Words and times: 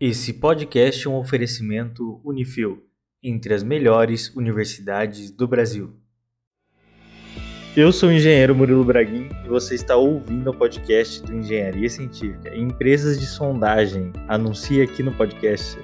Esse 0.00 0.32
podcast 0.32 1.08
é 1.08 1.10
um 1.10 1.16
oferecimento 1.16 2.20
Unifil, 2.22 2.84
entre 3.20 3.52
as 3.52 3.64
melhores 3.64 4.32
universidades 4.36 5.28
do 5.28 5.48
Brasil. 5.48 5.92
Eu 7.76 7.90
sou 7.90 8.08
o 8.08 8.12
engenheiro 8.12 8.54
Murilo 8.54 8.84
Braguin 8.84 9.28
e 9.44 9.48
você 9.48 9.74
está 9.74 9.96
ouvindo 9.96 10.50
o 10.50 10.56
podcast 10.56 11.20
do 11.24 11.34
Engenharia 11.34 11.90
Científica. 11.90 12.56
Empresas 12.56 13.18
de 13.18 13.26
sondagem, 13.26 14.12
anuncia 14.28 14.84
aqui 14.84 15.02
no 15.02 15.10
podcast. 15.10 15.76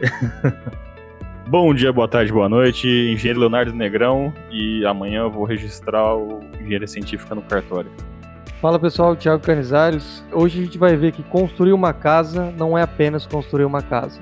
Bom 1.51 1.75
dia, 1.75 1.93
boa 1.93 2.07
tarde, 2.07 2.33
boa 2.33 2.49
noite. 2.49 2.87
Engenheiro 2.87 3.41
Leonardo 3.41 3.73
Negrão 3.73 4.33
e 4.49 4.87
amanhã 4.87 5.23
eu 5.23 5.31
vou 5.31 5.43
registrar 5.43 6.15
o 6.15 6.39
Engenharia 6.61 6.87
Científica 6.87 7.35
no 7.35 7.43
cartório. 7.43 7.91
Fala 8.65 8.79
pessoal, 8.79 9.15
Thiago 9.15 9.43
Canizares. 9.43 10.25
Hoje 10.33 10.59
a 10.59 10.65
gente 10.65 10.79
vai 10.79 10.97
ver 10.97 11.13
que 11.13 11.23
construir 11.23 11.75
uma 11.75 11.93
casa 11.93 12.51
não 12.53 12.79
é 12.79 12.81
apenas 12.81 13.27
construir 13.27 13.67
uma 13.67 13.83
casa. 13.83 14.19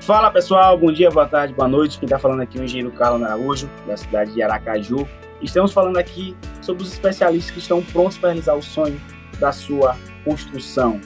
Fala 0.00 0.28
pessoal, 0.28 0.76
bom 0.76 0.90
dia, 0.90 1.08
boa 1.08 1.28
tarde, 1.28 1.54
boa 1.54 1.68
noite. 1.68 1.96
Quem 2.00 2.06
está 2.06 2.18
falando 2.18 2.40
aqui 2.40 2.58
é 2.58 2.60
o 2.60 2.64
engenheiro 2.64 2.90
Carlos 2.90 3.22
Araújo, 3.22 3.70
da 3.86 3.96
cidade 3.96 4.32
de 4.32 4.42
Aracaju. 4.42 5.06
Estamos 5.40 5.72
falando 5.72 5.98
aqui 5.98 6.36
sobre 6.60 6.82
os 6.82 6.92
especialistas 6.92 7.52
que 7.52 7.60
estão 7.60 7.80
prontos 7.80 8.18
para 8.18 8.30
realizar 8.30 8.54
o 8.54 8.60
sonho 8.60 9.00
da 9.38 9.52
sua 9.52 9.96
construção. 10.24 11.00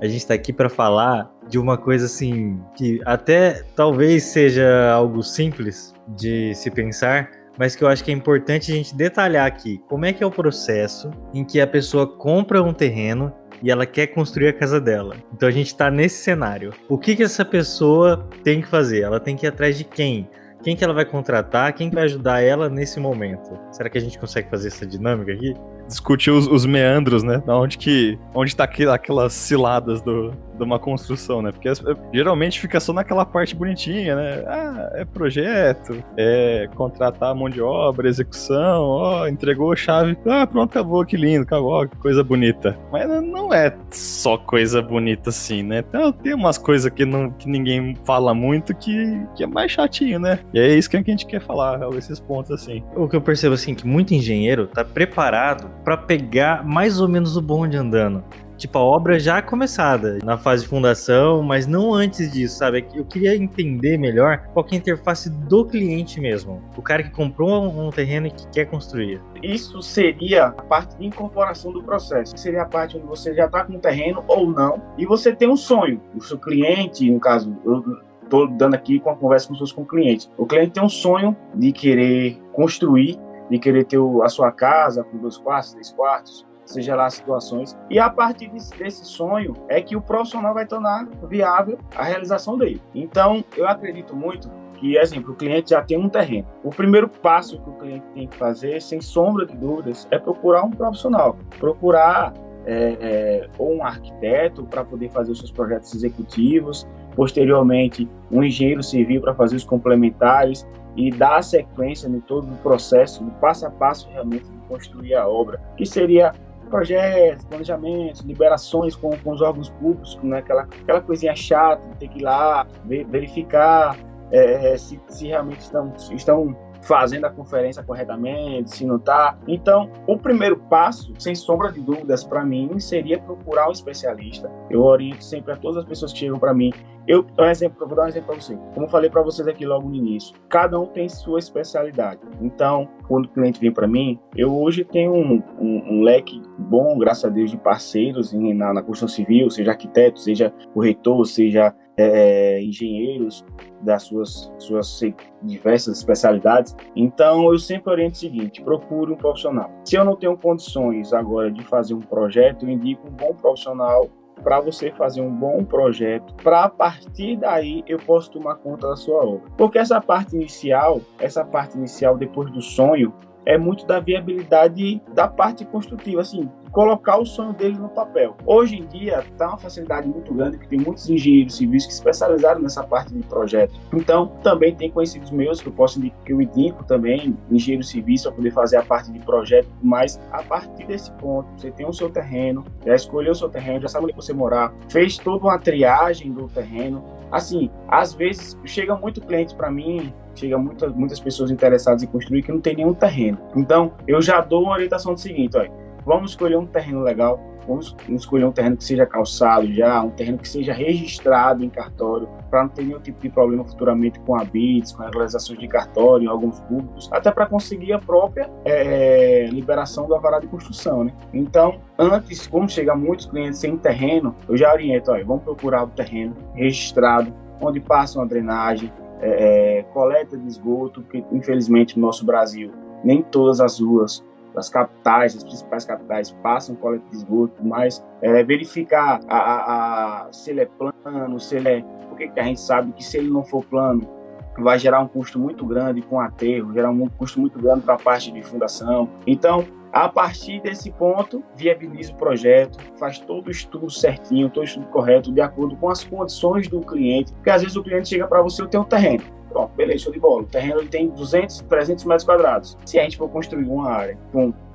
A 0.00 0.06
gente 0.06 0.16
está 0.16 0.34
aqui 0.34 0.52
para 0.52 0.68
falar 0.68 1.30
de 1.54 1.58
uma 1.60 1.78
coisa 1.78 2.06
assim 2.06 2.60
que 2.74 3.00
até 3.04 3.62
talvez 3.76 4.24
seja 4.24 4.90
algo 4.90 5.22
simples 5.22 5.94
de 6.08 6.52
se 6.52 6.68
pensar, 6.68 7.30
mas 7.56 7.76
que 7.76 7.84
eu 7.84 7.86
acho 7.86 8.02
que 8.02 8.10
é 8.10 8.14
importante 8.14 8.72
a 8.72 8.74
gente 8.74 8.92
detalhar 8.92 9.46
aqui. 9.46 9.80
Como 9.88 10.04
é 10.04 10.12
que 10.12 10.24
é 10.24 10.26
o 10.26 10.32
processo 10.32 11.12
em 11.32 11.44
que 11.44 11.60
a 11.60 11.66
pessoa 11.66 12.08
compra 12.08 12.60
um 12.60 12.72
terreno 12.72 13.32
e 13.62 13.70
ela 13.70 13.86
quer 13.86 14.08
construir 14.08 14.48
a 14.48 14.52
casa 14.52 14.80
dela. 14.80 15.14
Então 15.32 15.48
a 15.48 15.52
gente 15.52 15.68
está 15.68 15.92
nesse 15.92 16.24
cenário. 16.24 16.72
O 16.88 16.98
que 16.98 17.14
que 17.14 17.22
essa 17.22 17.44
pessoa 17.44 18.28
tem 18.42 18.60
que 18.60 18.66
fazer? 18.66 19.02
Ela 19.02 19.20
tem 19.20 19.36
que 19.36 19.46
ir 19.46 19.48
atrás 19.48 19.78
de 19.78 19.84
quem? 19.84 20.28
Quem 20.60 20.74
que 20.74 20.82
ela 20.82 20.92
vai 20.92 21.04
contratar? 21.04 21.72
Quem 21.72 21.88
vai 21.88 22.02
ajudar 22.02 22.40
ela 22.40 22.68
nesse 22.68 22.98
momento? 22.98 23.56
Será 23.70 23.88
que 23.88 23.96
a 23.96 24.00
gente 24.00 24.18
consegue 24.18 24.50
fazer 24.50 24.68
essa 24.68 24.84
dinâmica 24.84 25.32
aqui? 25.32 25.54
Discutir 25.86 26.30
os, 26.30 26.46
os 26.46 26.66
meandros, 26.66 27.22
né? 27.22 27.42
Da 27.46 27.56
onde 27.56 27.78
que. 27.78 28.18
Onde 28.34 28.54
tá 28.54 28.64
aquelas 28.64 29.32
ciladas 29.32 30.00
do, 30.02 30.32
de 30.56 30.62
uma 30.62 30.78
construção, 30.78 31.42
né? 31.42 31.50
Porque 31.52 31.70
geralmente 32.12 32.60
fica 32.60 32.80
só 32.80 32.92
naquela 32.92 33.24
parte 33.24 33.54
bonitinha, 33.54 34.16
né? 34.16 34.44
Ah, 34.46 34.90
é 34.94 35.04
projeto, 35.04 36.02
é 36.16 36.68
contratar 36.74 37.34
mão 37.34 37.48
de 37.48 37.60
obra, 37.60 38.08
execução, 38.08 38.82
ó, 38.82 39.28
entregou 39.28 39.72
a 39.72 39.76
chave, 39.76 40.16
ah, 40.26 40.46
pronto, 40.46 40.70
acabou, 40.70 41.04
que 41.04 41.16
lindo, 41.16 41.42
acabou, 41.42 41.86
que 41.88 41.96
coisa 41.96 42.22
bonita. 42.22 42.78
Mas 42.90 43.08
não 43.22 43.52
é 43.52 43.74
só 43.90 44.36
coisa 44.36 44.80
bonita 44.80 45.30
assim, 45.30 45.62
né? 45.62 45.84
Então 45.88 46.12
tem 46.12 46.34
umas 46.34 46.58
coisas 46.58 46.90
que, 46.90 47.04
não, 47.04 47.30
que 47.30 47.48
ninguém 47.48 47.96
fala 48.04 48.34
muito 48.34 48.74
que, 48.74 49.20
que 49.36 49.44
é 49.44 49.46
mais 49.46 49.72
chatinho, 49.72 50.18
né? 50.18 50.38
E 50.52 50.58
é 50.58 50.74
isso 50.74 50.88
que 50.88 50.96
a 50.96 51.02
gente 51.02 51.26
quer 51.26 51.40
falar, 51.40 51.80
esses 51.96 52.20
pontos 52.20 52.50
assim. 52.50 52.82
O 52.94 53.08
que 53.08 53.16
eu 53.16 53.20
percebo 53.20 53.54
assim, 53.54 53.74
que 53.74 53.86
muito 53.86 54.14
engenheiro 54.14 54.66
tá 54.66 54.84
preparado 54.84 55.70
para 55.84 55.96
pegar 55.96 56.64
mais 56.64 57.00
ou 57.00 57.08
menos 57.08 57.36
o 57.36 57.42
bonde 57.42 57.76
andando 57.76 58.24
tipo, 58.56 58.78
a 58.78 58.82
obra 58.82 59.18
já 59.18 59.42
começada, 59.42 60.18
na 60.22 60.36
fase 60.38 60.62
de 60.62 60.68
fundação, 60.68 61.42
mas 61.42 61.66
não 61.66 61.92
antes 61.92 62.32
disso, 62.32 62.58
sabe? 62.58 62.86
Eu 62.94 63.04
queria 63.04 63.36
entender 63.36 63.98
melhor 63.98 64.38
qual 64.52 64.66
é 64.70 64.74
a 64.74 64.78
interface 64.78 65.30
do 65.30 65.64
cliente 65.64 66.20
mesmo. 66.20 66.62
O 66.76 66.82
cara 66.82 67.02
que 67.02 67.10
comprou 67.10 67.64
um 67.64 67.90
terreno 67.90 68.26
e 68.26 68.30
que 68.30 68.46
quer 68.48 68.66
construir. 68.66 69.20
Isso 69.42 69.82
seria 69.82 70.46
a 70.46 70.50
parte 70.50 70.96
de 70.96 71.06
incorporação 71.06 71.72
do 71.72 71.82
processo. 71.82 72.36
Seria 72.36 72.62
a 72.62 72.66
parte 72.66 72.96
onde 72.96 73.06
você 73.06 73.34
já 73.34 73.46
está 73.46 73.64
com 73.64 73.74
o 73.74 73.78
terreno 73.78 74.24
ou 74.26 74.50
não, 74.50 74.80
e 74.96 75.04
você 75.04 75.34
tem 75.34 75.48
um 75.48 75.56
sonho. 75.56 76.00
O 76.14 76.20
seu 76.20 76.38
cliente, 76.38 77.10
no 77.10 77.20
caso, 77.20 77.56
eu 77.64 77.84
estou 78.22 78.48
dando 78.48 78.74
aqui 78.74 78.98
com 78.98 79.10
a 79.10 79.16
conversa 79.16 79.48
com 79.48 79.54
com 79.74 79.82
o 79.82 79.86
cliente. 79.86 80.30
O 80.38 80.46
cliente 80.46 80.72
tem 80.72 80.82
um 80.82 80.88
sonho 80.88 81.36
de 81.54 81.72
querer 81.72 82.38
construir, 82.52 83.18
de 83.50 83.58
querer 83.58 83.84
ter 83.84 83.98
a 84.22 84.28
sua 84.28 84.50
casa 84.50 85.04
com 85.04 85.18
dois 85.18 85.36
quartos, 85.36 85.72
três 85.72 85.90
quartos, 85.90 86.46
seja 86.64 86.94
lá 86.94 87.06
as 87.06 87.14
situações. 87.14 87.76
E 87.90 87.98
a 87.98 88.08
partir 88.08 88.48
desse 88.48 89.04
sonho 89.04 89.54
é 89.68 89.80
que 89.80 89.96
o 89.96 90.00
profissional 90.00 90.54
vai 90.54 90.66
tornar 90.66 91.06
viável 91.28 91.78
a 91.94 92.04
realização 92.04 92.56
dele. 92.56 92.80
Então, 92.94 93.44
eu 93.56 93.68
acredito 93.68 94.16
muito 94.16 94.50
que, 94.78 94.96
exemplo, 94.96 95.32
o 95.32 95.36
cliente 95.36 95.70
já 95.70 95.82
tem 95.82 95.98
um 95.98 96.08
terreno. 96.08 96.46
O 96.62 96.70
primeiro 96.70 97.08
passo 97.08 97.60
que 97.60 97.70
o 97.70 97.74
cliente 97.74 98.04
tem 98.14 98.26
que 98.26 98.36
fazer, 98.36 98.80
sem 98.82 99.00
sombra 99.00 99.46
de 99.46 99.56
dúvidas, 99.56 100.08
é 100.10 100.18
procurar 100.18 100.64
um 100.64 100.70
profissional, 100.70 101.36
procurar 101.58 102.32
é, 102.66 102.96
é, 103.00 103.48
ou 103.58 103.74
um 103.76 103.84
arquiteto 103.84 104.64
para 104.64 104.84
poder 104.84 105.10
fazer 105.10 105.32
os 105.32 105.38
seus 105.38 105.50
projetos 105.50 105.94
executivos, 105.94 106.88
posteriormente 107.14 108.08
um 108.30 108.42
engenheiro 108.42 108.82
civil 108.82 109.20
para 109.20 109.34
fazer 109.34 109.56
os 109.56 109.64
complementares 109.64 110.66
e 110.96 111.10
dar 111.10 111.42
sequência 111.42 112.08
em 112.08 112.20
todo 112.20 112.52
o 112.52 112.56
processo, 112.58 113.24
no 113.24 113.30
passo 113.32 113.66
a 113.66 113.70
passo 113.70 114.08
realmente 114.10 114.44
de 114.44 114.58
construir 114.68 115.14
a 115.14 115.28
obra, 115.28 115.60
que 115.76 115.84
seria 115.84 116.32
projetos, 116.70 117.44
planejamentos, 117.44 118.22
liberações 118.22 118.96
com, 118.96 119.10
com 119.18 119.32
os 119.32 119.40
órgãos 119.40 119.68
públicos, 119.68 120.18
né? 120.22 120.38
aquela, 120.38 120.62
aquela 120.62 121.00
coisinha 121.00 121.34
chata 121.36 121.82
de 121.90 121.96
ter 121.98 122.08
que 122.08 122.18
ir 122.18 122.22
lá 122.22 122.66
ver, 122.84 123.04
verificar 123.06 123.96
é, 124.30 124.72
é, 124.72 124.76
se, 124.76 125.00
se 125.08 125.28
realmente 125.28 125.60
estão, 125.60 125.92
estão 126.12 126.56
fazendo 126.86 127.24
a 127.24 127.30
conferência 127.30 127.82
corretamente, 127.82 128.76
se 128.76 128.86
não 128.86 128.96
está. 128.96 129.38
Então, 129.46 129.90
o 130.06 130.16
primeiro 130.16 130.56
passo, 130.56 131.12
sem 131.18 131.34
sombra 131.34 131.72
de 131.72 131.80
dúvidas, 131.80 132.24
para 132.24 132.44
mim, 132.44 132.78
seria 132.78 133.18
procurar 133.18 133.68
um 133.68 133.72
especialista. 133.72 134.50
Eu 134.70 134.82
oriento 134.82 135.24
sempre 135.24 135.52
a 135.52 135.56
todas 135.56 135.78
as 135.78 135.84
pessoas 135.84 136.12
que 136.12 136.18
chegam 136.18 136.38
para 136.38 136.54
mim 136.54 136.72
eu, 137.06 137.26
um 137.38 137.44
exemplo, 137.44 137.86
vou 137.86 137.94
dar 137.94 138.04
um 138.04 138.08
exemplo 138.08 138.28
para 138.28 138.40
você. 138.40 138.56
Como 138.72 138.86
eu 138.86 138.90
falei 138.90 139.10
para 139.10 139.20
vocês 139.20 139.46
aqui 139.46 139.66
logo 139.66 139.88
no 139.88 139.94
início, 139.94 140.34
cada 140.48 140.80
um 140.80 140.86
tem 140.86 141.06
sua 141.08 141.38
especialidade. 141.38 142.20
Então, 142.40 142.88
quando 143.06 143.26
o 143.26 143.28
cliente 143.28 143.60
vem 143.60 143.70
para 143.70 143.86
mim, 143.86 144.18
eu 144.34 144.56
hoje 144.56 144.84
tenho 144.84 145.12
um, 145.12 145.42
um, 145.60 145.98
um, 145.98 146.02
leque 146.02 146.40
bom, 146.58 146.96
graças 146.96 147.24
a 147.26 147.28
Deus, 147.28 147.50
de 147.50 147.58
parceiros 147.58 148.32
na, 148.32 148.72
na 148.72 148.82
construção 148.82 149.08
civil, 149.08 149.50
seja 149.50 149.72
arquiteto, 149.72 150.18
seja 150.18 150.52
corretor, 150.72 151.26
seja 151.26 151.74
é, 151.96 152.60
engenheiros 152.62 153.44
das 153.80 154.04
suas, 154.04 154.52
suas 154.58 155.00
diversas 155.42 155.98
especialidades. 155.98 156.74
Então, 156.96 157.52
eu 157.52 157.58
sempre 157.58 157.90
oriento 157.90 158.16
o 158.16 158.18
seguinte: 158.18 158.62
procure 158.62 159.12
um 159.12 159.16
profissional. 159.16 159.70
Se 159.84 159.96
eu 159.96 160.04
não 160.04 160.16
tenho 160.16 160.36
condições 160.36 161.12
agora 161.12 161.50
de 161.50 161.62
fazer 161.62 161.94
um 161.94 162.00
projeto, 162.00 162.64
eu 162.64 162.70
indico 162.70 163.08
um 163.08 163.12
bom 163.12 163.34
profissional 163.34 164.08
para 164.42 164.60
você 164.60 164.90
fazer 164.90 165.20
um 165.20 165.30
bom 165.30 165.64
projeto, 165.64 166.34
para 166.34 166.64
a 166.64 166.68
partir 166.68 167.36
daí 167.36 167.84
eu 167.86 167.98
posso 167.98 168.30
tomar 168.30 168.56
conta 168.56 168.88
da 168.88 168.96
sua 168.96 169.24
obra. 169.24 169.50
Porque 169.56 169.78
essa 169.78 170.00
parte 170.00 170.34
inicial, 170.34 171.00
essa 171.18 171.44
parte 171.44 171.78
inicial 171.78 172.16
depois 172.16 172.50
do 172.50 172.60
sonho, 172.60 173.14
é 173.46 173.58
muito 173.58 173.86
da 173.86 174.00
viabilidade 174.00 175.00
da 175.12 175.28
parte 175.28 175.64
construtiva, 175.64 176.20
assim, 176.20 176.48
colocar 176.74 177.18
o 177.18 177.24
sonho 177.24 177.52
dele 177.52 177.78
no 177.78 177.88
papel. 177.88 178.36
Hoje 178.44 178.76
em 178.76 178.86
dia 178.86 179.20
está 179.20 179.48
uma 179.48 179.56
facilidade 179.56 180.08
muito 180.08 180.34
grande 180.34 180.58
que 180.58 180.66
tem 180.66 180.80
muitos 180.80 181.08
engenheiros 181.08 181.56
civis 181.56 181.86
que 181.86 181.92
se 181.92 181.98
especializaram 182.00 182.60
nessa 182.60 182.82
parte 182.82 183.14
de 183.14 183.22
projeto. 183.22 183.72
Então, 183.92 184.26
também 184.42 184.74
tem 184.74 184.90
conhecidos 184.90 185.30
meus 185.30 185.60
que 185.60 185.68
eu 185.68 185.72
posso 185.72 186.00
que 186.00 186.32
eu 186.32 186.40
indico 186.40 186.82
também 186.84 187.36
engenheiros 187.50 187.88
civis 187.88 188.22
para 188.22 188.32
poder 188.32 188.50
fazer 188.50 188.76
a 188.76 188.82
parte 188.82 189.12
de 189.12 189.20
projeto, 189.20 189.68
mas 189.80 190.20
a 190.32 190.42
partir 190.42 190.84
desse 190.86 191.12
ponto, 191.12 191.48
você 191.56 191.70
tem 191.70 191.86
o 191.86 191.92
seu 191.92 192.10
terreno, 192.10 192.64
já 192.84 192.94
escolheu 192.94 193.32
o 193.32 193.34
seu 193.34 193.48
terreno, 193.48 193.82
já 193.82 193.88
sabe 193.88 194.06
onde 194.06 194.14
você 194.14 194.32
morar, 194.32 194.74
fez 194.88 195.16
toda 195.16 195.44
uma 195.44 195.58
triagem 195.58 196.32
do 196.32 196.48
terreno. 196.48 197.04
Assim, 197.30 197.70
às 197.88 198.14
vezes 198.14 198.58
chega 198.64 198.96
muito 198.96 199.20
cliente 199.20 199.54
para 199.54 199.70
mim 199.70 200.12
chega 200.34 200.58
muitas, 200.58 200.92
muitas 200.92 201.20
pessoas 201.20 201.50
interessadas 201.50 202.02
em 202.02 202.06
construir 202.06 202.42
que 202.42 202.52
não 202.52 202.60
tem 202.60 202.76
nenhum 202.76 202.94
terreno. 202.94 203.38
Então, 203.56 203.92
eu 204.06 204.20
já 204.20 204.40
dou 204.40 204.64
uma 204.64 204.72
orientação 204.72 205.14
do 205.14 205.20
seguinte, 205.20 205.56
olha, 205.56 205.70
Vamos 206.06 206.32
escolher 206.32 206.58
um 206.58 206.66
terreno 206.66 207.00
legal, 207.00 207.40
vamos 207.66 207.96
escolher 208.10 208.44
um 208.44 208.52
terreno 208.52 208.76
que 208.76 208.84
seja 208.84 209.06
calçado 209.06 209.72
já, 209.72 210.02
um 210.02 210.10
terreno 210.10 210.36
que 210.36 210.46
seja 210.46 210.74
registrado 210.74 211.64
em 211.64 211.70
cartório, 211.70 212.28
para 212.50 212.62
não 212.62 212.68
ter 212.68 212.84
nenhum 212.84 213.00
tipo 213.00 213.22
de 213.22 213.30
problema 213.30 213.64
futuramente 213.64 214.20
com 214.20 214.38
a 214.38 214.44
BITS, 214.44 214.92
com 214.92 215.02
regularizações 215.02 215.58
de 215.58 215.66
cartório 215.66 216.26
em 216.26 216.28
alguns 216.28 216.60
públicos, 216.60 217.08
até 217.10 217.30
para 217.30 217.46
conseguir 217.46 217.94
a 217.94 217.98
própria 217.98 218.50
é, 218.66 219.46
liberação 219.50 220.06
do 220.06 220.14
avará 220.14 220.38
de 220.38 220.46
construção, 220.46 221.04
né? 221.04 221.14
Então, 221.32 221.80
antes, 221.98 222.46
como 222.46 222.68
chega 222.68 222.94
muitos 222.94 223.24
clientes 223.24 223.58
sem 223.58 223.74
terreno, 223.78 224.36
eu 224.46 224.58
já 224.58 224.70
oriento, 224.70 225.10
olha, 225.10 225.24
vamos 225.24 225.42
procurar 225.42 225.84
o 225.84 225.88
terreno 225.88 226.36
registrado, 226.52 227.32
onde 227.62 227.80
passa 227.80 228.18
uma 228.18 228.26
drenagem, 228.26 228.92
é, 229.20 229.78
é, 229.78 229.82
coleta 229.84 230.36
de 230.36 230.46
esgoto, 230.46 231.02
porque 231.02 231.24
infelizmente 231.32 231.98
no 231.98 232.06
nosso 232.06 232.24
Brasil 232.24 232.72
nem 233.02 233.22
todas 233.22 233.60
as 233.60 233.80
ruas 233.80 234.24
das 234.54 234.68
capitais, 234.68 235.36
as 235.36 235.42
principais 235.42 235.84
capitais 235.84 236.30
passam 236.42 236.76
coleta 236.76 237.04
de 237.10 237.16
esgoto, 237.16 237.62
mas 237.62 238.04
é, 238.22 238.42
verificar 238.44 239.20
a, 239.28 239.36
a, 239.36 240.26
a, 240.26 240.32
se 240.32 240.50
ele 240.50 240.60
é 240.60 240.66
plano, 240.66 241.40
se 241.40 241.56
ele 241.56 241.68
é. 241.68 241.84
Porque 242.08 242.30
a 242.36 242.42
gente 242.44 242.60
sabe 242.60 242.92
que 242.92 243.04
se 243.04 243.18
ele 243.18 243.28
não 243.28 243.44
for 243.44 243.64
plano, 243.64 244.08
vai 244.56 244.78
gerar 244.78 245.00
um 245.00 245.08
custo 245.08 245.38
muito 245.38 245.66
grande 245.66 246.00
com 246.02 246.20
aterro, 246.20 246.72
gerar 246.72 246.90
um 246.90 247.08
custo 247.08 247.40
muito 247.40 247.58
grande 247.58 247.80
para 247.80 247.94
a 247.94 247.98
parte 247.98 248.30
de 248.30 248.42
fundação. 248.42 249.08
Então, 249.26 249.64
A 249.94 250.08
partir 250.08 250.60
desse 250.60 250.90
ponto, 250.90 251.44
viabiliza 251.54 252.12
o 252.12 252.16
projeto, 252.16 252.80
faz 252.98 253.20
todo 253.20 253.46
o 253.46 253.50
estudo 253.52 253.88
certinho, 253.88 254.50
todo 254.50 254.64
o 254.64 254.66
estudo 254.66 254.86
correto, 254.86 255.30
de 255.30 255.40
acordo 255.40 255.76
com 255.76 255.88
as 255.88 256.02
condições 256.02 256.66
do 256.66 256.80
cliente. 256.80 257.32
Porque 257.32 257.48
às 257.48 257.62
vezes 257.62 257.76
o 257.76 257.82
cliente 257.84 258.08
chega 258.08 258.26
para 258.26 258.42
você, 258.42 258.60
eu 258.60 258.66
tenho 258.66 258.82
um 258.82 258.86
terreno. 258.86 259.22
Pronto, 259.48 259.72
beleza, 259.76 260.00
show 260.00 260.12
de 260.12 260.18
bola. 260.18 260.42
O 260.42 260.46
terreno 260.46 260.80
ele 260.80 260.88
tem 260.88 261.08
200, 261.10 261.60
300 261.60 262.04
metros 262.06 262.24
quadrados. 262.24 262.76
Se 262.84 262.98
a 262.98 263.04
gente 263.04 263.16
for 263.16 263.28
construir 263.28 263.68
uma 263.68 263.88
área 263.88 264.18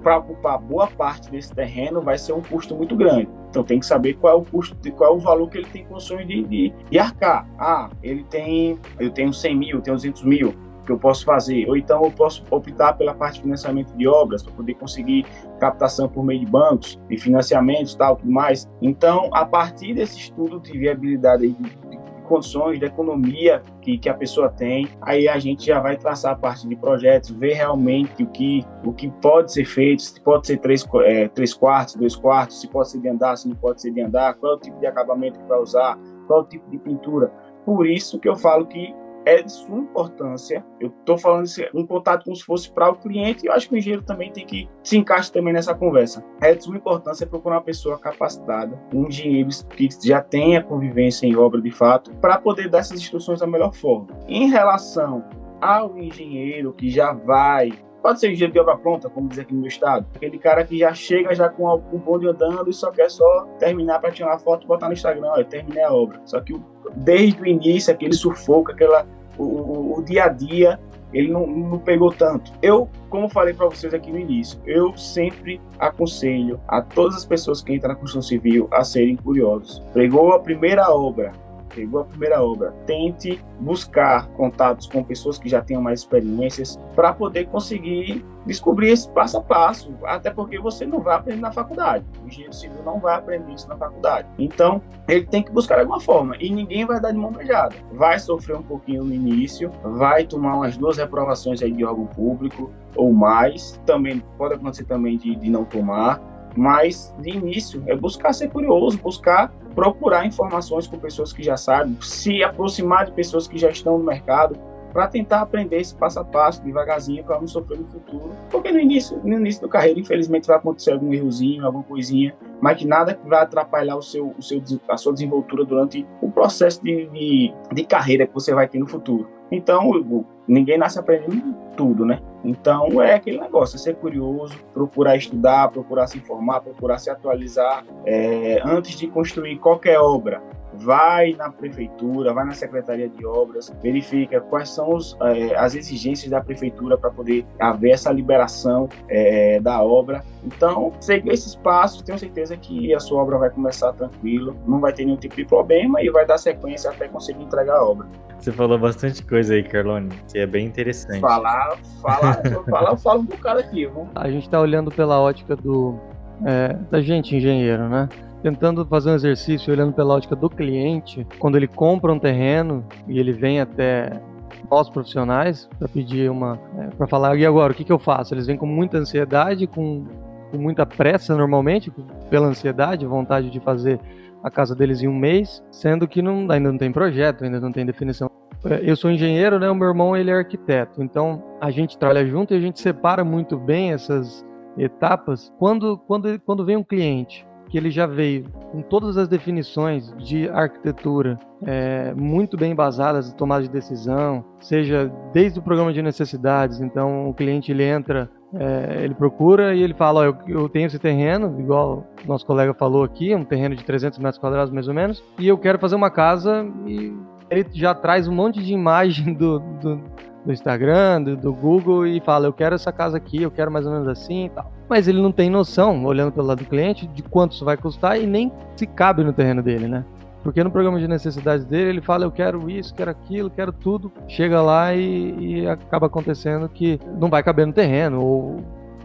para 0.01 0.19
ocupar 0.19 0.57
boa 0.57 0.88
parte 0.88 1.30
desse 1.30 1.54
terreno, 1.54 2.00
vai 2.00 2.18
ser 2.18 2.31
um 2.31 2.42
custo 2.42 2.74
muito 2.74 2.95
grande. 2.95 3.27
Então 3.50 3.62
tem 3.62 3.77
que 3.77 3.86
saber 3.86 4.13
qual 4.13 4.38
é 4.38 4.38
o 4.38 4.45
custo, 4.45 4.77
qual 4.94 5.12
é 5.12 5.13
o 5.18 5.19
valor 5.19 5.50
que 5.50 5.57
ele 5.57 5.68
tem 5.68 5.83
condições 5.83 6.25
de, 6.25 6.44
de, 6.44 6.74
de 6.89 6.98
arcar. 6.98 7.45
Ah, 7.60 7.89
ele 8.01 8.24
tem, 8.24 8.80
eu 8.98 9.12
tenho 9.12 9.33
100 9.33 9.54
mil, 9.57 9.75
eu 9.75 9.81
tenho 9.81 9.98
200 9.98 10.24
mil 10.24 10.69
que 10.89 10.94
eu 10.94 10.97
posso 10.97 11.24
fazer. 11.24 11.68
Ou 11.68 11.77
então 11.77 12.03
eu 12.03 12.12
posso 12.12 12.44
optar 12.50 12.94
pela 12.94 13.13
parte 13.13 13.36
de 13.36 13.41
financiamento 13.44 13.95
de 13.95 14.07
obras 14.07 14.41
para 14.41 14.51
poder 14.53 14.74
conseguir 14.74 15.24
captação 15.59 16.09
por 16.09 16.25
meio 16.25 16.39
de 16.39 16.47
bancos, 16.47 17.00
de 17.07 17.18
financiamentos, 17.18 17.94
tal, 17.94 18.15
tudo 18.15 18.31
mais. 18.31 18.68
Então, 18.81 19.30
a 19.31 19.45
partir 19.45 19.94
desse 19.94 20.18
estudo 20.18 20.59
de 20.59 20.75
viabilidade 20.75 21.47
de, 21.47 22.00
condições, 22.27 22.80
de 22.80 22.86
economia 22.86 23.63
que, 23.81 23.97
que 23.97 24.07
a 24.07 24.13
pessoa 24.13 24.50
tem. 24.50 24.88
Aí 25.01 25.27
a 25.27 25.39
gente 25.39 25.65
já 25.65 25.80
vai 25.80 25.97
traçar 25.97 26.33
a 26.33 26.36
parte 26.36 26.68
de 26.68 26.75
projetos, 26.75 27.31
ver 27.31 27.53
realmente 27.53 28.21
o 28.21 28.27
que, 28.27 28.63
o 28.86 28.94
que 28.94 29.09
pode 29.09 29.51
ser 29.51 29.65
feito, 29.65 30.03
se 30.03 30.21
pode 30.21 30.45
ser 30.45 30.57
três, 30.57 30.88
é, 31.06 31.27
três 31.27 31.56
quartos, 31.56 31.95
dois 31.95 32.15
quartos, 32.15 32.62
se 32.62 32.68
pode 32.68 32.91
ser 32.91 33.00
de 33.00 33.09
andar, 33.09 33.36
se 33.36 33.50
não 33.50 33.56
pode 33.56 33.81
ser 33.81 33.91
de 33.91 34.00
andar, 34.00 34.36
qual 34.36 34.53
é 34.53 34.56
o 34.57 34.59
tipo 34.59 34.80
de 34.80 34.86
acabamento 34.86 35.39
que 35.39 35.45
vai 35.47 35.59
usar, 35.59 35.97
qual 36.27 36.41
é 36.41 36.44
o 36.44 36.45
tipo 36.45 36.69
de 36.69 36.77
pintura. 36.77 37.31
Por 37.65 37.88
isso 37.88 38.19
que 38.19 38.30
eu 38.30 38.36
falo 38.36 38.68
que 38.68 38.94
é 39.30 39.44
de 39.44 39.52
sua 39.52 39.78
importância. 39.78 40.66
Eu 40.80 40.90
estou 40.90 41.18
falando 41.18 41.46
um 41.74 41.86
contato 41.86 42.24
como 42.24 42.36
se 42.36 42.44
fosse 42.44 42.72
para 42.72 42.90
o 42.90 42.96
cliente, 42.96 43.46
e 43.46 43.48
eu 43.48 43.54
acho 43.54 43.68
que 43.68 43.76
o 43.76 43.78
engenheiro 43.78 44.04
também 44.04 44.31
tem 44.31 44.46
que 44.46 44.68
se 44.84 44.98
encaixar 44.98 45.31
também 45.31 45.54
nessa 45.54 45.74
conversa. 45.76 46.24
É 46.42 46.54
de 46.56 46.64
sua 46.64 46.76
importância 46.76 47.28
procurar 47.28 47.58
uma 47.58 47.62
pessoa 47.62 48.00
capacitada, 48.00 48.80
um 48.94 49.08
engenheiro 49.08 49.50
que 49.76 49.90
já 50.04 50.22
tenha 50.22 50.64
convivência 50.64 51.28
em 51.28 51.36
obra 51.36 51.62
de 51.62 51.72
fato, 51.72 52.12
para 52.16 52.38
poder 52.38 52.70
dar 52.70 52.80
essas 52.80 53.00
instruções 53.00 53.40
da 53.40 53.48
melhor 53.48 53.74
forma. 53.74 54.08
Em 54.28 54.50
relação 54.50 55.24
ao 55.62 55.98
engenheiro 55.98 56.74
que 56.74 56.90
já 56.90 57.12
vai 57.14 57.72
Pode 58.02 58.20
ser 58.20 58.32
engenheiro 58.32 58.54
de 58.54 58.60
obra 58.60 58.78
pronta, 58.78 59.10
como 59.10 59.28
diz 59.28 59.40
aqui 59.40 59.54
no 59.54 59.60
meu 59.60 59.68
estado. 59.68 60.06
Aquele 60.16 60.38
cara 60.38 60.64
que 60.64 60.78
já 60.78 60.94
chega 60.94 61.36
já 61.36 61.50
com 61.50 61.66
o 61.66 61.98
bonde 61.98 62.28
andando 62.28 62.70
e 62.70 62.74
só 62.74 62.92
quer 62.92 63.10
só 63.10 63.46
terminar 63.60 64.00
para 64.00 64.12
tirar 64.12 64.30
uma 64.30 64.40
foto 64.40 64.64
e 64.64 64.68
botar 64.68 64.88
no 64.88 64.94
Instagram. 64.94 65.28
Olha, 65.28 65.44
terminei 65.44 65.84
a 65.84 65.92
obra. 65.92 66.22
Só 66.24 66.40
que 66.40 66.54
desde 66.96 67.42
o 67.42 67.46
início, 67.46 67.94
aquele 67.94 68.14
sufoco, 68.14 68.72
aquela, 68.72 69.06
o, 69.44 70.00
o, 70.00 70.03
dia 70.03 70.25
a 70.25 70.27
dia, 70.27 70.80
ele 71.13 71.31
não, 71.31 71.47
não, 71.47 71.80
pegou 71.80 72.12
tanto. 72.12 72.51
Eu, 72.62 72.89
como 73.09 73.30
falei 73.30 73.53
para 73.53 73.68
vocês 73.68 73.94
aqui 73.94 74.12
no 74.12 74.19
início, 74.19 74.59
eu 74.65 74.95
sempre 74.97 75.59
aconselho 75.80 76.59
a 76.68 76.81
todas 76.81 77.15
as 77.15 77.25
pessoas 77.25 77.62
que 77.62 77.74
entram 77.74 77.89
na 77.89 77.95
construção 77.95 78.21
civil 78.21 78.68
a 78.71 78.83
serem 78.83 79.15
curiosos. 79.15 79.81
Pegou 79.94 80.33
a 80.33 80.39
primeira 80.39 80.89
obra, 80.91 81.31
pegou 81.80 82.02
a 82.02 82.04
primeira 82.04 82.44
obra, 82.44 82.74
tente 82.86 83.42
buscar 83.58 84.28
contatos 84.31 84.86
com 84.86 85.02
pessoas 85.02 85.38
que 85.38 85.48
já 85.48 85.62
tenham 85.62 85.81
mais 85.81 86.02
experiências 86.02 86.78
para 86.94 87.14
poder 87.14 87.46
conseguir 87.46 88.26
descobrir 88.46 88.90
esse 88.90 89.10
passo 89.10 89.38
a 89.38 89.42
passo, 89.42 89.94
até 90.04 90.30
porque 90.30 90.60
você 90.60 90.86
não 90.86 91.00
vai 91.00 91.16
aprender 91.16 91.40
na 91.40 91.54
faculdade. 91.54 92.04
O 92.22 92.28
engenheiro 92.28 92.54
civil 92.54 92.84
não 92.84 93.00
vai 93.00 93.16
aprender 93.16 93.54
isso 93.54 93.68
na 93.70 93.78
faculdade. 93.78 94.28
Então, 94.38 94.81
ele 95.08 95.26
tem 95.26 95.42
que 95.42 95.52
buscar 95.52 95.80
alguma 95.80 96.02
forma 96.02 96.36
e 96.38 96.50
ninguém 96.50 96.86
vai 96.86 97.00
dar 97.00 97.12
de 97.12 97.18
mão 97.18 97.31
beijada. 97.31 97.76
Vai 97.94 98.20
sofrer 98.20 98.58
um 98.58 98.64
pouquinho 98.64 99.06
no 99.06 99.14
início, 99.14 99.72
vai 99.82 100.25
tomar 100.25 100.56
umas 100.56 100.75
duas 100.75 100.98
reprovações 100.98 101.62
aí 101.62 101.72
de 101.72 101.86
órgão 101.86 102.08
público 102.08 102.70
ou 102.94 103.14
mais, 103.14 103.80
também 103.86 104.22
pode 104.38 104.56
acontecer 104.56 104.84
também 104.84 105.18
de, 105.18 105.34
de 105.34 105.50
não 105.50 105.64
tomar, 105.64 106.20
mas 106.58 107.16
de 107.20 107.30
início 107.30 107.82
é 107.88 107.96
buscar 107.96 108.34
ser 108.34 108.50
curioso, 108.50 108.98
buscar 108.98 109.54
procurar 109.80 110.26
informações 110.26 110.88
com 110.88 111.00
pessoas 111.00 111.31
que 111.31 111.42
já 111.42 111.56
sabem, 111.56 111.98
se 112.02 112.44
aproximar 112.44 113.06
de 113.06 113.14
pessoas 113.14 113.48
que 113.48 113.58
já 113.58 113.70
estão 113.70 113.98
no 113.98 114.04
mercado, 114.04 114.60
para 114.92 115.08
tentar 115.08 115.42
aprender 115.42 115.80
esse 115.80 115.96
passo 115.96 116.20
a 116.20 116.24
passo, 116.24 116.64
devagarzinho, 116.64 117.24
para 117.24 117.40
não 117.40 117.48
sofrer 117.48 117.80
no 117.80 117.86
futuro. 117.86 118.31
Porque 118.50 118.72
no 118.72 118.80
início, 118.80 119.20
no 119.24 119.36
início 119.36 119.62
da 119.62 119.68
carreira, 119.68 120.00
infelizmente, 120.00 120.48
vai 120.48 120.58
acontecer 120.58 120.92
algum 120.92 121.14
errozinho, 121.14 121.66
alguma 121.66 121.84
coisinha, 121.84 122.36
mas 122.60 122.78
que 122.78 122.88
nada 122.88 123.18
vai 123.26 123.42
atrapalhar 123.42 123.96
o 123.96 124.02
seu, 124.02 124.34
o 124.38 124.42
seu, 124.42 124.62
a 124.90 124.98
sua 124.98 125.14
desenvoltura 125.14 125.64
durante 125.64 126.06
o 126.22 126.30
processo 126.32 126.84
de, 126.84 127.08
de, 127.08 127.54
de 127.72 127.84
carreira 127.86 128.25
que 128.28 128.34
você 128.34 128.54
vai 128.54 128.68
ter 128.68 128.80
no 128.80 128.88
futuro. 128.88 129.30
Então, 129.52 130.25
ninguém 130.48 130.78
nasce 130.78 131.00
aprendendo 131.00 131.56
tudo, 131.78 132.06
né? 132.06 132.20
Então, 132.44 133.01
é 133.01 133.15
aquele 133.15 133.39
negócio, 133.39 133.75
é 133.75 133.80
ser 133.80 133.95
curioso, 133.95 134.57
procurar 134.74 135.18
estudar, 135.18 135.69
procurar 135.69 136.07
se 136.07 136.18
informar, 136.18 136.62
procurar 136.62 136.97
se 136.97 137.09
atualizar 137.09 137.86
é, 138.06 138.62
antes 138.63 138.97
de 138.97 139.07
construir 139.07 139.57
qualquer 139.57 140.00
obra 140.00 140.41
vai 140.74 141.33
na 141.33 141.50
prefeitura, 141.50 142.33
vai 142.33 142.45
na 142.45 142.54
secretaria 142.54 143.10
de 143.10 143.25
obras, 143.25 143.74
verifica 143.81 144.39
quais 144.39 144.69
são 144.69 144.94
os, 144.94 145.18
é, 145.21 145.56
as 145.56 145.75
exigências 145.75 146.30
da 146.30 146.42
prefeitura 146.42 146.98
para 146.98 147.10
poder 147.10 147.45
haver 147.60 147.92
essa 147.92 148.12
liberação 148.12 148.88
é, 149.07 149.60
da 149.60 149.81
obra. 149.81 150.24
Então, 150.44 150.94
seguir 151.00 151.31
esses 151.31 151.56
passos, 151.56 152.01
tenho 152.01 152.18
certeza 152.18 152.56
que 152.56 152.94
a 152.94 153.00
sua 153.00 153.21
obra 153.21 153.38
vai 153.38 153.50
começar 153.50 153.92
tranquilo, 153.94 154.56
não 154.68 154.80
vai 154.80 154.94
ter 154.94 155.06
nenhum 155.06 155.18
tipo 155.18 155.36
de 155.36 155.45
problema 155.45 156.01
e 156.01 156.10
vai 156.10 156.25
dar 156.25 156.38
sequência 156.38 156.89
até 156.89 157.07
conseguir 157.07 157.44
entregar 157.44 157.77
a 157.77 157.83
obra. 157.83 158.07
Você 158.39 158.54
falou 158.54 158.80
bastante 158.80 159.22
coisa 159.24 159.54
aí, 159.54 159.63
Carlone, 159.63 160.10
que 160.31 160.39
é 160.39 160.45
bem 160.45 160.65
interessante. 160.65 161.19
Falar, 161.19 161.77
falar, 162.01 162.42
falar, 162.69 162.92
eu 162.92 162.98
falo 162.98 163.19
um 163.22 163.25
bocado 163.25 163.60
aqui, 163.60 163.86
viu? 163.86 164.07
A 164.15 164.30
gente 164.30 164.44
está 164.44 164.62
olhando 164.62 164.89
pela 164.89 165.19
ótica 165.19 165.57
do 165.57 166.00
é, 166.45 166.74
da 166.89 167.01
gente 167.01 167.36
engenheiro, 167.36 167.89
né? 167.89 168.07
Tentando 168.41 168.86
fazer 168.86 169.12
um 169.12 169.15
exercício 169.15 169.74
olhando 169.74 169.94
pela 169.94 170.15
ótica 170.15 170.36
do 170.36 170.50
cliente, 170.50 171.25
quando 171.38 171.56
ele 171.56 171.68
compra 171.68 172.12
um 172.12 172.19
terreno 172.19 172.86
e 173.07 173.19
ele 173.19 173.33
vem 173.33 173.59
até 173.59 174.21
nós 174.69 174.89
profissionais 174.89 175.69
para 175.77 175.88
pedir 175.88 176.30
uma, 176.30 176.59
é, 176.77 176.88
para 176.88 177.07
falar 177.07 177.38
e 177.38 177.45
agora 177.45 177.71
o 177.71 177.75
que, 177.75 177.83
que 177.83 177.91
eu 177.91 178.00
faço? 178.00 178.33
Eles 178.33 178.47
vêm 178.47 178.57
com 178.57 178.65
muita 178.65 178.97
ansiedade, 178.97 179.68
com, 179.68 180.06
com 180.51 180.57
muita 180.57 180.86
pressa 180.86 181.36
normalmente, 181.36 181.91
pela 182.30 182.47
ansiedade, 182.47 183.06
vontade 183.06 183.50
de 183.50 183.59
fazer 183.59 184.00
a 184.44 184.50
casa 184.50 184.75
deles 184.75 185.01
em 185.01 185.07
um 185.07 185.15
mês, 185.15 185.63
sendo 185.71 186.07
que 186.07 186.21
não, 186.21 186.50
ainda 186.50 186.71
não 186.71 186.77
tem 186.77 186.91
projeto, 186.91 187.44
ainda 187.44 187.59
não 187.59 187.71
tem 187.71 187.86
definição. 187.86 188.30
É, 188.65 188.81
eu 188.83 188.95
sou 188.95 189.12
engenheiro, 189.12 189.59
né? 189.59 189.69
O 189.69 189.75
meu 189.75 189.88
irmão 189.88 190.15
ele 190.15 190.31
é 190.31 190.33
arquiteto, 190.33 191.01
então 191.01 191.44
a 191.62 191.71
gente 191.71 191.97
trabalha 191.97 192.25
junto 192.25 192.53
e 192.53 192.57
a 192.57 192.59
gente 192.59 192.80
separa 192.80 193.24
muito 193.24 193.57
bem 193.57 193.91
essas 193.91 194.45
etapas. 194.77 195.51
Quando 195.57 195.97
quando 195.97 196.39
quando 196.39 196.65
vem 196.65 196.77
um 196.77 196.83
cliente 196.83 197.45
que 197.69 197.77
ele 197.77 197.92
já 197.92 198.06
veio 198.06 198.45
com 198.71 198.81
todas 198.81 199.17
as 199.17 199.27
definições 199.27 200.12
de 200.17 200.50
arquitetura 200.50 201.39
é, 201.65 202.13
muito 202.15 202.58
bem 202.58 202.72
embasadas 202.72 203.29
de 203.29 203.36
tomada 203.36 203.63
de 203.63 203.70
decisão, 203.70 204.44
seja 204.60 205.12
desde 205.34 205.60
o 205.60 205.62
programa 205.62 205.94
de 205.94 206.01
necessidades. 206.01 206.82
Então, 206.82 207.29
o 207.29 207.34
cliente 207.34 207.72
ele 207.72 207.84
entra, 207.84 208.29
é, 208.53 209.03
ele 209.03 209.13
procura 209.13 209.75
e 209.75 209.82
ele 209.82 209.94
fala: 209.94 210.25
eu, 210.25 210.38
eu, 210.48 210.70
tenho 210.70 210.88
esse 210.88 211.00
terreno, 211.00 211.60
igual 211.60 212.08
nosso 212.25 212.46
colega 212.46 212.74
falou 212.74 213.03
aqui, 213.03 213.34
um 213.36 213.46
terreno 213.46 213.75
de 213.75 213.84
300 213.84 214.17
metros 214.20 214.39
quadrados 214.39 214.74
mais 214.74 214.88
ou 214.88 214.94
menos, 214.94 215.24
e 215.38 215.48
eu 215.48 215.58
quero 215.58 215.79
fazer 215.79 215.96
uma 215.96 216.10
casa 216.10 216.65
e 216.86 217.13
ele 217.50 217.65
já 217.74 217.94
traz 217.94 218.27
um 218.27 218.34
monte 218.34 218.62
de 218.62 218.74
imagem 218.74 219.34
do, 219.34 219.60
do 219.82 220.01
do 220.46 220.53
Instagram, 220.53 221.22
do, 221.22 221.36
do, 221.36 221.53
Google 221.53 222.08
e 222.08 222.22
fala: 222.22 222.48
Eu 222.48 222.53
quero 222.53 222.74
essa 222.74 222.91
casa 222.91 223.17
aqui, 223.17 223.41
eu 223.41 223.51
quero 223.51 223.70
mais 223.70 223.86
ou 223.86 223.91
menos 223.91 224.08
assim 224.08 224.46
e 224.46 224.50
tal. 224.50 224.72
Mas 224.89 225.08
ele 225.08 225.22
não 225.22 225.31
tem 225.31 225.50
noção, 225.50 226.03
olhando 226.03 226.31
pelo 226.31 226.48
lado 226.48 226.60
do 226.60 226.65
cliente, 226.65 227.08
de 227.08 227.22
quanto 227.22 227.53
isso 227.53 227.63
vai 227.63 227.77
custar 227.77 228.19
e 228.19 228.25
nem 228.25 228.51
se 228.75 228.88
cabe 228.88 229.24
no 229.24 229.31
terreno 229.31 229.62
dele, 229.62 229.88
né? 229.88 230.03
Porque 230.43 230.63
no 230.63 230.72
programa 230.72 231.00
de 231.00 231.08
necessidades 231.08 231.65
dele, 231.65 231.89
ele 231.89 232.01
fala: 232.01 232.25
Eu 232.25 232.31
quero 232.31 232.69
isso, 232.69 232.93
quero 232.96 233.12
aquilo, 233.12 233.50
quero 233.50 233.72
tudo. 233.72 234.12
Chega 234.27 234.62
lá 234.62 234.96
e, 234.96 235.36
e 235.38 235.67
acaba 235.67 236.08
acontecendo 236.08 236.67
que 236.69 237.00
não 237.19 237.29
vai 237.29 237.43
caber 237.43 237.67
no 237.67 237.74
terreno, 237.74 238.22
ou, 238.22 238.58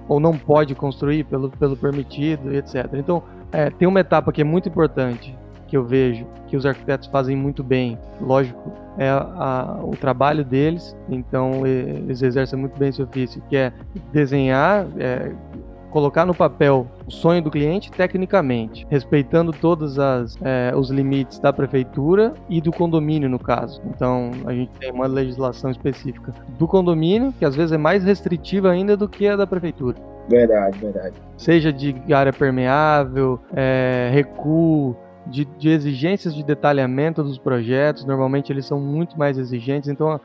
ou 0.08 0.20
não 0.20 0.32
pode 0.32 0.74
construir 0.74 1.24
pelo, 1.24 1.50
pelo 1.50 1.76
permitido, 1.76 2.54
etc. 2.54 2.88
Então, 2.94 3.22
é, 3.52 3.68
tem 3.68 3.86
uma 3.86 4.00
etapa 4.00 4.32
que 4.32 4.40
é 4.40 4.44
muito 4.44 4.68
importante, 4.68 5.36
que 5.66 5.76
eu 5.76 5.84
vejo 5.84 6.24
que 6.46 6.56
os 6.56 6.64
arquitetos 6.64 7.08
fazem 7.08 7.36
muito 7.36 7.64
bem. 7.64 7.98
Lógico, 8.20 8.72
é 8.96 9.10
a, 9.10 9.80
o 9.82 9.90
trabalho 9.96 10.44
deles, 10.44 10.96
então 11.08 11.66
eles 11.66 12.22
exercem 12.22 12.58
muito 12.58 12.78
bem 12.78 12.90
esse 12.90 13.02
ofício, 13.02 13.42
que 13.48 13.56
é 13.56 13.72
desenhar, 14.12 14.86
é, 14.98 15.32
colocar 15.94 16.26
no 16.26 16.34
papel 16.34 16.88
o 17.06 17.10
sonho 17.12 17.40
do 17.40 17.52
cliente 17.52 17.88
tecnicamente, 17.92 18.84
respeitando 18.90 19.52
todos 19.52 19.96
as, 19.96 20.36
é, 20.42 20.72
os 20.74 20.90
limites 20.90 21.38
da 21.38 21.52
prefeitura 21.52 22.34
e 22.50 22.60
do 22.60 22.72
condomínio, 22.72 23.28
no 23.28 23.38
caso. 23.38 23.80
Então, 23.86 24.32
a 24.44 24.52
gente 24.52 24.72
tem 24.72 24.90
uma 24.90 25.06
legislação 25.06 25.70
específica 25.70 26.34
do 26.58 26.66
condomínio, 26.66 27.32
que 27.38 27.44
às 27.44 27.54
vezes 27.54 27.70
é 27.70 27.78
mais 27.78 28.02
restritiva 28.02 28.72
ainda 28.72 28.96
do 28.96 29.08
que 29.08 29.28
a 29.28 29.36
da 29.36 29.46
prefeitura. 29.46 29.96
Verdade, 30.28 30.76
verdade. 30.78 31.14
Seja 31.36 31.72
de 31.72 31.94
área 32.12 32.32
permeável, 32.32 33.38
é, 33.54 34.10
recuo, 34.12 34.96
de, 35.24 35.44
de, 35.44 35.68
exigências 35.68 36.34
de 36.34 36.42
detalhamento 36.42 37.22
dos 37.22 37.38
projetos. 37.38 38.04
Normalmente 38.04 38.52
eles 38.52 38.66
são 38.66 38.80
muito 38.80 39.16
mais 39.16 39.38
exigentes, 39.38 39.88
então 39.88 40.20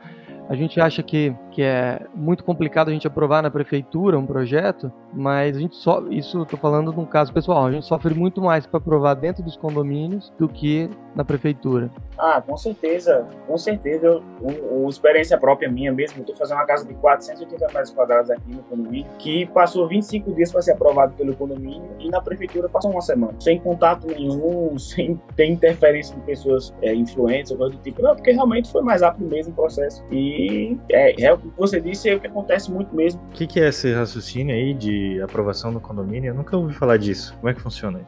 a 0.48 0.56
gente 0.56 0.80
acha 0.80 1.00
que 1.00 1.32
que 1.60 1.64
é 1.64 2.00
muito 2.14 2.42
complicado 2.42 2.88
a 2.88 2.90
gente 2.90 3.06
aprovar 3.06 3.42
na 3.42 3.50
prefeitura 3.50 4.18
um 4.18 4.24
projeto, 4.24 4.90
mas 5.12 5.54
a 5.54 5.60
gente 5.60 5.76
só, 5.76 6.02
isso 6.08 6.38
eu 6.38 6.46
tô 6.46 6.56
falando 6.56 6.90
de 6.90 6.98
um 6.98 7.04
caso 7.04 7.34
pessoal, 7.34 7.66
a 7.66 7.70
gente 7.70 7.84
sofre 7.84 8.14
muito 8.14 8.40
mais 8.40 8.66
para 8.66 8.78
aprovar 8.78 9.12
dentro 9.12 9.42
dos 9.42 9.58
condomínios 9.58 10.32
do 10.38 10.48
que 10.48 10.88
na 11.14 11.22
prefeitura. 11.22 11.90
Ah, 12.16 12.40
com 12.40 12.56
certeza, 12.56 13.26
com 13.46 13.58
certeza. 13.58 14.22
Uma 14.40 14.88
experiência 14.88 15.36
própria 15.38 15.70
minha 15.70 15.92
mesmo, 15.92 16.20
eu 16.20 16.26
tô 16.26 16.34
fazendo 16.34 16.58
uma 16.58 16.66
casa 16.66 16.86
de 16.86 16.94
480 16.94 17.66
metros 17.66 17.90
quadrados 17.90 18.30
aqui 18.30 18.54
no 18.54 18.62
condomínio, 18.62 19.10
que 19.18 19.46
passou 19.46 19.88
25 19.88 20.32
dias 20.32 20.52
para 20.52 20.62
ser 20.62 20.72
aprovado 20.72 21.14
pelo 21.14 21.34
condomínio 21.34 21.90
e 21.98 22.08
na 22.08 22.20
prefeitura 22.20 22.68
passou 22.68 22.90
uma 22.90 23.00
semana, 23.00 23.34
sem 23.40 23.58
contato 23.58 24.06
nenhum, 24.06 24.76
sem 24.78 25.20
ter 25.34 25.46
interferência 25.46 26.14
de 26.14 26.22
pessoas 26.22 26.74
é, 26.82 26.94
influentes 26.94 27.50
ou 27.52 27.58
coisa 27.58 27.76
do 27.76 27.82
tipo. 27.82 28.02
Não, 28.02 28.14
porque 28.14 28.30
realmente 28.30 28.70
foi 28.70 28.82
mais 28.82 29.02
rápido 29.02 29.28
mesmo 29.28 29.52
o 29.52 29.56
processo. 29.56 30.04
E 30.10 30.78
é, 30.90 31.22
é 31.22 31.38
o 31.50 31.52
que 31.52 31.60
você 31.60 31.80
disse, 31.80 32.08
é 32.08 32.14
o 32.14 32.20
que 32.20 32.26
acontece 32.26 32.70
muito 32.70 32.94
mesmo. 32.94 33.20
O 33.28 33.32
que, 33.32 33.46
que 33.46 33.60
é 33.60 33.68
esse 33.68 33.92
raciocínio 33.92 34.54
aí 34.54 34.72
de 34.72 35.20
aprovação 35.20 35.72
do 35.72 35.80
condomínio? 35.80 36.30
Eu 36.30 36.34
nunca 36.34 36.56
ouvi 36.56 36.72
falar 36.74 36.96
disso. 36.96 37.34
Como 37.36 37.48
é 37.48 37.54
que 37.54 37.60
funciona 37.60 37.98
aí? 37.98 38.04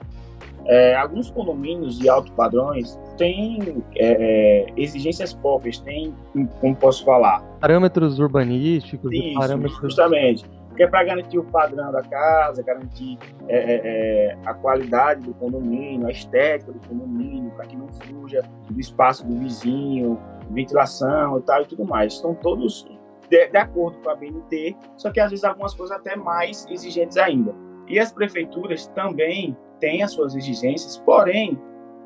É, 0.65 0.95
alguns 0.95 1.29
condomínios 1.29 1.99
de 1.99 2.09
alto 2.09 2.31
padrões 2.33 2.99
têm 3.19 3.83
é, 3.97 4.67
exigências 4.77 5.33
próprias, 5.35 5.79
têm, 5.79 6.15
como 6.61 6.77
posso 6.77 7.05
falar? 7.05 7.43
Parâmetros 7.61 8.21
urbanísticos, 8.21 9.13
Isso, 9.13 9.35
parâmetros... 9.35 9.81
justamente. 9.81 10.49
Que 10.77 10.85
é 10.85 10.87
para 10.87 11.05
garantir 11.05 11.37
o 11.37 11.45
padrão 11.45 11.93
da 11.93 12.01
casa, 12.01 12.63
garantir 12.63 13.19
é, 13.47 13.57
é, 13.57 13.81
é, 13.85 14.39
a 14.47 14.55
qualidade 14.55 15.21
do 15.21 15.35
condomínio, 15.35 16.07
a 16.07 16.11
estética 16.11 16.73
do 16.73 16.81
condomínio, 16.89 17.51
para 17.51 17.67
que 17.67 17.77
não 17.77 17.89
fuja 17.89 18.43
do 18.71 18.81
espaço 18.81 19.27
do 19.27 19.37
vizinho, 19.37 20.19
ventilação 20.51 21.39
e 21.39 21.43
tal 21.43 21.63
e 21.63 21.67
tudo 21.67 21.85
mais. 21.85 22.15
Estão 22.15 22.35
todos 22.35 22.87
de, 23.33 23.49
de 23.49 23.57
acordo 23.57 23.99
com 24.03 24.11
a 24.11 24.15
BNT, 24.15 24.77
só 24.95 25.11
que 25.11 25.19
às 25.19 25.31
vezes 25.31 25.43
algumas 25.43 25.73
coisas 25.75 25.97
até 25.97 26.15
mais 26.15 26.67
exigentes 26.69 27.17
ainda. 27.17 27.55
E 27.89 27.99
as 27.99 28.13
prefeituras 28.13 28.87
também 28.89 29.57
têm 29.81 30.03
as 30.03 30.13
suas 30.13 30.37
exigências, 30.37 30.99
porém, 30.99 31.59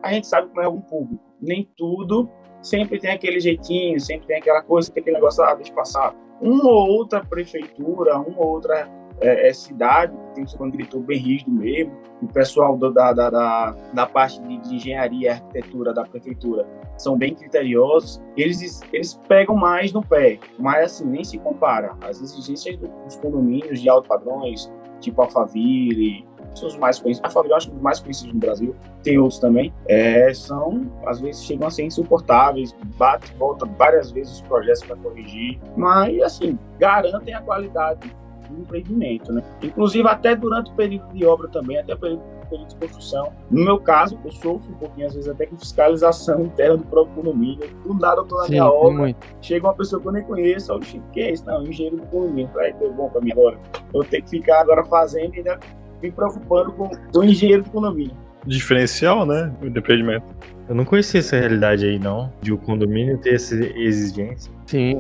a 0.04 0.12
gente 0.12 0.28
sabe 0.28 0.46
como 0.46 0.60
é 0.60 0.66
algum 0.66 0.80
público. 0.80 1.22
Nem 1.40 1.68
tudo 1.76 2.30
sempre 2.62 3.00
tem 3.00 3.10
aquele 3.10 3.40
jeitinho, 3.40 3.98
sempre 3.98 4.28
tem 4.28 4.36
aquela 4.36 4.62
coisa, 4.62 4.90
tem 4.90 5.00
aquele 5.00 5.16
negócio, 5.16 5.42
ah, 5.42 5.54
deixa 5.54 5.72
passar. 5.72 6.14
Uma 6.40 6.70
ou 6.70 6.88
outra 6.90 7.24
prefeitura, 7.24 8.18
uma 8.20 8.40
ou 8.40 8.52
outra 8.52 8.88
é, 9.20 9.48
é, 9.48 9.52
cidade 9.52 10.16
tem 10.34 10.46
seu 10.46 10.70
diretor 10.70 11.00
bem 11.00 11.18
rígido 11.18 11.50
mesmo, 11.50 11.92
o 12.22 12.26
pessoal 12.26 12.76
do, 12.76 12.92
da, 12.92 13.12
da, 13.12 13.30
da, 13.30 13.76
da, 13.92 14.06
parte 14.06 14.40
de, 14.42 14.58
de, 14.58 14.76
engenharia 14.76 15.28
e 15.28 15.28
arquitetura 15.28 15.92
da 15.92 16.02
prefeitura 16.04 16.66
são 16.96 17.16
bem 17.16 17.34
criteriosos, 17.34 18.22
eles, 18.36 18.80
eles 18.92 19.14
pegam 19.28 19.54
mais 19.54 19.92
no 19.92 20.02
pé, 20.02 20.38
mas 20.58 20.84
assim, 20.84 21.06
nem 21.06 21.24
se 21.24 21.38
compara. 21.38 21.94
As 22.02 22.20
exigências 22.20 22.76
dos 22.78 23.16
condomínios 23.16 23.80
de 23.80 23.88
alto 23.88 24.08
padrões, 24.08 24.72
tipo 25.00 25.20
Alphaville, 25.20 26.26
são 26.54 26.68
os 26.68 26.76
mais 26.76 26.98
conhecidos, 26.98 27.28
Alphaville 27.28 27.52
eu 27.52 27.56
acho 27.56 27.70
que 27.70 27.76
os 27.76 27.82
mais 27.82 28.00
conhecidos 28.00 28.32
no 28.32 28.40
Brasil, 28.40 28.74
tem 29.02 29.18
outros 29.18 29.38
também, 29.38 29.72
é, 29.86 30.32
são, 30.32 30.90
às 31.06 31.20
vezes 31.20 31.44
chegam 31.44 31.68
a 31.68 31.70
ser 31.70 31.84
insuportáveis, 31.84 32.74
bate 32.96 33.32
volta 33.34 33.66
várias 33.66 34.10
vezes 34.10 34.34
os 34.34 34.40
projetos 34.42 34.82
para 34.84 34.96
corrigir, 34.96 35.60
mas 35.76 36.20
assim, 36.22 36.58
garantem 36.78 37.34
a 37.34 37.42
qualidade 37.42 38.10
do 38.48 38.60
empreendimento, 38.60 39.32
né? 39.32 39.42
Inclusive 39.62 40.08
até 40.08 40.34
durante 40.34 40.70
o 40.70 40.74
período 40.74 41.12
de 41.12 41.24
obra 41.24 41.48
também, 41.48 41.78
até 41.78 41.94
o 41.94 41.98
período, 41.98 42.22
período 42.48 42.68
de 42.68 42.76
construção. 42.76 43.32
No 43.50 43.64
meu 43.64 43.78
caso, 43.78 44.18
eu 44.24 44.30
sofro 44.30 44.72
um 44.72 44.76
pouquinho 44.76 45.06
às 45.06 45.14
vezes 45.14 45.28
até 45.28 45.46
com 45.46 45.56
fiscalização 45.56 46.42
interna 46.46 46.76
do 46.76 46.84
próprio 46.84 47.14
condomínio. 47.14 47.68
Do 47.84 47.94
nada 47.94 48.20
eu 48.20 48.24
tô 48.24 48.36
na 48.36 48.44
Sim, 48.44 48.52
minha 48.52 48.66
obra, 48.66 48.98
muito. 48.98 49.26
chega 49.40 49.66
uma 49.66 49.74
pessoa 49.74 50.00
que 50.00 50.08
eu 50.08 50.12
nem 50.12 50.24
conheço, 50.24 50.72
eu 50.72 50.76
o 50.76 50.80
que 50.80 51.20
é 51.20 51.32
isso? 51.32 51.44
Não, 51.44 51.62
engenheiro 51.62 51.96
do 51.96 52.06
condomínio. 52.06 52.50
Aí 52.58 52.72
deu 52.74 52.92
bom 52.92 53.08
pra 53.08 53.20
mim 53.20 53.32
agora. 53.32 53.58
Eu 53.92 54.04
tenho 54.04 54.22
que 54.22 54.30
ficar 54.30 54.60
agora 54.60 54.84
fazendo 54.84 55.34
e 55.34 55.38
ainda 55.38 55.58
me 56.02 56.10
preocupando 56.10 56.72
com 56.72 56.90
o 57.18 57.24
engenheiro 57.24 57.62
do 57.62 57.70
condomínio. 57.70 58.25
Diferencial, 58.46 59.26
né? 59.26 59.52
Do 59.60 59.78
empreendimento. 59.78 60.24
Eu 60.68 60.74
não 60.74 60.84
conhecia 60.84 61.20
essa 61.20 61.36
realidade 61.36 61.84
aí, 61.86 61.98
não, 61.98 62.32
de 62.40 62.52
o 62.52 62.58
condomínio 62.58 63.18
ter 63.18 63.34
essa 63.34 63.54
exigência. 63.54 64.52
Sim, 64.66 64.98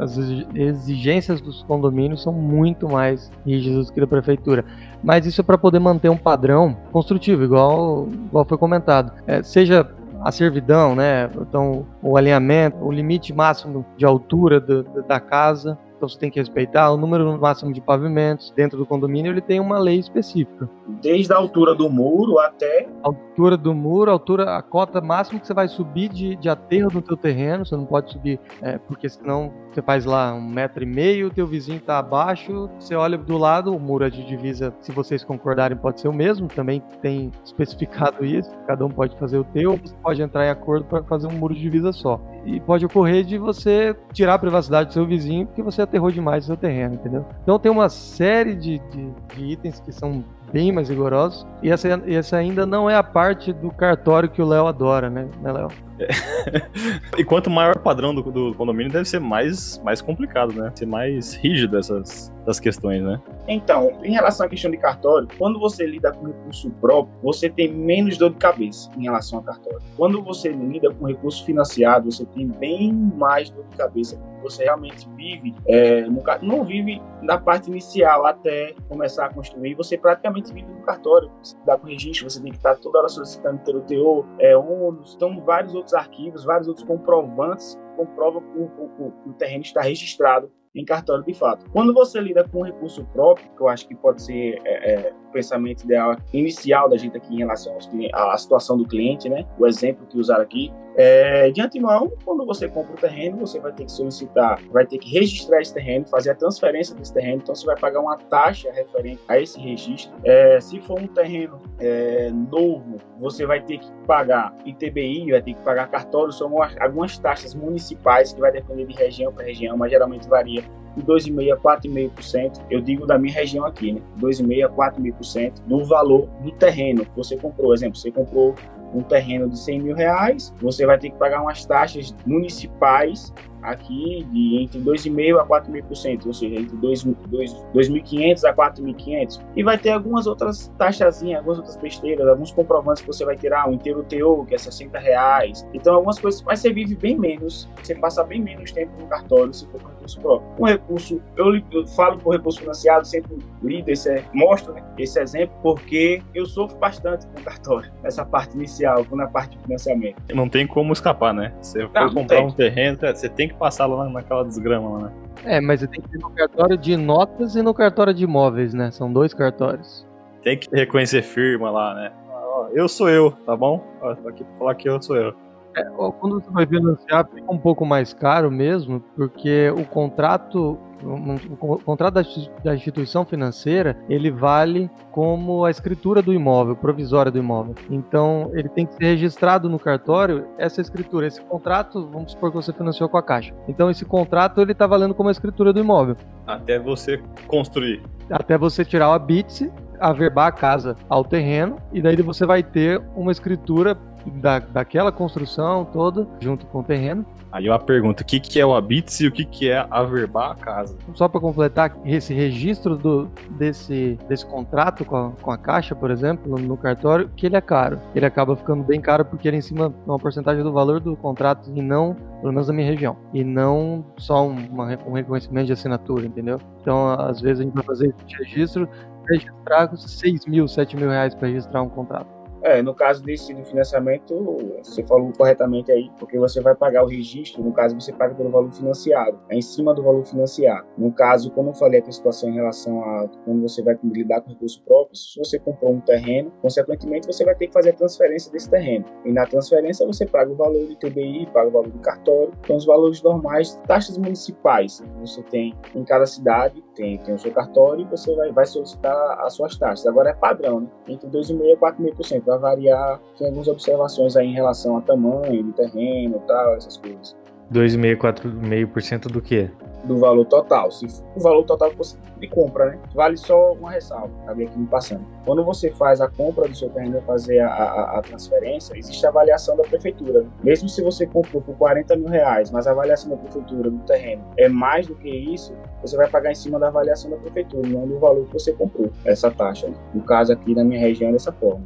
as 0.00 0.16
exi- 0.18 0.46
exigências 0.56 1.40
dos 1.40 1.62
condomínios 1.62 2.22
são 2.22 2.32
muito 2.32 2.88
mais 2.88 3.30
rígidas 3.46 3.86
do 3.86 3.92
que 3.92 4.00
da 4.00 4.06
prefeitura. 4.08 4.64
Mas 5.04 5.24
isso 5.24 5.40
é 5.40 5.44
para 5.44 5.56
poder 5.56 5.78
manter 5.78 6.08
um 6.08 6.16
padrão 6.16 6.76
construtivo, 6.90 7.44
igual, 7.44 8.08
igual 8.26 8.44
foi 8.44 8.58
comentado. 8.58 9.12
É, 9.24 9.40
seja 9.42 9.88
a 10.20 10.32
servidão, 10.32 10.96
né? 10.96 11.30
Então, 11.40 11.86
o 12.02 12.16
alinhamento, 12.16 12.78
o 12.84 12.90
limite 12.90 13.32
máximo 13.32 13.84
de 13.96 14.04
altura 14.04 14.58
do- 14.58 14.82
da 15.06 15.20
casa. 15.20 15.78
Então 15.96 16.08
você 16.08 16.18
tem 16.18 16.30
que 16.30 16.40
respeitar 16.40 16.90
o 16.90 16.96
número 16.96 17.38
máximo 17.40 17.72
de 17.72 17.80
pavimentos 17.80 18.52
dentro 18.56 18.76
do 18.76 18.84
condomínio. 18.84 19.30
Ele 19.30 19.40
tem 19.40 19.60
uma 19.60 19.78
lei 19.78 19.98
específica. 19.98 20.68
Desde 20.86 21.32
a 21.32 21.36
altura 21.36 21.74
do 21.74 21.88
muro 21.88 22.38
até 22.38 22.88
A 23.02 23.08
altura 23.08 23.56
do 23.56 23.74
muro, 23.74 24.10
a 24.10 24.14
altura, 24.14 24.56
a 24.56 24.62
cota 24.62 25.00
máxima 25.00 25.40
que 25.40 25.46
você 25.46 25.54
vai 25.54 25.66
subir 25.66 26.08
de, 26.08 26.36
de 26.36 26.48
aterro 26.48 26.90
no 26.92 27.02
teu 27.02 27.16
terreno, 27.16 27.64
você 27.64 27.76
não 27.76 27.84
pode 27.84 28.12
subir, 28.12 28.38
é, 28.62 28.78
porque 28.78 29.08
senão 29.08 29.52
você 29.72 29.82
faz 29.82 30.04
lá 30.04 30.32
um 30.32 30.40
metro 30.40 30.84
e 30.84 30.86
meio, 30.86 31.30
teu 31.30 31.46
vizinho 31.46 31.80
tá 31.80 31.98
abaixo, 31.98 32.70
você 32.78 32.94
olha 32.94 33.18
do 33.18 33.36
lado, 33.36 33.74
o 33.74 33.80
muro 33.80 34.04
é 34.04 34.10
de 34.10 34.24
divisa, 34.24 34.72
se 34.80 34.92
vocês 34.92 35.24
concordarem, 35.24 35.76
pode 35.76 36.00
ser 36.00 36.08
o 36.08 36.12
mesmo, 36.12 36.46
também 36.46 36.82
tem 37.02 37.32
especificado 37.44 38.24
isso, 38.24 38.50
cada 38.66 38.84
um 38.84 38.90
pode 38.90 39.18
fazer 39.18 39.38
o 39.38 39.44
teu, 39.44 39.76
você 39.76 39.94
pode 40.02 40.22
entrar 40.22 40.46
em 40.46 40.50
acordo 40.50 40.84
para 40.84 41.02
fazer 41.02 41.26
um 41.26 41.32
muro 41.32 41.54
de 41.54 41.60
divisa 41.60 41.92
só. 41.92 42.20
E 42.44 42.60
pode 42.60 42.84
ocorrer 42.84 43.24
de 43.24 43.38
você 43.38 43.96
tirar 44.12 44.34
a 44.34 44.38
privacidade 44.38 44.88
do 44.88 44.92
seu 44.92 45.06
vizinho 45.06 45.46
porque 45.46 45.62
você 45.62 45.82
aterrou 45.82 46.10
demais 46.10 46.44
o 46.44 46.46
seu 46.48 46.56
terreno, 46.56 46.94
entendeu? 46.94 47.24
Então 47.42 47.58
tem 47.58 47.72
uma 47.72 47.88
série 47.88 48.54
de, 48.54 48.78
de, 48.90 49.10
de 49.34 49.44
itens 49.44 49.80
que 49.80 49.90
são 49.90 50.22
bem 50.54 50.70
mais 50.70 50.88
rigorosos. 50.88 51.44
E 51.60 51.68
essa, 51.68 52.00
essa 52.06 52.36
ainda 52.36 52.64
não 52.64 52.88
é 52.88 52.94
a 52.94 53.02
parte 53.02 53.52
do 53.52 53.72
cartório 53.72 54.28
que 54.28 54.40
o 54.40 54.46
Léo 54.46 54.68
adora, 54.68 55.10
né, 55.10 55.28
né 55.42 55.52
Léo? 55.52 55.68
E 57.16 57.24
quanto 57.24 57.48
maior 57.48 57.76
o 57.76 57.80
padrão 57.80 58.14
do, 58.14 58.22
do 58.22 58.54
condomínio, 58.54 58.92
deve 58.92 59.04
ser 59.04 59.20
mais, 59.20 59.80
mais 59.84 60.00
complicado, 60.00 60.52
né? 60.52 60.72
Ser 60.74 60.86
mais 60.86 61.34
rígido 61.34 61.78
essas, 61.78 62.32
essas 62.42 62.58
questões, 62.58 63.02
né? 63.02 63.20
Então, 63.46 63.92
em 64.02 64.12
relação 64.12 64.46
à 64.46 64.48
questão 64.48 64.70
de 64.70 64.76
cartório, 64.76 65.28
quando 65.38 65.58
você 65.58 65.86
lida 65.86 66.12
com 66.12 66.26
recurso 66.26 66.70
próprio, 66.80 67.14
você 67.22 67.48
tem 67.48 67.72
menos 67.72 68.18
dor 68.18 68.30
de 68.30 68.36
cabeça 68.36 68.90
em 68.96 69.04
relação 69.04 69.38
ao 69.38 69.44
cartório. 69.44 69.80
Quando 69.96 70.22
você 70.22 70.48
lida 70.50 70.92
com 70.92 71.06
recurso 71.06 71.44
financiado, 71.44 72.10
você 72.10 72.24
tem 72.24 72.46
bem 72.46 72.92
mais 72.92 73.50
dor 73.50 73.64
de 73.70 73.76
cabeça, 73.76 74.18
você 74.42 74.64
realmente 74.64 75.08
vive, 75.16 75.54
é, 75.66 76.02
no 76.02 76.22
não 76.42 76.64
vive 76.64 77.00
na 77.22 77.38
parte 77.38 77.70
inicial 77.70 78.26
até 78.26 78.74
começar 78.88 79.26
a 79.26 79.32
construir, 79.32 79.74
você 79.74 79.96
praticamente 79.96 80.52
vive 80.52 80.70
no 80.70 80.82
cartório. 80.82 81.30
Você 81.42 81.56
dá 81.64 81.78
com 81.78 81.86
registro, 81.86 82.28
você 82.28 82.40
tem 82.40 82.52
que 82.52 82.58
estar 82.58 82.76
toda 82.76 82.98
hora 82.98 83.08
solicitando 83.08 83.58
ter 83.64 83.74
o 83.74 83.80
TO, 83.80 84.26
é, 84.38 84.56
ônus, 84.56 85.14
então 85.16 85.40
vários 85.40 85.74
outros 85.74 85.83
arquivos, 85.92 86.44
vários 86.44 86.68
outros 86.68 86.86
comprovantes 86.86 87.78
comprovam 87.96 88.40
que 88.42 88.58
o, 88.58 88.64
o- 88.64 89.12
o 89.30 89.32
terreno 89.34 89.62
está 89.62 89.82
registrado 89.82 90.50
em 90.74 90.84
cartório 90.84 91.24
de 91.24 91.32
fato. 91.32 91.70
Quando 91.70 91.94
você 91.94 92.20
lida 92.20 92.44
com 92.44 92.62
recurso 92.62 93.04
próprio, 93.12 93.48
que 93.56 93.62
eu 93.62 93.68
acho 93.68 93.86
que 93.86 93.94
pode 93.94 94.22
ser 94.22 94.60
é, 94.64 94.92
é, 94.92 95.12
o 95.28 95.32
pensamento 95.32 95.84
ideal 95.84 96.16
inicial 96.32 96.88
da 96.88 96.96
gente 96.96 97.16
aqui 97.16 97.34
em 97.34 97.38
relação 97.38 97.76
à 98.12 98.36
situação 98.36 98.76
do 98.76 98.86
cliente, 98.86 99.28
né? 99.28 99.46
O 99.58 99.66
exemplo 99.66 100.06
que 100.06 100.18
usaram 100.18 100.42
aqui. 100.42 100.72
É, 100.96 101.50
de 101.50 101.60
antemão, 101.60 102.12
quando 102.24 102.46
você 102.46 102.68
compra 102.68 102.94
o 102.94 102.96
terreno, 102.96 103.38
você 103.38 103.58
vai 103.58 103.72
ter 103.72 103.84
que 103.84 103.90
solicitar, 103.90 104.60
vai 104.70 104.86
ter 104.86 104.98
que 104.98 105.10
registrar 105.10 105.60
esse 105.60 105.74
terreno, 105.74 106.06
fazer 106.06 106.30
a 106.30 106.34
transferência 106.36 106.94
desse 106.94 107.12
terreno, 107.12 107.40
então 107.42 107.52
você 107.52 107.66
vai 107.66 107.76
pagar 107.76 108.00
uma 108.00 108.16
taxa 108.16 108.70
referente 108.70 109.20
a 109.26 109.38
esse 109.38 109.58
registro. 109.58 110.14
É, 110.22 110.60
se 110.60 110.80
for 110.80 111.00
um 111.00 111.08
terreno 111.08 111.60
é, 111.80 112.30
novo, 112.30 112.98
você 113.18 113.44
vai 113.44 113.60
ter 113.60 113.78
que 113.78 113.90
pagar 114.06 114.56
ITBI, 114.64 115.32
vai 115.32 115.42
ter 115.42 115.54
que 115.54 115.62
pagar 115.62 115.88
cartório, 115.88 116.32
são 116.32 116.62
algumas 116.80 117.18
taxas 117.18 117.56
municipais 117.56 118.32
que 118.32 118.40
vai 118.40 118.52
depender 118.52 118.86
de 118.86 118.94
região 118.94 119.32
para 119.32 119.44
região, 119.44 119.76
mas 119.76 119.90
geralmente 119.90 120.28
varia 120.28 120.62
de 120.96 121.02
2,5% 121.02 121.52
a 121.52 121.56
4,5%. 121.56 122.62
Eu 122.70 122.80
digo 122.80 123.06
da 123.06 123.18
minha 123.18 123.34
região 123.34 123.64
aqui, 123.64 123.92
né? 123.92 124.00
2,5% 124.20 124.64
a 124.64 124.70
4,5% 124.70 125.60
do 125.66 125.84
valor 125.84 126.28
do 126.40 126.52
terreno 126.52 127.04
que 127.04 127.16
você 127.16 127.36
comprou. 127.36 127.74
Exemplo, 127.74 127.98
você 127.98 128.10
comprou 128.10 128.54
um 128.94 129.02
terreno 129.02 129.48
de 129.48 129.58
100 129.58 129.80
mil 129.80 129.96
reais, 129.96 130.54
você 130.60 130.86
vai 130.86 130.96
ter 130.98 131.10
que 131.10 131.18
pagar 131.18 131.42
umas 131.42 131.66
taxas 131.66 132.14
municipais 132.24 133.32
aqui 133.64 134.26
de 134.30 134.62
entre 134.62 134.80
2,5% 134.80 135.40
a 135.40 135.46
4,5%, 135.46 136.26
ou 136.26 136.32
seja, 136.32 136.54
entre 136.60 136.76
2.500 136.76 138.44
a 138.44 138.54
4.500. 138.54 139.40
E 139.56 139.62
vai 139.62 139.78
ter 139.78 139.90
algumas 139.90 140.26
outras 140.26 140.72
taxazinhas, 140.78 141.38
algumas 141.38 141.58
outras 141.58 141.76
besteiras, 141.76 142.28
alguns 142.28 142.52
comprovantes 142.52 143.02
que 143.02 143.06
você 143.06 143.24
vai 143.24 143.36
tirar, 143.36 143.68
um 143.68 143.72
inteiro 143.72 144.04
TO, 144.04 144.44
que 144.46 144.54
é 144.54 144.58
60 144.58 144.98
reais. 144.98 145.66
Então, 145.72 145.94
algumas 145.94 146.18
coisas, 146.18 146.42
mas 146.42 146.60
você 146.60 146.72
vive 146.72 146.94
bem 146.94 147.18
menos, 147.18 147.68
você 147.82 147.94
passa 147.94 148.22
bem 148.22 148.40
menos 148.40 148.70
tempo 148.70 148.92
no 149.00 149.06
cartório 149.06 149.52
se 149.52 149.66
for 149.66 149.80
com 149.80 149.88
recurso 149.88 150.20
próprio. 150.20 150.50
Um 150.58 150.66
recurso, 150.66 151.22
eu, 151.36 151.62
eu 151.72 151.86
falo 151.88 152.18
por 152.18 152.36
recurso 152.36 152.60
financiado, 152.60 153.06
sempre 153.06 153.38
lido 153.62 153.88
esse, 153.88 154.22
mostro 154.32 154.74
né, 154.74 154.82
esse 154.98 155.18
exemplo, 155.18 155.54
porque 155.62 156.22
eu 156.34 156.46
sofro 156.46 156.76
bastante 156.78 157.26
com 157.26 157.40
o 157.40 157.44
cartório, 157.44 157.90
nessa 158.02 158.24
parte 158.24 158.54
inicial, 158.54 159.06
na 159.12 159.26
parte 159.26 159.56
de 159.56 159.62
financiamento. 159.62 160.16
Não 160.34 160.48
tem 160.48 160.66
como 160.66 160.92
escapar, 160.92 161.32
né? 161.32 161.52
Você 161.60 161.86
for 161.88 162.12
comprar 162.12 162.38
tem. 162.38 162.46
um 162.46 162.52
terreno, 162.52 162.98
você 163.00 163.28
tem 163.28 163.48
que 163.48 163.53
passar 163.54 163.86
lá 163.86 164.04
na- 164.04 164.10
naquela 164.10 164.44
desgrama 164.44 164.88
lá, 164.90 164.98
né? 165.06 165.12
É, 165.44 165.60
mas 165.60 165.80
tem 165.86 166.00
que 166.00 166.16
ir 166.16 166.20
no 166.20 166.30
cartório 166.30 166.76
de 166.76 166.96
notas 166.96 167.54
e 167.56 167.62
no 167.62 167.74
cartório 167.74 168.14
de 168.14 168.24
imóveis, 168.24 168.72
né? 168.74 168.90
São 168.90 169.12
dois 169.12 169.32
cartórios. 169.34 170.06
Tem 170.42 170.58
que 170.58 170.68
reconhecer 170.74 171.22
firma 171.22 171.70
lá, 171.70 171.94
né? 171.94 172.12
Ó, 172.30 172.68
eu 172.72 172.88
sou 172.88 173.08
eu, 173.08 173.30
tá 173.46 173.56
bom? 173.56 173.82
Ó, 174.00 174.14
tô 174.14 174.28
aqui 174.28 174.44
pra 174.44 174.58
falar 174.58 174.74
que 174.74 174.88
eu 174.88 175.00
sou 175.02 175.16
eu. 175.16 175.34
É, 175.76 175.82
ó, 175.98 176.10
quando 176.12 176.40
você 176.40 176.50
vai 176.50 176.66
financiar, 176.66 177.26
fica 177.34 177.52
um 177.52 177.58
pouco 177.58 177.84
mais 177.84 178.12
caro 178.14 178.50
mesmo, 178.50 179.00
porque 179.16 179.70
o 179.76 179.84
contrato, 179.84 180.78
o 181.04 181.78
contrato 181.78 182.14
da 182.14 182.20
insti- 182.22 182.50
da 182.62 182.74
instituição 182.74 183.24
financeira, 183.24 183.96
ele 184.08 184.30
vale 184.30 184.90
como 185.10 185.64
a 185.64 185.70
escritura 185.70 186.22
do 186.22 186.32
imóvel, 186.32 186.74
provisória 186.74 187.30
do 187.30 187.38
imóvel. 187.38 187.74
Então, 187.90 188.50
ele 188.54 188.68
tem 188.68 188.86
que 188.86 188.94
ser 188.94 189.04
registrado 189.04 189.68
no 189.68 189.78
cartório 189.78 190.46
essa 190.58 190.80
escritura, 190.80 191.26
esse 191.26 191.40
contrato, 191.42 192.08
vamos 192.12 192.32
supor 192.32 192.50
que 192.50 192.56
você 192.56 192.72
financiou 192.72 193.08
com 193.08 193.16
a 193.16 193.22
Caixa. 193.22 193.54
Então, 193.68 193.90
esse 193.90 194.04
contrato, 194.04 194.60
ele 194.60 194.74
tá 194.74 194.86
valendo 194.86 195.14
como 195.14 195.28
a 195.28 195.32
escritura 195.32 195.72
do 195.72 195.80
imóvel. 195.80 196.16
Até 196.46 196.78
você 196.78 197.22
construir. 197.46 198.02
até 198.30 198.56
você 198.56 198.84
tirar 198.84 199.10
o 199.10 199.12
habite, 199.12 199.70
averbar 200.00 200.48
a 200.48 200.52
casa 200.52 200.96
ao 201.08 201.24
terreno, 201.24 201.76
e 201.92 202.00
daí 202.02 202.16
você 202.16 202.44
vai 202.46 202.62
ter 202.62 203.00
uma 203.14 203.30
escritura 203.30 203.96
da, 204.26 204.58
daquela 204.58 205.12
construção 205.12 205.84
toda, 205.84 206.26
junto 206.40 206.66
com 206.66 206.80
o 206.80 206.82
terreno. 206.82 207.24
Aí 207.54 207.68
uma 207.68 207.78
pergunta, 207.78 208.24
o 208.24 208.26
que, 208.26 208.40
que 208.40 208.58
é 208.58 208.66
o 208.66 208.74
habits 208.74 209.20
e 209.20 209.28
o 209.28 209.30
que, 209.30 209.44
que 209.44 209.70
é 209.70 209.86
averbar 209.88 210.50
a 210.50 210.54
casa? 210.56 210.98
Só 211.14 211.28
para 211.28 211.40
completar, 211.40 211.96
esse 212.04 212.34
registro 212.34 212.96
do, 212.96 213.30
desse, 213.50 214.18
desse 214.28 214.44
contrato 214.44 215.04
com 215.04 215.16
a, 215.16 215.30
com 215.30 215.52
a 215.52 215.56
Caixa, 215.56 215.94
por 215.94 216.10
exemplo, 216.10 216.58
no, 216.58 216.76
cartório, 216.76 217.30
que 217.36 217.46
ele 217.46 217.54
é 217.54 217.60
caro. 217.60 218.00
Ele 218.12 218.26
acaba 218.26 218.56
ficando 218.56 218.82
bem 218.82 219.00
caro 219.00 219.24
porque 219.24 219.46
ele 219.46 219.58
é 219.58 219.60
em 219.60 219.62
cima 219.62 219.88
de 219.88 219.94
uma 220.04 220.18
porcentagem 220.18 220.64
do 220.64 220.72
valor 220.72 220.98
do 220.98 221.14
contrato 221.14 221.70
e 221.72 221.80
não, 221.80 222.16
pelo 222.40 222.52
menos 222.52 222.66
na 222.66 222.74
minha 222.74 222.90
região, 222.90 223.16
e 223.32 223.44
não 223.44 224.04
só 224.16 224.44
um, 224.44 224.56
uma- 224.66 224.98
um 225.06 225.12
reconhecimento 225.12 225.66
de 225.66 225.74
assinatura, 225.74 226.26
entendeu? 226.26 226.60
Então, 226.80 227.08
às 227.10 227.40
vezes 227.40 227.60
a 227.60 227.62
gente 227.62 227.74
vai 227.74 227.84
fazer 227.84 228.08
esse 228.08 228.36
registro, 228.36 228.88
registrar 229.28 229.96
6 229.96 230.46
mil, 230.46 230.66
7 230.66 230.96
mil 230.96 231.08
reais 231.08 231.36
para 231.36 231.46
registrar 231.46 231.82
um 231.82 231.88
contrato. 231.88 232.26
É, 232.64 232.80
no 232.80 232.94
caso 232.94 233.22
desse 233.22 233.52
do 233.52 233.62
financiamento, 233.62 234.34
você 234.82 235.04
falou 235.04 235.30
corretamente 235.36 235.92
aí, 235.92 236.10
porque 236.18 236.38
você 236.38 236.62
vai 236.62 236.74
pagar 236.74 237.04
o 237.04 237.06
registro, 237.06 237.62
no 237.62 237.74
caso 237.74 237.94
você 237.94 238.10
paga 238.10 238.34
pelo 238.34 238.50
valor 238.50 238.70
financiado, 238.70 239.38
é 239.50 239.56
em 239.56 239.60
cima 239.60 239.92
do 239.92 240.02
valor 240.02 240.24
financiado. 240.24 240.86
No 240.96 241.12
caso, 241.12 241.50
como 241.50 241.70
eu 241.70 241.74
falei 241.74 242.00
a 242.00 242.10
situação 242.10 242.48
em 242.48 242.54
relação 242.54 243.02
a 243.02 243.28
quando 243.44 243.60
você 243.60 243.82
vai 243.82 243.98
lidar 244.02 244.40
com 244.40 244.48
recurso 244.48 244.82
próprio, 244.82 245.14
se 245.14 245.38
você 245.38 245.58
comprou 245.58 245.92
um 245.92 246.00
terreno, 246.00 246.52
consequentemente 246.62 247.26
você 247.26 247.44
vai 247.44 247.54
ter 247.54 247.66
que 247.66 247.72
fazer 247.74 247.90
a 247.90 247.94
transferência 247.94 248.50
desse 248.50 248.70
terreno. 248.70 249.04
E 249.24 249.32
na 249.32 249.46
transferência 249.46 250.06
você 250.06 250.24
paga 250.26 250.50
o 250.50 250.56
valor 250.56 250.86
do 250.86 250.96
TBI, 250.96 251.46
paga 251.52 251.68
o 251.68 251.72
valor 251.72 251.90
do 251.90 251.98
cartório, 251.98 252.54
então 252.60 252.76
os 252.76 252.86
valores 252.86 253.22
normais, 253.22 253.74
taxas 253.86 254.16
municipais 254.16 255.00
que 255.00 255.20
você 255.20 255.42
tem 255.42 255.74
em 255.94 256.04
cada 256.04 256.26
cidade, 256.26 256.82
tem, 256.94 257.18
tem 257.18 257.34
o 257.34 257.38
seu 257.38 257.52
cartório 257.52 258.02
e 258.02 258.04
você 258.04 258.34
vai, 258.34 258.52
vai 258.52 258.66
solicitar 258.66 259.38
as 259.40 259.54
suas 259.54 259.76
taxas. 259.76 260.06
Agora 260.06 260.30
é 260.30 260.34
padrão, 260.34 260.80
né? 260.80 260.88
Entre 261.08 261.28
2,5% 261.28 261.60
e 261.60 261.76
4,5%. 261.76 262.44
Vai 262.44 262.58
variar, 262.58 263.20
tem 263.38 263.46
algumas 263.46 263.68
observações 263.68 264.36
aí 264.36 264.46
em 264.46 264.54
relação 264.54 264.96
a 264.96 265.00
tamanho 265.00 265.62
do 265.62 265.72
terreno 265.72 266.40
e 266.42 266.46
tal, 266.46 266.74
essas 266.74 266.96
coisas. 266.96 267.36
2,5%, 267.72 268.18
4,5% 268.18 269.28
do 269.28 269.40
quê? 269.40 269.70
Do 270.04 270.18
valor 270.18 270.44
total. 270.44 270.90
Se 270.90 271.06
o 271.34 271.40
valor 271.40 271.64
total 271.64 271.90
que 271.90 271.96
você 271.96 272.16
de 272.38 272.48
compra, 272.48 272.90
né? 272.90 272.98
Vale 273.14 273.36
só 273.36 273.72
uma 273.72 273.90
ressalva, 273.90 274.30
acabei 274.42 274.66
aqui 274.66 274.78
me 274.78 274.86
passando. 274.86 275.24
Quando 275.44 275.64
você 275.64 275.90
faz 275.90 276.20
a 276.20 276.28
compra 276.28 276.68
do 276.68 276.74
seu 276.74 276.90
terreno 276.90 277.20
fazer 277.22 277.60
a, 277.60 277.68
a, 277.68 278.18
a 278.18 278.22
transferência, 278.22 278.96
existe 278.96 279.24
a 279.24 279.30
avaliação 279.30 279.76
da 279.76 279.82
prefeitura. 279.82 280.44
Mesmo 280.62 280.88
se 280.88 281.02
você 281.02 281.26
comprou 281.26 281.62
por 281.62 281.74
40 281.76 282.16
mil 282.16 282.28
reais, 282.28 282.70
mas 282.70 282.86
a 282.86 282.90
avaliação 282.90 283.30
da 283.30 283.36
prefeitura 283.36 283.90
do 283.90 283.98
terreno 284.00 284.44
é 284.58 284.68
mais 284.68 285.06
do 285.06 285.14
que 285.14 285.28
isso, 285.28 285.74
você 286.02 286.16
vai 286.16 286.28
pagar 286.28 286.52
em 286.52 286.54
cima 286.54 286.78
da 286.78 286.88
avaliação 286.88 287.30
da 287.30 287.36
prefeitura, 287.36 287.88
não 287.88 288.06
do 288.06 288.18
valor 288.18 288.46
que 288.46 288.52
você 288.52 288.72
comprou, 288.72 289.10
essa 289.24 289.50
taxa. 289.50 289.88
né? 289.88 289.94
No 290.12 290.22
caso 290.22 290.52
aqui 290.52 290.74
na 290.74 290.84
minha 290.84 291.00
região, 291.00 291.30
é 291.30 291.32
dessa 291.32 291.52
forma. 291.52 291.84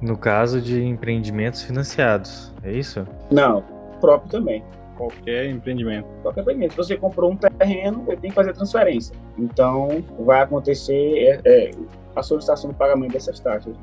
No 0.00 0.16
caso 0.16 0.60
de 0.60 0.82
empreendimentos 0.82 1.62
financiados, 1.62 2.54
é 2.64 2.72
isso? 2.72 3.06
Não, 3.30 3.62
próprio 4.00 4.30
também. 4.30 4.64
Qualquer 5.00 5.46
empreendimento. 5.46 6.06
Qualquer 6.20 6.42
empreendimento. 6.42 6.72
Se 6.72 6.76
você 6.76 6.96
comprou 6.96 7.32
um 7.32 7.36
terreno, 7.36 8.04
ele 8.06 8.18
tem 8.18 8.30
que 8.30 8.36
fazer 8.36 8.52
transferência. 8.52 9.16
Então, 9.38 10.04
vai 10.18 10.42
acontecer 10.42 10.92
é, 10.92 11.40
é, 11.46 11.70
a 12.14 12.22
solicitação 12.22 12.70
do 12.70 12.76
pagamento 12.76 13.12
dessas 13.12 13.40
taxas. 13.40 13.74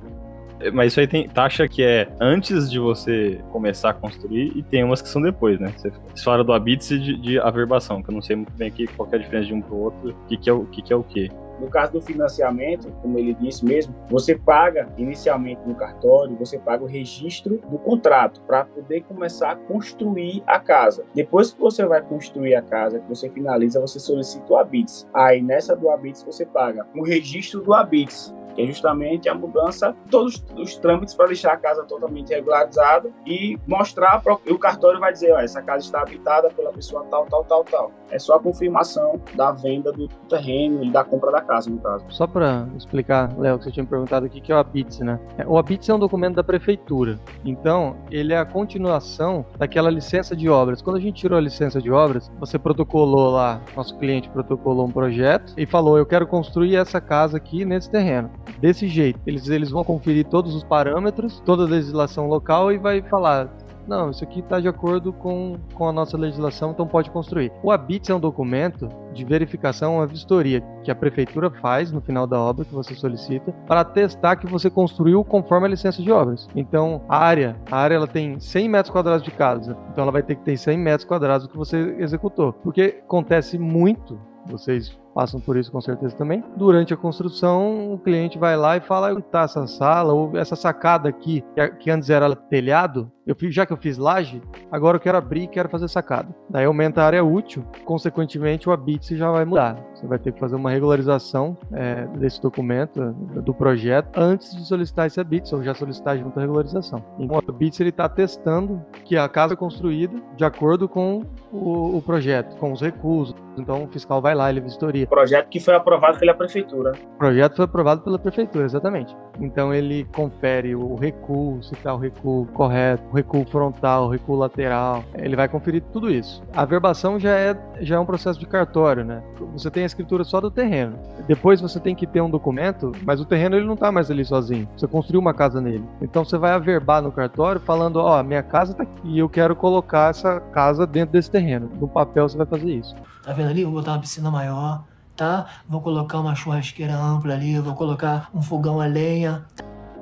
É, 0.59 0.69
Mas 0.69 0.91
isso 0.91 0.99
aí 0.99 1.07
tem 1.07 1.27
taxa 1.27 1.67
que 1.67 1.83
é 1.83 2.07
antes 2.21 2.69
de 2.69 2.77
você 2.77 3.41
começar 3.51 3.89
a 3.89 3.93
construir 3.93 4.51
e 4.55 4.61
tem 4.61 4.83
umas 4.83 5.01
que 5.01 5.09
são 5.09 5.19
depois, 5.19 5.59
né? 5.59 5.73
Você 5.75 5.91
fala 6.23 6.43
do 6.43 6.53
habits 6.53 6.91
e 6.91 6.99
de, 6.99 7.17
de 7.19 7.39
averbação, 7.39 8.03
que 8.03 8.09
eu 8.09 8.13
não 8.13 8.21
sei 8.21 8.35
muito 8.35 8.53
bem 8.53 8.67
aqui 8.67 8.85
qual 8.85 9.09
que 9.09 9.15
é 9.15 9.17
a 9.17 9.21
diferença 9.21 9.47
de 9.47 9.53
um 9.55 9.61
pro 9.61 9.75
outro, 9.75 10.11
o 10.11 10.27
que, 10.27 10.37
que, 10.37 10.49
é, 10.49 10.53
o 10.53 10.65
que, 10.65 10.81
que 10.83 10.93
é 10.93 10.95
o 10.95 11.03
quê. 11.03 11.31
No 11.59 11.69
caso 11.69 11.93
do 11.93 12.01
financiamento, 12.01 12.91
como 13.01 13.17
ele 13.17 13.33
disse 13.33 13.65
mesmo, 13.65 13.93
você 14.09 14.35
paga 14.35 14.89
inicialmente 14.97 15.61
no 15.65 15.75
cartório, 15.75 16.35
você 16.35 16.57
paga 16.57 16.83
o 16.83 16.87
registro 16.87 17.59
do 17.69 17.77
contrato 17.77 18.41
para 18.41 18.65
poder 18.65 19.01
começar 19.01 19.51
a 19.51 19.55
construir 19.55 20.43
a 20.45 20.59
casa. 20.59 21.03
Depois 21.13 21.51
que 21.51 21.59
você 21.59 21.85
vai 21.85 22.01
construir 22.01 22.55
a 22.55 22.61
casa, 22.61 22.99
que 22.99 23.09
você 23.09 23.29
finaliza, 23.29 23.81
você 23.81 23.99
solicita 23.99 24.53
o 24.53 24.57
habits. 24.57 25.07
Aí 25.13 25.41
nessa 25.41 25.75
do 25.75 25.89
habits 25.89 26.23
você 26.23 26.45
paga 26.45 26.85
o 26.95 27.03
registro 27.03 27.61
do 27.61 27.73
habits. 27.73 28.33
Que 28.57 28.63
é 28.63 28.65
justamente 28.65 29.29
a 29.29 29.35
mudança, 29.35 29.95
todos 30.09 30.43
os 30.55 30.75
trâmites 30.77 31.13
para 31.13 31.27
deixar 31.27 31.53
a 31.53 31.57
casa 31.57 31.83
totalmente 31.83 32.33
regularizada 32.33 33.11
e 33.23 33.55
mostrar, 33.67 34.19
e 34.47 34.51
o 34.51 34.57
cartório 34.57 34.99
vai 34.99 35.13
dizer, 35.13 35.31
ó, 35.31 35.39
essa 35.39 35.61
casa 35.61 35.85
está 35.85 36.01
habitada 36.01 36.49
pela 36.49 36.71
pessoa 36.71 37.05
tal, 37.11 37.27
tal, 37.27 37.43
tal, 37.45 37.63
tal. 37.63 37.91
É 38.09 38.17
só 38.17 38.37
a 38.37 38.39
confirmação 38.39 39.21
da 39.35 39.51
venda 39.51 39.91
do 39.91 40.07
terreno 40.27 40.83
e 40.83 40.89
da 40.89 41.03
compra 41.03 41.31
da 41.31 41.41
casa, 41.41 41.69
no 41.69 41.77
caso. 41.77 42.03
Só 42.09 42.25
para 42.25 42.67
explicar, 42.75 43.37
Léo, 43.37 43.59
que 43.59 43.65
você 43.65 43.71
tinha 43.71 43.83
me 43.83 43.89
perguntado 43.89 44.25
aqui, 44.25 44.41
que 44.41 44.51
é 44.51 44.55
o 44.55 44.57
ABITS, 44.57 45.01
né? 45.01 45.19
É, 45.37 45.45
O 45.45 45.55
ABITS 45.55 45.87
é 45.89 45.93
um 45.93 45.99
documento 45.99 46.35
da 46.35 46.43
prefeitura. 46.43 47.19
Então, 47.45 47.97
ele 48.09 48.33
é 48.33 48.39
a 48.39 48.45
continuação 48.45 49.45
daquela 49.55 49.91
licença 49.91 50.35
de 50.35 50.49
obras. 50.49 50.81
Quando 50.81 50.95
a 50.95 50.99
gente 50.99 51.17
tirou 51.21 51.37
a 51.37 51.41
licença 51.41 51.79
de 51.79 51.91
obras, 51.91 52.31
você 52.39 52.57
protocolou 52.57 53.29
lá, 53.29 53.61
nosso 53.75 53.95
cliente 53.99 54.29
protocolou 54.29 54.87
um 54.87 54.91
projeto 54.91 55.53
e 55.55 55.65
falou: 55.67 55.97
Eu 55.97 56.05
quero 56.05 56.25
construir 56.25 56.75
essa 56.75 56.99
casa 56.99 57.37
aqui 57.37 57.65
nesse 57.65 57.91
terreno. 57.91 58.31
Desse 58.59 58.87
jeito. 58.87 59.19
Eles, 59.25 59.49
eles 59.49 59.69
vão 59.69 59.83
conferir 59.83 60.25
todos 60.25 60.55
os 60.55 60.63
parâmetros, 60.63 61.41
toda 61.45 61.63
a 61.63 61.67
legislação 61.67 62.27
local 62.27 62.71
e 62.71 62.77
vai 62.77 63.01
falar. 63.01 63.49
Não, 63.87 64.09
isso 64.09 64.23
aqui 64.23 64.41
está 64.41 64.59
de 64.59 64.67
acordo 64.67 65.13
com, 65.13 65.55
com 65.73 65.87
a 65.87 65.93
nossa 65.93 66.17
legislação, 66.17 66.71
então 66.71 66.85
pode 66.85 67.09
construir. 67.09 67.51
O 67.63 67.71
ABITS 67.71 68.09
é 68.09 68.13
um 68.13 68.19
documento 68.19 68.89
de 69.13 69.23
verificação, 69.23 69.95
uma 69.95 70.05
vistoria 70.05 70.61
que 70.83 70.91
a 70.91 70.95
prefeitura 70.95 71.49
faz 71.49 71.91
no 71.91 72.01
final 72.01 72.27
da 72.27 72.37
obra 72.37 72.65
que 72.65 72.73
você 72.73 72.93
solicita 72.93 73.53
para 73.65 73.81
atestar 73.81 74.37
que 74.37 74.45
você 74.45 74.69
construiu 74.69 75.23
conforme 75.23 75.67
a 75.67 75.69
licença 75.69 76.03
de 76.03 76.11
obras. 76.11 76.49
Então, 76.53 77.01
a 77.07 77.17
área, 77.17 77.55
a 77.71 77.77
área 77.77 77.95
ela 77.95 78.07
tem 78.07 78.39
100 78.39 78.67
metros 78.67 78.91
quadrados 78.91 79.23
de 79.23 79.31
casa, 79.31 79.77
então 79.91 80.01
ela 80.01 80.11
vai 80.11 80.21
ter 80.21 80.35
que 80.35 80.43
ter 80.43 80.57
100 80.57 80.77
metros 80.77 81.07
quadrados 81.07 81.47
do 81.47 81.51
que 81.51 81.57
você 81.57 81.95
executou. 81.97 82.51
Porque 82.51 82.99
acontece 83.05 83.57
muito, 83.57 84.19
vocês 84.45 84.97
passam 85.17 85.39
por 85.39 85.57
isso 85.57 85.71
com 85.71 85.81
certeza 85.81 86.15
também. 86.15 86.43
Durante 86.55 86.93
a 86.93 86.97
construção, 86.97 87.91
o 87.91 87.97
cliente 87.97 88.37
vai 88.37 88.55
lá 88.55 88.77
e 88.77 88.81
fala: 88.81 89.11
"Onde 89.11 89.23
tá 89.23 89.41
essa 89.41 89.65
sala 89.65 90.13
ou 90.13 90.37
essa 90.37 90.55
sacada 90.55 91.09
aqui, 91.09 91.43
que 91.79 91.89
antes 91.89 92.11
era 92.11 92.35
telhado, 92.35 93.11
eu 93.27 93.35
fiz, 93.35 93.53
já 93.53 93.65
que 93.65 93.73
eu 93.73 93.77
fiz 93.77 93.97
laje, 93.97 94.41
agora 94.71 94.95
eu 94.95 95.01
quero 95.01 95.17
abrir 95.17 95.43
e 95.43 95.47
quero 95.47 95.67
fazer 95.67 95.89
sacada. 95.89 96.33
Daí 96.49 96.65
aumenta 96.65 97.01
a 97.01 97.05
área 97.05 97.23
útil, 97.23 97.63
consequentemente 97.83 98.69
o 98.69 98.71
habite 98.71 99.17
já 99.17 99.29
vai 99.29 99.43
mudar. 99.43 99.77
Você 99.93 100.07
vai 100.07 100.17
ter 100.17 100.31
que 100.31 100.39
fazer 100.39 100.55
uma 100.55 100.71
regularização 100.71 101.57
é, 101.73 102.05
desse 102.17 102.41
documento, 102.41 103.11
do 103.43 103.53
projeto, 103.53 104.17
antes 104.17 104.55
de 104.55 104.65
solicitar 104.65 105.07
esse 105.07 105.19
habite, 105.19 105.53
ou 105.53 105.61
já 105.61 105.73
solicitar 105.73 106.17
junto 106.17 106.37
à 106.37 106.41
regularização. 106.41 107.03
Então 107.19 107.35
o 107.35 107.51
habite 107.51 107.83
ele 107.83 107.89
está 107.89 108.07
testando 108.07 108.81
que 109.03 109.17
a 109.17 109.27
casa 109.27 109.55
é 109.55 109.57
construída 109.57 110.15
de 110.37 110.45
acordo 110.45 110.87
com 110.87 111.23
o, 111.51 111.97
o 111.97 112.01
projeto, 112.01 112.55
com 112.57 112.71
os 112.71 112.81
recursos. 112.81 113.35
Então 113.57 113.83
o 113.83 113.87
fiscal 113.87 114.21
vai 114.21 114.35
lá, 114.35 114.49
ele 114.49 114.61
vistoria. 114.61 115.07
Projeto 115.07 115.49
que 115.49 115.59
foi 115.59 115.73
aprovado 115.73 116.19
pela 116.19 116.33
prefeitura. 116.33 116.93
O 117.15 117.17
projeto 117.17 117.55
foi 117.55 117.65
aprovado 117.65 118.01
pela 118.01 118.19
prefeitura, 118.19 118.65
exatamente. 118.65 119.15
Então 119.39 119.73
ele 119.73 120.05
confere 120.15 120.75
o 120.75 120.95
recuo, 120.95 121.61
se 121.63 121.73
está 121.73 121.93
o 121.93 121.97
recuo 121.97 122.45
correto, 122.53 123.03
o 123.11 123.16
recuo 123.17 123.45
frontal, 123.45 124.09
recuo 124.09 124.35
lateral. 124.35 125.03
Ele 125.15 125.35
vai 125.35 125.47
conferir 125.47 125.83
tudo 125.91 126.09
isso. 126.11 126.41
A 126.53 126.65
verbação 126.65 127.19
já 127.19 127.31
é, 127.31 127.57
já 127.81 127.95
é 127.95 127.99
um 127.99 128.05
processo 128.05 128.39
de 128.39 128.45
cartório, 128.45 129.03
né? 129.03 129.21
Você 129.53 129.69
tem 129.69 129.83
a 129.83 129.85
escritura 129.85 130.23
só 130.23 130.39
do 130.39 130.51
terreno. 130.51 130.97
Depois 131.27 131.59
você 131.59 131.79
tem 131.79 131.95
que 131.95 132.07
ter 132.07 132.21
um 132.21 132.29
documento, 132.29 132.91
mas 133.03 133.19
o 133.19 133.25
terreno 133.25 133.55
ele 133.55 133.65
não 133.65 133.73
está 133.73 133.91
mais 133.91 134.09
ali 134.09 134.23
sozinho. 134.23 134.69
Você 134.77 134.87
construiu 134.87 135.19
uma 135.19 135.33
casa 135.33 135.59
nele. 135.59 135.83
Então 136.01 136.23
você 136.23 136.37
vai 136.37 136.51
averbar 136.51 137.01
no 137.01 137.11
cartório 137.11 137.59
falando, 137.59 137.97
ó, 137.97 138.21
minha 138.23 138.43
casa 138.43 138.73
tá 138.73 138.83
aqui 138.83 139.01
e 139.03 139.19
eu 139.19 139.27
quero 139.27 139.55
colocar 139.55 140.09
essa 140.09 140.39
casa 140.39 140.85
dentro 140.85 141.13
desse 141.13 141.29
terreno. 141.29 141.69
No 141.79 141.87
papel 141.87 142.29
você 142.29 142.37
vai 142.37 142.45
fazer 142.45 142.71
isso. 142.71 142.95
Tá 143.23 143.33
vendo 143.33 143.49
ali? 143.49 143.63
Vou 143.63 143.73
botar 143.73 143.93
uma 143.93 143.99
piscina 143.99 144.31
maior, 144.31 144.83
tá? 145.15 145.47
Vou 145.67 145.81
colocar 145.81 146.19
uma 146.19 146.35
churrasqueira 146.35 146.95
ampla 146.95 147.33
ali, 147.33 147.59
vou 147.59 147.73
colocar 147.73 148.29
um 148.33 148.41
fogão 148.41 148.79
a 148.79 148.85
lenha. 148.85 149.45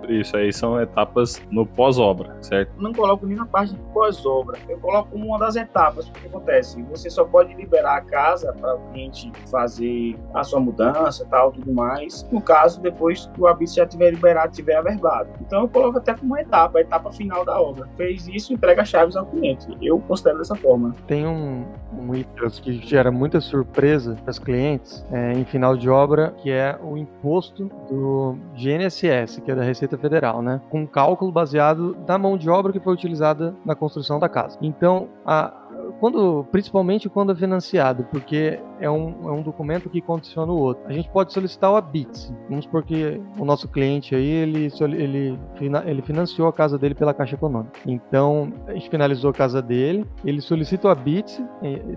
Isso 0.09 0.35
aí 0.37 0.51
são 0.51 0.79
etapas 0.81 1.41
no 1.49 1.65
pós-obra, 1.65 2.37
certo? 2.41 2.71
Não 2.77 2.93
coloco 2.93 3.25
nem 3.25 3.37
na 3.37 3.45
parte 3.45 3.73
de 3.73 3.79
pós-obra. 3.93 4.57
Eu 4.67 4.77
coloco 4.79 5.09
como 5.11 5.25
uma 5.27 5.39
das 5.39 5.55
etapas. 5.55 6.07
O 6.07 6.11
que 6.11 6.27
acontece? 6.27 6.81
Você 6.83 7.09
só 7.09 7.25
pode 7.25 7.53
liberar 7.53 7.97
a 7.97 8.01
casa 8.01 8.53
para 8.53 8.75
o 8.75 8.79
cliente 8.91 9.31
fazer 9.49 10.17
a 10.33 10.43
sua 10.43 10.59
mudança 10.59 11.23
e 11.23 11.27
tal, 11.27 11.51
tudo 11.51 11.71
mais. 11.73 12.27
No 12.31 12.41
caso, 12.41 12.81
depois 12.81 13.29
que 13.33 13.41
o 13.41 13.47
habite 13.47 13.75
já 13.75 13.85
tiver 13.85 14.11
liberado, 14.11 14.53
tiver 14.53 14.75
averbado. 14.75 15.29
Então 15.41 15.61
eu 15.61 15.69
coloco 15.69 15.97
até 15.97 16.13
como 16.13 16.33
uma 16.33 16.41
etapa, 16.41 16.79
a 16.79 16.81
etapa 16.81 17.11
final 17.11 17.45
da 17.45 17.59
obra. 17.59 17.87
Fez 17.95 18.27
isso, 18.27 18.53
entrega 18.53 18.81
as 18.81 18.89
chaves 18.89 19.15
ao 19.15 19.25
cliente. 19.25 19.67
Eu 19.81 19.99
considero 19.99 20.37
dessa 20.37 20.55
forma. 20.55 20.95
Tem 21.07 21.25
um, 21.25 21.65
um 21.97 22.15
item 22.15 22.35
que 22.61 22.73
gera 22.85 23.11
muita 23.11 23.39
surpresa 23.39 24.15
para 24.23 24.31
os 24.31 24.39
clientes 24.39 25.05
é, 25.11 25.33
em 25.33 25.45
final 25.45 25.75
de 25.77 25.89
obra, 25.89 26.33
que 26.37 26.51
é 26.51 26.77
o 26.83 26.97
imposto 26.97 27.69
do 27.89 28.37
GNSS, 28.55 29.41
que 29.41 29.51
é 29.51 29.55
da 29.55 29.63
Receita 29.63 29.94
Federal, 29.97 30.41
né? 30.41 30.61
Com 30.69 30.85
cálculo 30.85 31.31
baseado 31.31 31.95
na 32.07 32.17
mão 32.17 32.37
de 32.37 32.49
obra 32.49 32.71
que 32.71 32.79
foi 32.79 32.93
utilizada 32.93 33.55
na 33.65 33.75
construção 33.75 34.19
da 34.19 34.29
casa. 34.29 34.57
Então, 34.61 35.07
a, 35.25 35.53
quando, 35.99 36.45
principalmente 36.51 37.09
quando 37.09 37.31
é 37.31 37.35
financiado, 37.35 38.05
porque 38.11 38.59
é 38.79 38.89
um, 38.89 39.29
é 39.29 39.31
um 39.31 39.41
documento 39.41 39.89
que 39.89 40.01
condiciona 40.01 40.51
o 40.51 40.57
outro. 40.57 40.83
A 40.87 40.93
gente 40.93 41.09
pode 41.09 41.33
solicitar 41.33 41.71
o 41.71 41.75
ABITS. 41.75 42.33
Vamos 42.49 42.65
porque 42.65 43.21
o 43.37 43.45
nosso 43.45 43.67
cliente 43.67 44.15
aí, 44.15 44.27
ele, 44.27 44.71
ele, 44.81 45.39
ele 45.85 46.01
financiou 46.01 46.47
a 46.47 46.53
casa 46.53 46.77
dele 46.77 46.95
pela 46.95 47.13
Caixa 47.13 47.35
Econômica. 47.35 47.79
Então, 47.85 48.51
a 48.67 48.73
gente 48.73 48.89
finalizou 48.89 49.29
a 49.29 49.33
casa 49.33 49.61
dele, 49.61 50.05
ele 50.23 50.41
solicita 50.41 50.87
o 50.87 50.91
ABITS, 50.91 51.41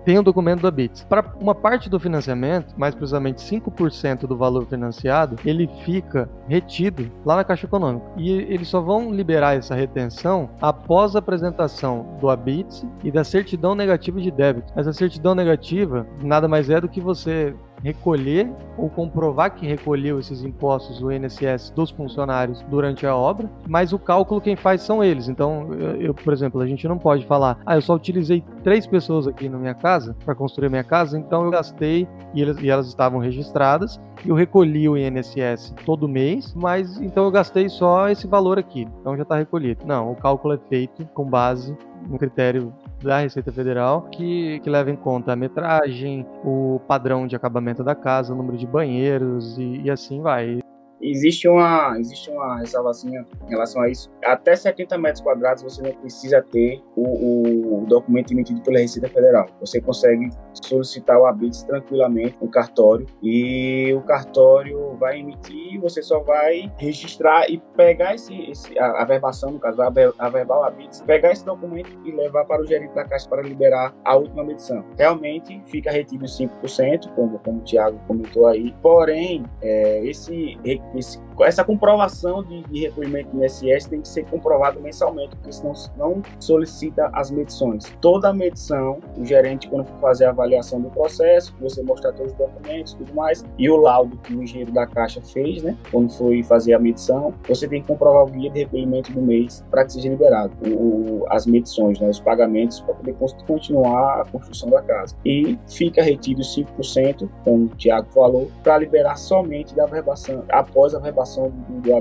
tem 0.05 0.17
o 0.17 0.21
um 0.21 0.25
documento 0.25 0.61
do 0.61 0.69
ABITS. 0.69 1.05
Para 1.05 1.25
uma 1.41 1.55
parte 1.55 1.89
do 1.89 1.99
financiamento, 1.99 2.75
mais 2.79 2.95
precisamente 2.95 3.43
5% 3.43 4.27
do 4.27 4.37
valor 4.37 4.67
financiado, 4.67 5.37
ele 5.45 5.69
fica 5.85 6.29
retido 6.49 7.11
lá 7.25 7.37
na 7.37 7.45
Caixa 7.45 7.67
Econômica. 7.67 8.07
E 8.17 8.31
eles 8.31 8.69
só 8.69 8.81
vão 8.81 9.13
liberar 9.13 9.57
essa 9.57 9.75
retenção 9.75 10.51
após 10.61 11.15
a 11.15 11.19
apresentação 11.19 12.17
do 12.21 12.29
ABITS 12.29 12.87
e 13.03 13.11
da 13.11 13.25
certidão 13.25 13.75
negativa 13.75 14.21
de 14.21 14.31
débito. 14.31 14.73
Essa 14.77 14.93
certidão 14.93 15.35
negativa 15.35 16.07
nada 16.23 16.49
mais 16.49 16.68
é 16.71 16.81
do 16.81 16.89
que 16.89 17.01
você 17.01 17.55
recolher 17.83 18.51
ou 18.77 18.89
comprovar 18.89 19.55
que 19.55 19.67
recolheu 19.67 20.19
esses 20.19 20.43
impostos 20.43 20.99
do 20.99 21.13
INSS 21.13 21.71
dos 21.71 21.91
funcionários 21.91 22.63
durante 22.69 23.07
a 23.07 23.15
obra, 23.15 23.51
mas 23.67 23.93
o 23.93 23.99
cálculo 23.99 24.41
quem 24.41 24.57
faz 24.57 24.83
são 24.83 25.03
eles. 25.03 25.29
Então, 25.29 25.73
eu, 25.99 26.15
por 26.15 26.33
exemplo, 26.33 26.61
a 26.61 26.67
gente 26.67 26.87
não 26.89 26.99
pode 26.99 27.27
falar, 27.27 27.59
ah, 27.65 27.77
eu 27.77 27.83
só 27.83 27.95
utilizei 27.95 28.43
três 28.63 28.87
pessoas 28.87 29.27
aqui 29.27 29.49
na 29.49 29.59
minha 29.59 29.75
casa 29.75 30.17
para 30.25 30.35
construir 30.35 30.69
minha 30.69 30.85
casa, 30.85 31.19
então 31.19 31.45
eu 31.45 31.51
gastei 31.51 32.09
e 32.35 32.43
elas, 32.43 32.59
e 32.59 32.69
elas 32.69 32.89
estavam 32.89 33.21
registradas, 33.21 34.01
eu 34.27 34.35
recolhi 34.35 34.89
o 34.89 34.97
INSS 34.97 35.75
todo 35.85 36.09
mês, 36.09 36.55
mas 36.55 37.01
então 37.01 37.25
eu 37.25 37.31
gastei 37.31 37.69
só 37.69 38.09
esse 38.09 38.27
valor 38.27 38.59
aqui, 38.59 38.89
então 39.01 39.17
já 39.17 39.23
está 39.23 39.37
recolhido. 39.37 39.87
Não, 39.87 40.11
o 40.11 40.17
cálculo 40.17 40.55
é 40.55 40.59
feito 40.69 41.05
com 41.15 41.25
base 41.25 41.77
no 42.07 42.19
critério 42.19 42.73
da 43.03 43.19
Receita 43.19 43.53
Federal 43.53 44.03
que, 44.11 44.61
que 44.61 44.71
leva 44.71 44.91
em 44.91 44.97
conta 44.97 45.33
a 45.33 45.37
metragem, 45.37 46.27
o 46.45 46.81
padrão 46.87 47.27
de 47.27 47.37
acabamento 47.37 47.83
da 47.83 47.95
casa, 47.95 48.33
o 48.33 48.37
número 48.37 48.57
de 48.57 48.67
banheiros 48.67 49.59
e, 49.59 49.83
e 49.83 49.91
assim 49.91 50.21
vai 50.21 50.59
existe 51.01 51.49
uma, 51.49 51.99
existe 51.99 52.31
uma 52.31 52.59
ressalvazinha 52.59 53.27
em 53.47 53.51
relação 53.51 53.83
a 53.83 53.89
isso. 53.89 54.11
Até 54.25 54.55
70 54.55 54.99
metros 54.99 55.23
quadrados 55.23 55.63
você 55.63 55.83
não 55.83 55.93
precisa 55.93 56.43
ter 56.43 56.83
o, 56.97 57.83
o 57.83 57.87
documento 57.87 58.33
emitido 58.33 58.61
pela 58.61 58.79
Receita 58.79 59.09
Federal. 59.09 59.49
Você 59.61 59.81
consegue 59.81 60.31
solicitar 60.53 61.19
o 61.19 61.27
habite 61.27 61.65
tranquilamente 61.67 62.37
no 62.41 62.49
cartório 62.49 63.07
e 63.23 63.93
o 63.95 64.01
cartório 64.03 64.97
vai 64.99 65.21
emitir, 65.21 65.81
você 65.81 66.03
só 66.03 66.21
vai 66.21 66.73
registrar 66.77 67.49
e 67.49 67.59
pegar 67.77 68.15
esse, 68.15 68.35
esse 68.51 68.79
a, 68.79 69.03
a 69.03 69.05
verbação, 69.05 69.53
no 69.53 69.59
caso, 69.59 69.81
a, 69.83 70.29
verbal 70.29 70.65
habite, 70.65 71.03
pegar 71.05 71.33
esse 71.33 71.45
documento 71.45 71.91
e 72.05 72.11
levar 72.11 72.45
para 72.45 72.63
o 72.63 72.67
gerente 72.67 72.95
da 72.95 73.05
Caixa 73.05 73.29
para 73.29 73.43
liberar 73.43 73.95
a 74.05 74.17
última 74.17 74.45
medição. 74.45 74.85
Realmente 74.97 75.61
fica 75.67 75.91
retido 75.91 76.25
5%, 76.25 77.15
como, 77.15 77.39
como 77.39 77.59
o 77.59 77.63
Thiago 77.63 77.99
comentou 78.07 78.47
aí, 78.47 78.75
porém, 78.83 79.45
é, 79.63 80.05
esse 80.05 80.59
esse, 80.95 81.21
essa 81.41 81.65
comprovação 81.65 82.43
de, 82.43 82.63
de 82.65 82.81
recolhimento 82.81 83.31
do 83.31 83.45
INSS 83.45 83.87
tem 83.87 84.01
que 84.01 84.09
ser 84.09 84.25
comprovado 84.27 84.81
mensalmente, 84.81 85.37
porque 85.37 85.53
senão 85.53 85.73
não 85.97 86.23
solicita 86.41 87.11
as 87.13 87.31
medições. 87.31 87.85
Toda 88.01 88.29
a 88.31 88.33
medição, 88.33 88.99
o 89.17 89.25
gerente, 89.25 89.69
quando 89.69 89.87
for 89.87 89.99
fazer 89.99 90.27
a 90.27 90.31
avaliação 90.31 90.81
do 90.81 90.91
processo, 90.91 91.55
você 91.61 91.83
mostrar 91.83 92.13
todos 92.13 92.33
os 92.33 92.39
documentos 92.39 92.95
tudo 92.95 93.15
mais, 93.15 93.45
e 93.59 93.69
o 93.69 93.77
laudo 93.77 94.17
que 94.19 94.35
o 94.35 94.43
engenheiro 94.43 94.73
da 94.73 94.87
Caixa 94.87 95.21
fez, 95.21 95.63
né, 95.63 95.77
quando 95.91 96.11
foi 96.11 96.43
fazer 96.43 96.75
a 96.75 96.79
medição, 96.79 97.33
você 97.47 97.69
tem 97.69 97.81
que 97.81 97.89
comprovar 97.89 98.25
o 98.25 98.27
guia 98.27 98.51
de 98.51 98.61
recolhimento 98.61 99.13
do 99.13 99.21
mês 99.21 99.65
para 99.71 99.85
que 99.85 99.93
seja 99.93 100.09
liberado 100.09 100.53
o, 100.67 101.25
as 101.29 101.47
medições, 101.47 101.99
né, 102.01 102.09
os 102.09 102.21
pagamentos, 102.21 102.81
para 102.81 102.95
poder 102.95 103.15
continuar 103.47 104.23
a 104.23 104.25
construção 104.25 104.71
da 104.71 104.83
casa. 104.83 105.15
E 105.25 105.59
fica 105.69 106.03
retido 106.03 106.43
5%, 106.43 107.29
como 107.45 107.65
o 107.65 107.69
Tiago 107.69 108.09
falou, 108.13 108.51
para 108.63 108.79
liberar 108.79 109.17
somente 109.17 109.75
da 109.75 109.87
verbação, 109.87 110.45
após 110.79 110.95
a 110.95 111.01
verbação 111.01 111.51
do, 111.51 111.81
do 111.81 111.99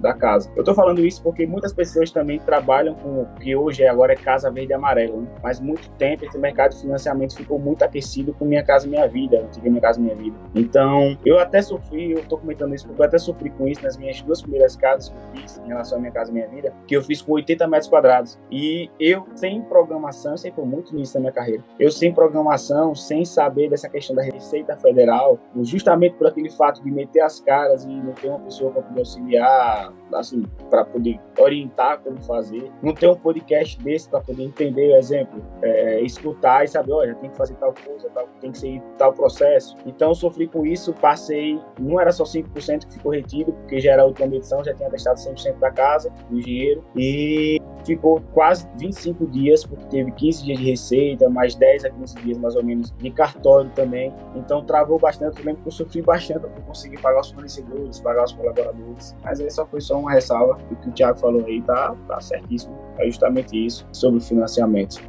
da 0.00 0.14
casa. 0.14 0.50
Eu 0.54 0.60
estou 0.60 0.74
falando 0.74 1.04
isso 1.04 1.20
porque 1.22 1.46
muitas 1.46 1.72
pessoas 1.72 2.12
também 2.12 2.38
trabalham 2.38 2.94
com 2.94 3.22
o 3.22 3.26
que 3.40 3.56
hoje 3.56 3.82
é, 3.82 3.88
agora 3.88 4.12
é 4.12 4.16
Casa 4.16 4.50
Verde 4.50 4.72
e 4.72 4.74
Amarelo, 4.74 5.22
né? 5.22 5.28
mas 5.42 5.58
muito 5.58 5.90
tempo 5.92 6.24
esse 6.24 6.38
mercado 6.38 6.72
de 6.72 6.80
financiamento 6.80 7.36
ficou 7.36 7.58
muito 7.58 7.82
aquecido 7.82 8.32
com 8.32 8.44
Minha 8.44 8.62
Casa 8.62 8.86
Minha 8.86 9.08
Vida, 9.08 9.40
antiga 9.40 9.68
Minha 9.68 9.80
Casa 9.80 10.00
Minha 10.00 10.14
Vida. 10.14 10.36
Então, 10.54 11.18
eu 11.24 11.40
até 11.40 11.60
sofri, 11.60 12.12
eu 12.12 12.20
estou 12.20 12.38
comentando 12.38 12.74
isso 12.74 12.86
porque 12.86 13.02
eu 13.02 13.06
até 13.06 13.18
sofri 13.18 13.50
com 13.50 13.66
isso 13.66 13.82
nas 13.82 13.96
minhas 13.96 14.22
duas 14.22 14.40
primeiras 14.40 14.76
casas 14.76 15.08
que 15.08 15.16
eu 15.16 15.42
fiz 15.42 15.58
em 15.58 15.66
relação 15.66 15.98
à 15.98 16.00
Minha 16.00 16.12
Casa 16.12 16.32
Minha 16.32 16.46
Vida, 16.46 16.72
que 16.86 16.96
eu 16.96 17.02
fiz 17.02 17.20
com 17.20 17.32
80 17.32 17.66
metros 17.66 17.88
quadrados. 17.88 18.38
E 18.50 18.88
eu, 19.00 19.26
sem 19.34 19.60
programação, 19.62 20.32
eu 20.32 20.38
sei 20.38 20.52
muito 20.60 20.94
nisso 20.94 21.14
na 21.14 21.20
minha 21.20 21.32
carreira, 21.32 21.64
eu 21.78 21.90
sem 21.90 22.12
programação, 22.12 22.94
sem 22.94 23.24
saber 23.24 23.70
dessa 23.70 23.88
questão 23.88 24.14
da 24.14 24.22
Receita 24.22 24.76
Federal, 24.76 25.38
justamente 25.62 26.16
por 26.16 26.26
aquele 26.26 26.50
fato 26.50 26.82
de 26.82 26.90
meter 26.90 27.20
as 27.22 27.40
caras 27.40 27.84
e 27.84 27.88
ter 28.20 28.28
uma 28.28 28.40
pessoa 28.40 28.70
para 28.72 28.82
poder 28.82 29.00
auxiliar, 29.00 29.92
assim, 30.18 30.42
para 30.68 30.84
poder 30.84 31.20
orientar 31.38 32.00
como 32.00 32.20
fazer. 32.22 32.70
Não 32.82 32.94
ter 32.94 33.08
um 33.08 33.16
podcast 33.16 33.78
desse 33.82 34.08
para 34.08 34.20
poder 34.20 34.42
entender 34.42 34.96
exemplo, 34.96 35.42
é, 35.62 36.00
escutar 36.02 36.64
e 36.64 36.68
saber, 36.68 36.92
olha, 36.92 37.14
tem 37.14 37.30
que 37.30 37.36
fazer 37.36 37.54
tal 37.54 37.74
coisa, 37.84 38.08
tal, 38.10 38.28
tem 38.40 38.52
que 38.52 38.58
ser 38.58 38.82
tal 38.98 39.12
processo. 39.12 39.76
Então, 39.86 40.14
sofri 40.14 40.46
com 40.46 40.64
isso, 40.66 40.92
passei, 40.92 41.60
não 41.78 42.00
era 42.00 42.12
só 42.12 42.24
5% 42.24 42.86
que 42.86 42.92
ficou 42.92 43.12
retido, 43.12 43.52
porque 43.52 43.80
já 43.80 43.92
era 43.92 44.02
a 44.02 44.06
última 44.06 44.26
medição, 44.28 44.62
já 44.64 44.74
tinha 44.74 44.90
testado 44.90 45.18
100% 45.18 45.58
da 45.58 45.70
casa, 45.70 46.12
do 46.28 46.38
engenheiro, 46.38 46.84
e 46.96 47.60
ficou 47.84 48.20
quase 48.32 48.68
25 48.76 49.26
dias, 49.26 49.64
porque 49.64 49.84
teve 49.86 50.10
15 50.12 50.44
dias 50.44 50.58
de 50.58 50.64
receita, 50.64 51.28
mais 51.28 51.54
10 51.54 51.84
a 51.84 51.90
15 51.90 52.14
dias 52.16 52.38
mais 52.38 52.56
ou 52.56 52.64
menos 52.64 52.92
de 52.96 53.10
cartório 53.10 53.70
também. 53.70 54.12
Então, 54.34 54.64
travou 54.64 54.98
bastante. 54.98 55.38
Eu 55.38 55.44
lembro 55.44 55.62
que 55.62 55.68
eu 55.68 55.72
sofri 55.72 56.02
bastante 56.02 56.40
para 56.40 56.62
conseguir 56.62 57.00
pagar 57.00 57.20
os 57.20 57.30
fornecedores, 57.30 58.00
pagar 58.00 58.24
os 58.24 58.32
colaboradores. 58.32 59.16
Mas 59.22 59.40
aí 59.40 59.50
só 59.50 59.66
foi 59.66 59.80
só 59.80 59.98
uma 60.00 60.12
ressalva. 60.12 60.58
O 60.70 60.76
que 60.76 60.88
o 60.88 60.92
Thiago 60.92 61.18
falou 61.18 61.44
aí 61.44 61.60
tá, 61.62 61.94
tá 62.08 62.20
certíssimo. 62.20 62.76
É 62.98 63.06
justamente 63.06 63.66
isso 63.66 63.86
sobre 63.92 64.20
financiamento. 64.20 65.00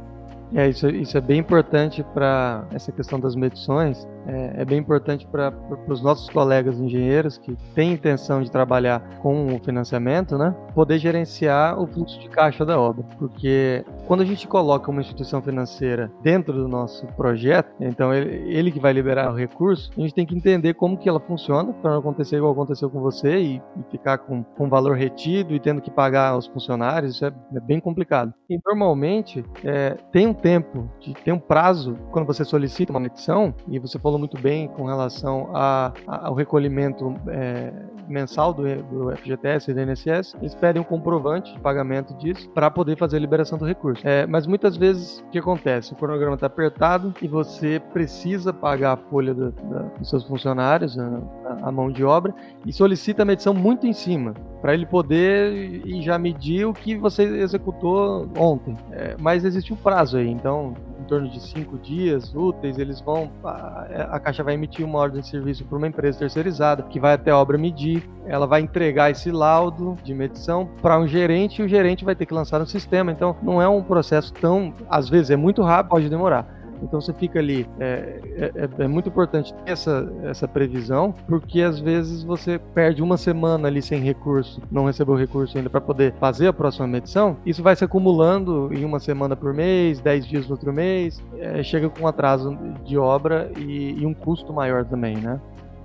É, 0.54 0.68
isso, 0.68 0.88
isso 0.88 1.16
é 1.16 1.20
bem 1.20 1.38
importante 1.40 2.04
para 2.12 2.66
essa 2.72 2.92
questão 2.92 3.18
das 3.18 3.34
medições, 3.34 4.06
é, 4.26 4.62
é 4.62 4.64
bem 4.64 4.78
importante 4.78 5.26
para 5.26 5.52
os 5.88 6.02
nossos 6.02 6.28
colegas 6.30 6.78
engenheiros 6.78 7.38
que 7.38 7.56
têm 7.74 7.92
intenção 7.92 8.42
de 8.42 8.50
trabalhar 8.50 9.00
com 9.20 9.54
o 9.54 9.58
financiamento, 9.58 10.36
né, 10.38 10.54
poder 10.74 10.98
gerenciar 10.98 11.80
o 11.80 11.86
fluxo 11.86 12.20
de 12.20 12.28
caixa 12.28 12.64
da 12.64 12.78
obra, 12.78 13.04
porque 13.18 13.84
quando 14.06 14.20
a 14.20 14.24
gente 14.24 14.46
coloca 14.46 14.90
uma 14.90 15.00
instituição 15.00 15.42
financeira 15.42 16.10
dentro 16.22 16.52
do 16.52 16.68
nosso 16.68 17.06
projeto, 17.08 17.72
então 17.80 18.12
ele, 18.12 18.50
ele 18.50 18.72
que 18.72 18.80
vai 18.80 18.92
liberar 18.92 19.32
o 19.32 19.36
recurso, 19.36 19.90
a 19.96 20.00
gente 20.00 20.14
tem 20.14 20.26
que 20.26 20.36
entender 20.36 20.74
como 20.74 20.96
que 20.96 21.08
ela 21.08 21.20
funciona 21.20 21.72
para 21.72 21.92
não 21.92 21.98
acontecer 21.98 22.36
igual 22.36 22.52
aconteceu 22.52 22.90
com 22.90 23.00
você 23.00 23.38
e, 23.38 23.56
e 23.56 23.90
ficar 23.90 24.18
com, 24.18 24.42
com 24.42 24.68
valor 24.68 24.96
retido 24.96 25.54
e 25.54 25.60
tendo 25.60 25.80
que 25.80 25.90
pagar 25.90 26.30
aos 26.30 26.46
funcionários, 26.46 27.14
isso 27.14 27.24
é, 27.24 27.32
é 27.54 27.60
bem 27.60 27.80
complicado. 27.80 28.32
E 28.48 28.58
normalmente 28.64 29.44
é, 29.64 29.96
tem 30.10 30.26
um 30.26 30.34
tempo, 30.34 30.90
de, 31.00 31.14
tem 31.14 31.32
um 31.32 31.38
prazo 31.38 31.96
quando 32.10 32.26
você 32.26 32.44
solicita 32.44 32.92
uma 32.92 33.00
medição 33.00 33.54
e 33.68 33.78
você 33.78 33.98
falou 33.98 34.11
falou 34.12 34.18
muito 34.18 34.38
bem 34.38 34.68
com 34.68 34.84
relação 34.84 35.48
a, 35.54 35.90
a, 36.06 36.26
ao 36.26 36.34
recolhimento 36.34 37.14
é, 37.28 37.72
mensal 38.06 38.52
do, 38.52 38.62
do, 38.82 39.16
FGTS 39.16 39.70
e 39.70 39.74
do 39.74 39.80
INSS, 39.80 40.36
eles 40.38 40.54
pedem 40.54 40.82
um 40.82 40.84
comprovante 40.84 41.52
de 41.52 41.60
pagamento 41.60 42.12
disso 42.14 42.48
para 42.50 42.70
poder 42.70 42.98
fazer 42.98 43.16
a 43.16 43.20
liberação 43.20 43.56
do 43.56 43.64
recurso. 43.64 44.06
É, 44.06 44.26
mas 44.26 44.46
muitas 44.46 44.76
vezes 44.76 45.20
o 45.20 45.30
que 45.30 45.38
acontece? 45.38 45.94
O 45.94 45.96
cronograma 45.96 46.34
está 46.34 46.46
apertado 46.46 47.14
e 47.22 47.28
você 47.28 47.80
precisa 47.92 48.52
pagar 48.52 48.92
a 48.92 48.96
folha 48.96 49.32
do, 49.32 49.50
dos 49.98 50.10
seus 50.10 50.24
funcionários, 50.24 50.98
a, 50.98 51.22
a, 51.62 51.72
mão 51.72 51.90
de 51.90 52.04
obra, 52.04 52.34
e 52.66 52.72
solicita 52.72 53.22
a 53.22 53.24
medição 53.24 53.54
muito 53.54 53.86
em 53.86 53.94
cima, 53.94 54.34
para 54.60 54.74
ele 54.74 54.84
poder 54.84 55.86
e 55.86 56.02
já 56.02 56.18
medir 56.18 56.66
o 56.66 56.74
que 56.74 56.96
você 56.96 57.22
executou 57.22 58.28
ontem. 58.36 58.76
É, 58.90 59.16
mas 59.18 59.44
existe 59.44 59.72
um 59.72 59.76
prazo 59.76 60.18
aí, 60.18 60.28
então 60.28 60.74
torno 61.12 61.28
de 61.28 61.40
cinco 61.40 61.78
dias 61.78 62.34
úteis, 62.34 62.78
eles 62.78 63.02
vão. 63.02 63.30
A, 63.44 64.16
a 64.16 64.20
Caixa 64.20 64.42
vai 64.42 64.54
emitir 64.54 64.82
uma 64.82 64.98
ordem 64.98 65.20
de 65.20 65.28
serviço 65.28 65.62
para 65.62 65.76
uma 65.76 65.86
empresa 65.86 66.20
terceirizada 66.20 66.84
que 66.84 66.98
vai 66.98 67.12
até 67.12 67.30
a 67.30 67.36
obra 67.36 67.58
medir. 67.58 68.08
Ela 68.24 68.46
vai 68.46 68.62
entregar 68.62 69.10
esse 69.10 69.30
laudo 69.30 69.98
de 70.02 70.14
medição 70.14 70.70
para 70.80 70.98
um 70.98 71.06
gerente 71.06 71.60
e 71.60 71.64
o 71.66 71.68
gerente 71.68 72.02
vai 72.02 72.14
ter 72.14 72.24
que 72.24 72.32
lançar 72.32 72.58
no 72.58 72.66
sistema. 72.66 73.12
Então, 73.12 73.36
não 73.42 73.60
é 73.60 73.68
um 73.68 73.82
processo 73.82 74.32
tão. 74.32 74.72
Às 74.88 75.10
vezes 75.10 75.30
é 75.30 75.36
muito 75.36 75.60
rápido, 75.60 75.90
pode 75.90 76.08
demorar 76.08 76.61
então 76.82 77.00
você 77.00 77.12
fica 77.12 77.38
ali. 77.38 77.66
É, 77.78 78.20
é, 78.36 78.52
é, 78.54 78.84
é, 78.84 78.88
muito 78.88 79.08
importante 79.08 79.54
ter 79.54 79.72
essa, 79.72 80.10
essa 80.24 80.48
previsão, 80.48 81.14
porque 81.26 81.62
às 81.62 81.78
vezes 81.78 82.22
você 82.22 82.58
perde 82.58 83.02
uma 83.02 83.16
semana 83.16 83.68
ali 83.68 83.80
sem 83.80 84.00
recurso, 84.00 84.60
não 84.70 84.86
recebeu 84.86 85.14
recurso 85.14 85.56
ainda 85.56 85.70
para 85.70 85.80
poder 85.80 86.14
fazer 86.14 86.48
a 86.48 86.52
próxima 86.52 86.86
medição. 86.86 87.36
Isso 87.46 87.62
vai 87.62 87.76
se 87.76 87.84
acumulando 87.84 88.70
em 88.72 88.84
uma 88.84 88.98
semana 88.98 89.36
por 89.36 89.54
mês, 89.54 90.00
dez 90.00 90.26
dias 90.26 90.46
no 90.46 90.52
outro 90.52 90.72
mês, 90.72 91.22
é, 91.38 91.62
chega 91.62 91.88
com 91.88 92.04
um 92.04 92.06
atraso 92.06 92.56
de 92.84 92.98
obra 92.98 93.50
e, 93.58 94.00
e 94.00 94.06
um 94.06 94.14
custo 94.14 94.52
maior 94.52 94.84
também, 94.84 95.16
né? 95.16 95.40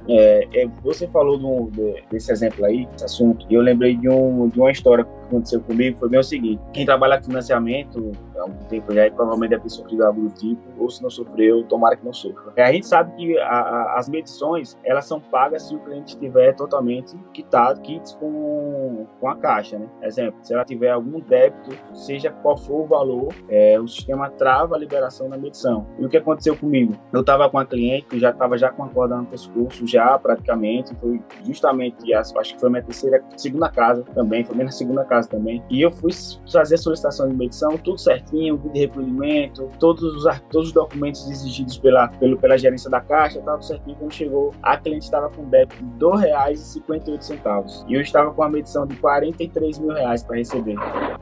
É, 0.10 0.48
é, 0.54 0.68
você 0.82 1.06
falou 1.08 1.38
do, 1.38 1.70
do, 1.70 1.96
desse 2.10 2.32
exemplo 2.32 2.64
aí, 2.64 2.86
desse 2.86 3.04
assunto, 3.04 3.46
e 3.50 3.54
eu 3.54 3.62
lembrei 3.62 3.96
de, 3.96 4.08
um, 4.08 4.48
de 4.48 4.58
uma 4.58 4.72
história 4.72 5.06
aconteceu 5.28 5.62
comigo, 5.62 5.98
foi 5.98 6.10
bem 6.10 6.20
o 6.20 6.24
seguinte, 6.24 6.62
quem 6.74 6.86
trabalha 6.86 7.18
com 7.18 7.26
financiamento 7.26 8.12
há 8.38 8.46
um 8.46 8.54
tempo 8.70 8.94
já, 8.94 9.10
provavelmente 9.12 9.52
deve 9.52 9.64
ter 9.64 9.70
sofrido 9.70 10.04
algo 10.04 10.22
do 10.22 10.30
tipo, 10.30 10.62
ou 10.80 10.90
se 10.90 11.02
não 11.02 11.10
sofreu, 11.10 11.64
tomara 11.64 11.96
que 11.96 12.06
não 12.06 12.14
sofra. 12.14 12.54
É, 12.56 12.64
a 12.64 12.72
gente 12.72 12.88
sabe 12.88 13.16
que 13.16 13.38
a, 13.38 13.48
a, 13.48 14.00
as 14.00 14.10
medições, 14.10 14.78
elas 14.84 15.06
são 15.06 15.20
pagas 15.20 15.64
se 15.64 15.76
o 15.76 15.80
cliente 15.80 16.16
estiver 16.16 16.54
totalmente 16.54 17.18
quitado, 17.34 17.82
kits 17.82 18.14
com, 18.14 19.06
com 19.20 19.30
a 19.30 19.36
caixa, 19.36 19.78
né? 19.78 19.88
Exemplo, 20.02 20.40
se 20.44 20.54
ela 20.54 20.64
tiver 20.64 20.92
algum 20.92 21.20
débito, 21.20 21.76
seja 21.94 22.32
qual 22.32 22.58
for 22.58 22.82
o 22.82 22.86
valor, 22.86 23.34
é, 23.50 23.80
o 23.80 23.88
sistema 23.88 24.30
trava 24.30 24.76
a 24.76 24.80
liberação 24.80 25.30
da 25.30 25.38
medição. 25.38 25.88
E 26.00 26.06
o 26.06 26.10
que 26.10 26.18
aconteceu 26.18 26.56
comigo? 26.56 26.94
Eu 27.12 27.22
estava 27.22 27.50
com 27.50 27.58
a 27.58 27.66
cliente 27.66 28.08
que 28.08 28.20
já 28.20 28.30
estava 28.30 28.58
já 28.58 28.70
com 28.70 28.84
a 28.84 28.90
corda 28.90 29.18
no 29.18 29.26
pescoço, 29.26 29.86
já 29.88 30.18
praticamente, 30.18 30.96
foi 30.96 31.22
justamente, 31.44 32.14
acho 32.14 32.34
que 32.54 32.60
foi 32.60 32.70
minha 32.70 32.84
terceira, 32.84 33.24
segunda 33.36 33.70
casa 33.70 34.04
também, 34.14 34.44
foi 34.44 34.56
minha 34.56 34.72
segunda 34.72 35.04
casa 35.04 35.17
também, 35.26 35.64
e 35.70 35.82
eu 35.82 35.90
fui 35.92 36.12
fazer 36.52 36.76
a 36.76 36.78
solicitação 36.78 37.28
de 37.28 37.36
medição, 37.36 37.78
tudo 37.78 37.98
certinho, 37.98 38.58
de 38.58 38.80
recolhimento, 38.80 39.70
todos 39.80 40.04
os, 40.04 40.42
todos 40.50 40.68
os 40.68 40.74
documentos 40.74 41.28
exigidos 41.30 41.78
pela, 41.78 42.10
pelo, 42.10 42.38
pela 42.38 42.58
gerência 42.58 42.90
da 42.90 43.02
caixa, 43.02 43.42
tudo 43.42 43.64
certinho, 43.64 43.96
quando 43.98 44.14
chegou, 44.14 44.54
a 44.62 44.78
cliente 44.78 45.06
estava 45.06 45.30
com 45.30 45.46
débito 45.46 45.84
de 45.84 46.06
R$ 46.06 46.12
2,58, 46.54 47.86
e 47.88 47.94
eu 47.96 48.02
estava 48.02 48.32
com 48.32 48.44
a 48.44 48.50
medição 48.50 48.86
de 48.86 48.96
43 48.98 49.80
mil 49.80 49.94
reais 49.94 50.22
para 50.24 50.36
receber. 50.38 50.76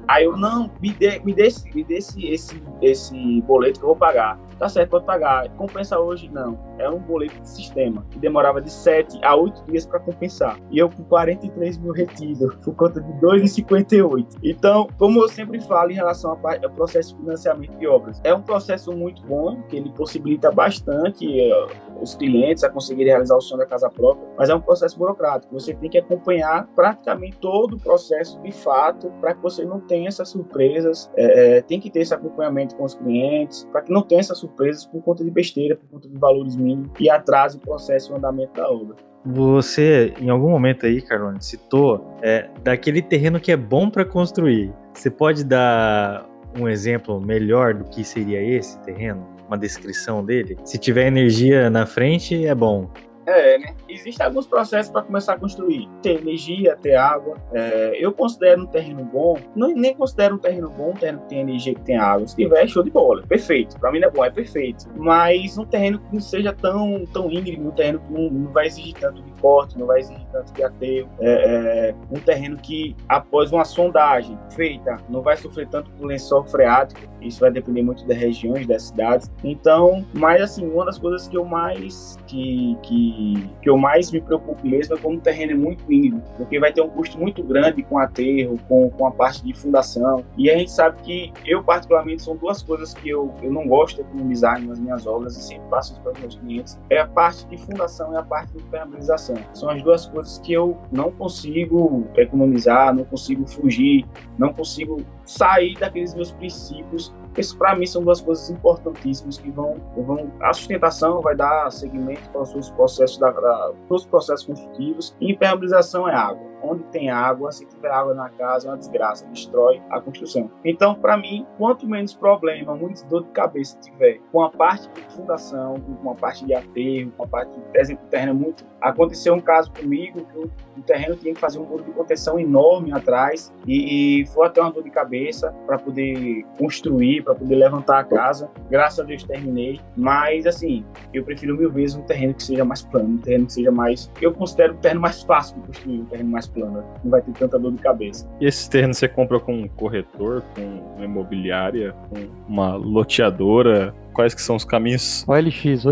Aí 0.07 0.25
eu, 0.25 0.35
não, 0.35 0.69
me 0.81 0.91
dê, 0.91 1.19
me 1.19 1.33
dê, 1.33 1.47
me 1.73 1.83
dê 1.83 1.95
esse, 1.95 2.25
esse, 2.25 2.63
esse 2.81 3.41
boleto 3.41 3.79
que 3.79 3.85
eu 3.85 3.89
vou 3.89 3.95
pagar. 3.95 4.39
Tá 4.57 4.69
certo, 4.69 4.91
pode 4.91 5.05
pagar. 5.05 5.49
Compensa 5.49 5.99
hoje? 5.99 6.29
Não. 6.31 6.57
É 6.77 6.89
um 6.89 6.99
boleto 6.99 7.39
de 7.41 7.49
sistema 7.49 8.05
que 8.09 8.19
demorava 8.19 8.61
de 8.61 8.71
7 8.71 9.19
a 9.23 9.35
8 9.35 9.63
dias 9.65 9.85
para 9.85 9.99
compensar. 9.99 10.59
E 10.71 10.77
eu 10.77 10.89
com 10.89 11.03
43 11.03 11.77
mil 11.77 11.91
retido 11.91 12.55
por 12.63 12.75
conta 12.75 13.01
de 13.01 13.11
2,58. 13.13 14.39
Então, 14.43 14.87
como 14.97 15.21
eu 15.21 15.27
sempre 15.27 15.59
falo 15.61 15.91
em 15.91 15.95
relação 15.95 16.31
ao 16.31 16.69
processo 16.71 17.15
de 17.15 17.21
financiamento 17.21 17.77
de 17.77 17.87
obras, 17.87 18.21
é 18.23 18.33
um 18.33 18.41
processo 18.41 18.91
muito 18.91 19.23
bom, 19.23 19.61
que 19.63 19.75
ele 19.75 19.89
possibilita 19.91 20.51
bastante 20.51 21.25
uh, 21.25 22.01
os 22.01 22.15
clientes 22.15 22.63
a 22.63 22.69
conseguirem 22.69 23.11
realizar 23.11 23.35
o 23.35 23.41
sonho 23.41 23.59
da 23.59 23.65
casa 23.65 23.89
própria, 23.89 24.27
mas 24.37 24.49
é 24.49 24.55
um 24.55 24.61
processo 24.61 24.97
burocrático. 24.97 25.53
Você 25.53 25.73
tem 25.73 25.89
que 25.89 25.97
acompanhar 25.97 26.67
praticamente 26.75 27.37
todo 27.37 27.75
o 27.75 27.79
processo 27.79 28.39
de 28.41 28.51
fato 28.51 29.11
para 29.21 29.33
que 29.33 29.41
você 29.41 29.65
não 29.65 29.79
tenha 29.79 30.07
essas 30.07 30.29
surpresas. 30.29 31.09
É, 31.15 31.57
é, 31.57 31.61
tem 31.61 31.79
que 31.79 31.89
ter 31.89 32.01
esse 32.01 32.13
acompanhamento 32.13 32.75
com 32.75 32.83
os 32.83 32.95
clientes 32.95 33.67
para 33.71 33.81
que 33.81 33.91
não 33.91 34.01
tenha 34.01 34.21
essas 34.21 34.37
surpresas 34.37 34.85
por 34.85 35.01
conta 35.01 35.23
de 35.23 35.31
besteira, 35.31 35.75
por 35.75 35.87
conta 35.89 36.07
de 36.07 36.17
valores 36.17 36.55
mínimos 36.65 36.91
e 36.99 37.09
atrase 37.09 37.57
o 37.57 37.59
processo 37.59 38.11
e 38.11 38.13
o 38.13 38.17
andamento 38.17 38.53
da 38.53 38.69
obra. 38.69 38.95
Você, 39.25 40.13
em 40.19 40.29
algum 40.29 40.49
momento 40.49 40.85
aí, 40.85 41.01
Carone, 41.01 41.41
citou 41.41 42.15
é, 42.21 42.47
daquele 42.63 43.01
terreno 43.01 43.39
que 43.39 43.51
é 43.51 43.57
bom 43.57 43.89
para 43.89 44.05
construir. 44.05 44.71
Você 44.93 45.09
pode 45.09 45.43
dar 45.43 46.27
um 46.59 46.69
exemplo 46.69 47.19
melhor 47.19 47.73
do 47.73 47.83
que 47.85 48.03
seria 48.03 48.41
esse 48.41 48.79
terreno? 48.81 49.27
Uma 49.47 49.57
descrição 49.57 50.23
dele? 50.23 50.57
Se 50.63 50.77
tiver 50.77 51.07
energia 51.07 51.69
na 51.69 51.85
frente, 51.85 52.45
é 52.45 52.53
bom. 52.53 52.89
É, 53.25 53.57
né? 53.57 53.75
Existem 53.89 54.25
alguns 54.25 54.45
processos 54.45 54.91
para 54.91 55.01
começar 55.01 55.33
a 55.33 55.39
construir. 55.39 55.89
Ter 56.01 56.21
energia, 56.21 56.77
ter 56.81 56.95
água. 56.95 57.37
É, 57.53 57.97
eu 57.99 58.13
considero 58.13 58.63
um 58.63 58.65
terreno 58.65 59.03
bom, 59.03 59.37
não, 59.55 59.69
nem 59.69 59.95
considero 59.95 60.35
um 60.35 60.37
terreno 60.37 60.69
bom 60.69 60.91
um 60.91 60.93
terreno 60.93 61.19
que 61.21 61.29
tem 61.29 61.39
energia, 61.39 61.73
que 61.73 61.81
tem 61.81 61.97
água. 61.97 62.27
Se 62.27 62.35
tiver, 62.35 62.67
show 62.67 62.83
de 62.83 62.91
bola. 62.91 63.23
Perfeito. 63.27 63.79
Para 63.79 63.91
mim 63.91 63.99
não 63.99 64.07
é 64.07 64.11
bom, 64.11 64.23
é 64.23 64.29
perfeito. 64.29 64.85
Mas 64.95 65.57
um 65.57 65.65
terreno 65.65 65.99
que 65.99 66.13
não 66.13 66.21
seja 66.21 66.53
tão, 66.53 67.05
tão 67.11 67.31
íngreme, 67.31 67.67
um 67.67 67.71
terreno 67.71 67.99
que 67.99 68.11
não, 68.11 68.29
não 68.29 68.51
vai 68.51 68.67
exigir 68.67 68.93
tanto 68.93 69.21
de 69.21 69.31
corte, 69.41 69.77
não 69.77 69.87
vai 69.87 69.99
exigir 69.99 70.25
tanto 70.31 70.53
de 70.53 70.63
aterro. 70.63 71.09
É, 71.19 71.31
é, 71.31 71.95
um 72.11 72.19
terreno 72.19 72.57
que, 72.57 72.95
após 73.09 73.51
uma 73.51 73.65
sondagem 73.65 74.37
feita, 74.51 74.97
não 75.09 75.21
vai 75.21 75.37
sofrer 75.37 75.67
tanto 75.67 75.89
com 75.91 76.05
lençol 76.05 76.43
freático. 76.45 77.01
Isso 77.21 77.39
vai 77.39 77.51
depender 77.51 77.81
muito 77.81 78.05
das 78.05 78.17
regiões, 78.17 78.67
das 78.67 78.83
cidades. 78.83 79.31
Então, 79.43 80.05
mas 80.13 80.41
assim, 80.41 80.67
uma 80.67 80.85
das 80.85 80.97
coisas 80.97 81.27
que 81.27 81.35
eu 81.35 81.43
mais 81.43 82.17
que, 82.27 82.77
que 82.83 83.14
que, 83.15 83.69
eu 83.69 83.77
mais 83.77 84.11
me 84.11 84.21
preocupo 84.21 84.67
mesmo 84.67 84.95
é 84.95 84.97
como 84.97 85.17
o 85.17 85.21
terreno 85.21 85.53
é 85.53 85.55
muito 85.55 85.91
íngreme, 85.91 86.21
porque 86.37 86.59
vai 86.59 86.71
ter 86.71 86.81
um 86.81 86.89
custo 86.89 87.17
muito 87.17 87.43
grande 87.43 87.81
com 87.83 87.97
aterro, 87.97 88.59
com, 88.67 88.89
com 88.89 89.07
a 89.07 89.11
parte 89.11 89.43
de 89.43 89.53
fundação. 89.53 90.23
E 90.37 90.49
a 90.49 90.57
gente 90.57 90.71
sabe 90.71 91.01
que 91.01 91.33
eu, 91.45 91.63
particularmente, 91.63 92.21
são 92.21 92.35
duas 92.35 92.61
coisas 92.61 92.93
que 92.93 93.09
eu, 93.09 93.33
eu 93.41 93.51
não 93.51 93.67
gosto 93.67 93.95
de 93.95 94.01
economizar 94.01 94.61
nas 94.61 94.79
minhas 94.79 95.07
obras 95.07 95.35
e 95.37 95.41
sempre 95.41 95.67
passo 95.69 95.93
isso 95.93 96.01
para 96.01 96.11
os 96.11 96.19
meus 96.19 96.35
clientes: 96.35 96.79
é 96.89 96.99
a 96.99 97.07
parte 97.07 97.45
de 97.47 97.57
fundação 97.57 98.13
e 98.13 98.17
a 98.17 98.23
parte 98.23 98.51
de 98.53 98.59
impermeabilização. 98.59 99.35
São 99.53 99.69
as 99.69 99.81
duas 99.81 100.05
coisas 100.05 100.37
que 100.39 100.53
eu 100.53 100.77
não 100.91 101.11
consigo 101.11 102.05
economizar, 102.15 102.93
não 102.93 103.05
consigo 103.05 103.45
fugir, 103.47 104.05
não 104.37 104.53
consigo 104.53 105.01
sair 105.23 105.75
daqueles 105.77 106.13
meus 106.13 106.31
princípios 106.31 107.13
isso 107.37 107.57
para 107.57 107.75
mim 107.75 107.85
são 107.85 108.03
duas 108.03 108.21
coisas 108.21 108.49
importantíssimas 108.49 109.37
que 109.37 109.49
vão, 109.51 109.75
vão 109.95 110.31
a 110.41 110.53
sustentação 110.53 111.21
vai 111.21 111.35
dar 111.35 111.69
seguimento 111.71 112.29
para 112.29 112.41
os 112.41 112.49
seus 112.49 112.69
processos 112.71 113.17
da, 113.17 113.31
da 113.31 113.73
os 113.89 114.05
processos 114.05 114.45
construtivos 114.45 115.15
e 115.19 115.31
impermeabilização 115.31 116.07
é 116.07 116.15
água 116.15 116.54
onde 116.61 116.83
tem 116.85 117.09
água, 117.09 117.51
se 117.51 117.65
tiver 117.65 117.91
água 117.91 118.13
na 118.13 118.29
casa, 118.29 118.67
é 118.67 118.71
uma 118.71 118.77
desgraça, 118.77 119.25
destrói 119.27 119.81
a 119.89 119.99
construção. 119.99 120.49
Então, 120.63 120.95
para 120.95 121.17
mim, 121.17 121.45
quanto 121.57 121.87
menos 121.87 122.13
problema, 122.13 122.75
muitos 122.75 123.03
dor 123.03 123.23
de 123.23 123.29
cabeça 123.29 123.77
tiver 123.79 124.19
com 124.31 124.41
a 124.41 124.49
parte 124.49 124.89
de 124.89 125.15
fundação, 125.15 125.75
com 126.03 126.11
a 126.11 126.15
parte 126.15 126.45
de 126.45 126.53
aterro, 126.53 127.11
com 127.17 127.23
a 127.23 127.27
parte, 127.27 127.55
de, 127.57 127.79
exemplo, 127.79 128.05
terreno 128.09 128.31
é 128.31 128.33
muito. 128.33 128.65
Aconteceu 128.81 129.33
um 129.33 129.41
caso 129.41 129.71
comigo 129.71 130.25
que 130.25 130.37
o 130.79 130.83
terreno 130.83 131.15
tinha 131.15 131.33
que 131.33 131.39
fazer 131.39 131.59
um 131.59 131.65
muro 131.65 131.83
de 131.83 131.91
proteção 131.91 132.39
enorme 132.39 132.91
atrás 132.91 133.53
e, 133.65 134.21
e 134.21 134.25
foi 134.27 134.45
até 134.47 134.61
uma 134.61 134.71
dor 134.71 134.83
de 134.83 134.89
cabeça 134.89 135.53
para 135.65 135.77
poder 135.77 136.45
construir, 136.57 137.23
para 137.23 137.35
poder 137.35 137.55
levantar 137.55 137.99
a 137.99 138.03
casa. 138.03 138.49
Graças 138.69 138.99
a 138.99 139.03
Deus 139.03 139.23
terminei, 139.23 139.79
mas 139.95 140.45
assim, 140.45 140.85
eu 141.13 141.23
prefiro 141.23 141.57
mil 141.57 141.71
vezes 141.71 141.95
um 141.95 142.01
terreno 142.03 142.33
que 142.33 142.43
seja 142.43 142.63
mais 142.63 142.81
plano, 142.81 143.09
um 143.09 143.17
terreno 143.17 143.47
que 143.47 143.53
seja 143.53 143.71
mais. 143.71 144.11
Eu 144.21 144.33
considero 144.33 144.73
o 144.73 144.77
terreno 144.77 145.01
mais 145.01 145.23
fácil 145.23 145.55
de 145.57 145.67
construir, 145.67 146.01
um 146.01 146.05
terreno 146.05 146.29
mais 146.29 146.44
plana, 146.47 146.83
não 147.03 147.11
vai 147.11 147.21
ter 147.21 147.31
tanta 147.31 147.57
dor 147.59 147.71
de 147.71 147.79
cabeça. 147.79 148.27
E 148.39 148.45
esse 148.45 148.69
terreno 148.69 148.93
você 148.93 149.07
compra 149.07 149.39
com 149.39 149.53
um 149.53 149.67
corretor, 149.67 150.43
com 150.55 150.61
uma 150.95 151.05
imobiliária, 151.05 151.93
com 152.09 152.27
uma 152.47 152.75
loteadora? 152.75 153.93
Quais 154.13 154.33
que 154.33 154.41
são 154.41 154.55
os 154.55 154.63
caminhos? 154.63 155.25
OLX, 155.27 155.85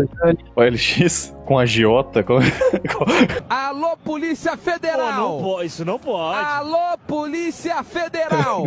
OLX 0.56 1.36
com 1.44 1.58
a 1.58 1.66
Giota. 1.66 2.22
Com... 2.22 2.38
Alô, 3.50 3.96
Polícia 3.98 4.56
Federal! 4.56 5.28
Pô, 5.28 5.34
não 5.34 5.42
pode, 5.42 5.66
isso 5.66 5.84
não 5.84 5.98
pode. 5.98 6.38
Alô, 6.38 6.98
Polícia 7.06 7.82
Federal! 7.84 8.64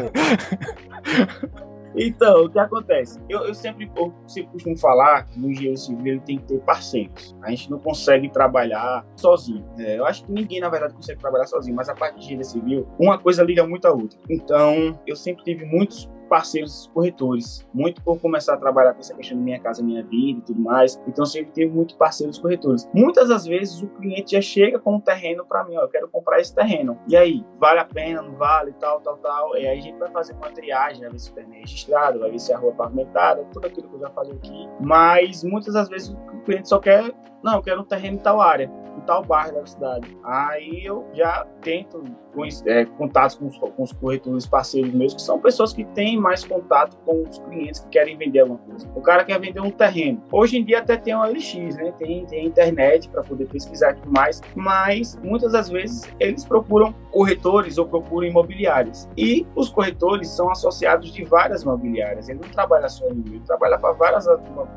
Então, 1.98 2.46
o 2.46 2.50
que 2.50 2.60
acontece? 2.60 3.20
Eu, 3.28 3.40
eu, 3.46 3.54
sempre, 3.54 3.92
eu 3.96 4.14
sempre 4.28 4.52
costumo 4.52 4.78
falar 4.78 5.24
que 5.24 5.40
no 5.40 5.50
engenheiro 5.50 5.78
civil 5.78 6.14
ele 6.14 6.20
tem 6.22 6.38
que 6.38 6.46
ter 6.46 6.60
parceiros. 6.60 7.36
A 7.42 7.50
gente 7.50 7.72
não 7.72 7.80
consegue 7.80 8.30
trabalhar 8.30 9.06
sozinho. 9.16 9.66
É, 9.80 9.98
eu 9.98 10.06
acho 10.06 10.24
que 10.24 10.32
ninguém, 10.32 10.60
na 10.60 10.70
verdade, 10.70 10.94
consegue 10.94 11.20
trabalhar 11.20 11.48
sozinho, 11.48 11.76
mas 11.76 11.90
a 11.90 11.96
parte 11.96 12.16
de 12.16 12.26
engenharia 12.26 12.44
civil, 12.44 12.88
uma 13.00 13.18
coisa 13.18 13.44
liga 13.44 13.66
muito 13.66 13.86
à 13.86 13.92
outra. 13.92 14.20
Então, 14.30 15.00
eu 15.08 15.16
sempre 15.16 15.44
tive 15.44 15.66
muitos 15.66 16.10
parceiros 16.28 16.90
corretores, 16.94 17.68
muito 17.74 18.02
por 18.02 18.20
começar 18.20 18.54
a 18.54 18.58
trabalhar 18.58 18.94
com 18.94 19.00
essa 19.00 19.14
questão 19.14 19.38
de 19.38 19.44
minha 19.44 19.60
casa, 19.60 19.84
minha 19.84 20.04
vida 20.04 20.40
e 20.40 20.42
tudo 20.42 20.60
mais. 20.62 21.02
Então 21.08 21.26
sempre 21.26 21.52
tive 21.52 21.72
muitos 21.72 21.96
parceiros 21.96 22.38
corretores. 22.38 22.88
Muitas 22.94 23.30
das 23.30 23.46
vezes 23.46 23.82
o 23.82 23.88
cliente 23.88 24.34
já 24.34 24.42
chega 24.42 24.80
com 24.80 24.96
um 24.96 25.00
terreno 25.00 25.46
para 25.46 25.64
mim, 25.64 25.78
ó, 25.78 25.82
eu 25.82 25.90
quero 25.90 26.08
comprar 26.08 26.40
esse 26.40 26.54
terreno. 26.54 26.98
E 27.08 27.16
aí, 27.16 27.46
vale 27.60 27.80
a 27.80 27.86
pena, 27.86 28.22
não 28.22 28.34
vale, 28.34 28.74
tal, 28.74 29.00
tal, 29.02 29.18
tal. 29.18 29.58
E 29.58 29.68
aí 29.68 29.80
a 29.80 29.82
gente 29.82 29.98
vai 29.98 30.10
fazer 30.12 30.34
uma 30.34 30.50
triagem, 30.50 31.02
vai 31.02 31.10
ver 31.10 31.20
se 31.20 31.32
o 31.32 31.34
terreno 31.34 31.56
é 31.56 31.60
registrado, 31.60 32.20
vai 32.20 32.32
ver 32.32 32.40
se 32.40 32.54
a 32.54 32.58
rua 32.58 32.72
é 32.72 32.76
pavimentada, 32.76 33.46
tudo 33.54 33.66
aquilo 33.66 33.88
que 33.90 33.96
eu 33.96 34.00
já 34.00 34.10
falei 34.10 34.34
aqui. 34.34 34.70
Mas 34.80 35.44
muitas 35.44 35.74
das 35.74 35.90
vezes 35.90 36.10
o 36.10 36.42
cliente 36.44 36.70
só 36.70 36.80
quer, 36.80 37.14
não, 37.44 37.56
eu 37.56 37.62
quero 37.62 37.82
um 37.82 37.86
terreno 37.86 38.18
em 38.18 38.20
tal 38.20 38.42
área. 38.42 38.72
Tal 39.08 39.24
bairro 39.24 39.56
da 39.56 39.66
cidade. 39.66 40.18
Aí 40.24 40.86
eu 40.86 41.08
já 41.14 41.48
tento 41.62 42.04
é, 42.66 42.86
contatos 42.86 43.36
com 43.38 43.48
os, 43.48 43.58
com 43.58 43.84
os, 43.84 43.92
corretores 43.94 44.46
parceiros 44.46 44.94
meus, 44.94 45.14
que 45.16 45.22
são 45.22 45.40
pessoas 45.40 45.74
que 45.74 45.84
têm 45.84 46.20
mais 46.20 46.44
contato 46.44 46.98
com 46.98 47.24
os 47.24 47.40
clientes 47.40 47.80
que 47.80 47.90
querem 47.90 48.16
vender 48.18 48.42
alguma 48.42 48.60
coisa. 48.60 48.88
O 48.94 49.02
cara 49.02 49.24
quer 49.24 49.40
vender 49.40 49.62
um 49.62 49.72
terreno. 49.72 50.22
Hoje 50.32 50.58
em 50.58 50.64
dia 50.64 50.80
até 50.80 50.98
tem 50.98 51.16
um 51.16 51.24
LX, 51.24 51.76
né? 51.78 51.94
Tem, 51.98 52.26
tem 52.26 52.46
internet 52.46 53.10
para 53.10 53.24
poder 53.24 53.48
pesquisar 53.48 53.90
aqui 53.90 54.08
mais, 54.08 54.42
mas 54.54 55.18
muitas 55.24 55.54
das 55.54 55.70
vezes 55.70 56.04
eles 56.20 56.46
procuram 56.46 56.94
corretores 57.12 57.78
ou 57.78 57.88
procuram 57.88 58.28
imobiliárias. 58.28 59.10
E 59.18 59.48
os 59.56 59.70
corretores 59.70 60.28
são 60.30 60.52
associados 60.52 61.12
de 61.12 61.24
várias 61.24 61.64
imobiliárias. 61.64 62.30
Ele 62.30 62.40
não 62.44 62.50
trabalha 62.50 62.90
só 62.90 63.08
em 63.08 63.24
ele 63.28 63.40
trabalha 63.46 63.78
para 63.78 63.94
várias, 63.94 64.26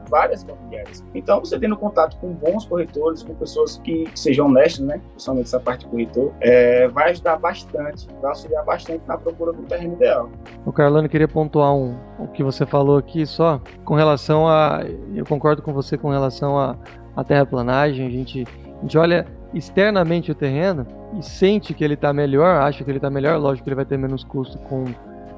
várias 0.09 0.43
imobiliárias. 0.43 1.05
Então, 1.15 1.41
você 1.41 1.59
tendo 1.59 1.77
contato 1.77 2.17
com 2.19 2.33
bons 2.33 2.65
corretores, 2.65 3.23
com 3.23 3.35
pessoas 3.35 3.79
que, 3.79 4.09
que 4.21 4.25
sejam 4.25 4.49
né? 4.51 5.01
Principalmente 5.13 5.47
essa 5.47 5.59
parte 5.59 5.85
de 5.85 5.91
corretor, 5.91 6.33
é, 6.41 6.87
vai 6.89 7.11
ajudar 7.11 7.39
bastante, 7.39 8.07
vai 8.21 8.31
auxiliar 8.31 8.65
bastante 8.65 9.03
na 9.07 9.17
procura 9.17 9.53
do 9.53 9.63
terreno 9.63 9.95
ideal. 9.95 10.31
O 10.67 10.73
Carlano 10.73 11.09
queria 11.09 11.27
pontuar 11.27 11.75
um, 11.75 11.97
o 12.19 12.29
que 12.29 12.45
você 12.45 12.67
falou 12.67 12.99
aqui 12.99 13.25
só 13.27 13.61
com 13.85 13.95
relação 13.95 14.47
a. 14.47 14.83
Eu 15.15 15.25
concordo 15.25 15.63
com 15.63 15.73
você 15.73 15.97
com 15.97 16.11
relação 16.11 16.59
a, 16.59 16.77
a 17.17 17.25
terraplanagem. 17.25 18.07
A 18.07 18.11
gente, 18.11 18.45
a 18.79 18.83
gente 18.83 18.99
olha 18.99 19.27
externamente 19.55 20.31
o 20.31 20.35
terreno 20.35 20.87
e 21.19 21.23
sente 21.23 21.73
que 21.73 21.83
ele 21.83 21.95
está 21.95 22.13
melhor, 22.13 22.61
acha 22.63 22.85
que 22.85 22.91
ele 22.91 22.99
está 22.99 23.11
melhor. 23.11 23.39
Lógico 23.39 23.65
que 23.65 23.71
ele 23.71 23.77
vai 23.77 23.87
ter 23.87 23.97
menos 23.97 24.23
custo 24.23 24.59
com 24.59 24.85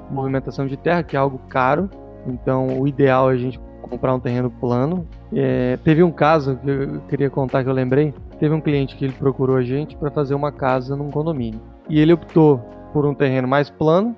movimentação 0.09 0.67
de 0.67 0.75
terra, 0.75 1.03
que 1.03 1.15
é 1.15 1.19
algo 1.19 1.39
caro. 1.49 1.89
Então, 2.27 2.79
o 2.79 2.87
ideal 2.87 3.31
é 3.31 3.33
a 3.33 3.37
gente 3.37 3.59
comprar 3.93 4.13
um 4.15 4.19
terreno 4.19 4.49
plano. 4.49 5.07
É, 5.33 5.77
teve 5.77 6.03
um 6.03 6.11
caso 6.11 6.57
que 6.57 6.69
eu 6.69 7.01
queria 7.07 7.29
contar 7.29 7.63
que 7.63 7.69
eu 7.69 7.73
lembrei. 7.73 8.13
Teve 8.39 8.53
um 8.53 8.61
cliente 8.61 8.95
que 8.95 9.05
ele 9.05 9.13
procurou 9.13 9.55
a 9.55 9.61
gente 9.61 9.95
para 9.95 10.09
fazer 10.09 10.33
uma 10.33 10.51
casa 10.51 10.95
num 10.95 11.11
condomínio. 11.11 11.61
E 11.87 11.99
ele 11.99 12.13
optou 12.13 12.57
por 12.91 13.05
um 13.05 13.13
terreno 13.13 13.47
mais 13.47 13.69
plano 13.69 14.15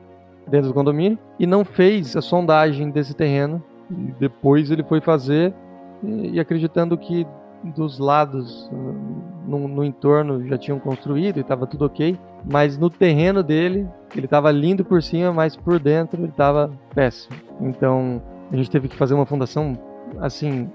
dentro 0.48 0.70
do 0.70 0.74
condomínio 0.74 1.18
e 1.40 1.46
não 1.46 1.66
fez 1.66 2.16
a 2.16 2.22
sondagem 2.22 2.90
desse 2.90 3.14
terreno. 3.14 3.62
E 3.92 4.14
depois 4.20 4.72
ele 4.72 4.84
foi 4.84 5.02
fazer 5.02 5.54
e, 6.04 6.36
e 6.36 6.40
acreditando 6.40 6.98
que 6.98 7.28
dos 7.64 7.98
lados 7.98 8.70
no, 9.48 9.68
no, 9.68 9.84
entorno 9.84 10.46
já 10.48 10.58
tinham 10.58 10.80
construído 10.80 11.38
e 11.38 11.42
estava 11.42 11.66
tudo 11.66 11.86
ok, 11.86 12.16
mas 12.44 12.78
no 12.78 12.92
terreno 12.92 13.42
dele 13.42 13.88
ele 14.16 14.26
estava 14.26 14.52
lindo 14.52 14.86
por 14.86 15.02
cima, 15.02 15.34
mas 15.34 15.56
por 15.56 15.80
dentro 15.80 16.22
ele 16.22 16.30
estava 16.30 16.72
péssimo. 16.94 17.36
Então 17.60 18.22
a 18.52 18.56
gente 18.56 18.70
teve 18.70 18.88
que 18.88 18.96
fazer 18.96 19.14
uma 19.14 19.26
fundação 19.26 19.78
assim 20.20 20.70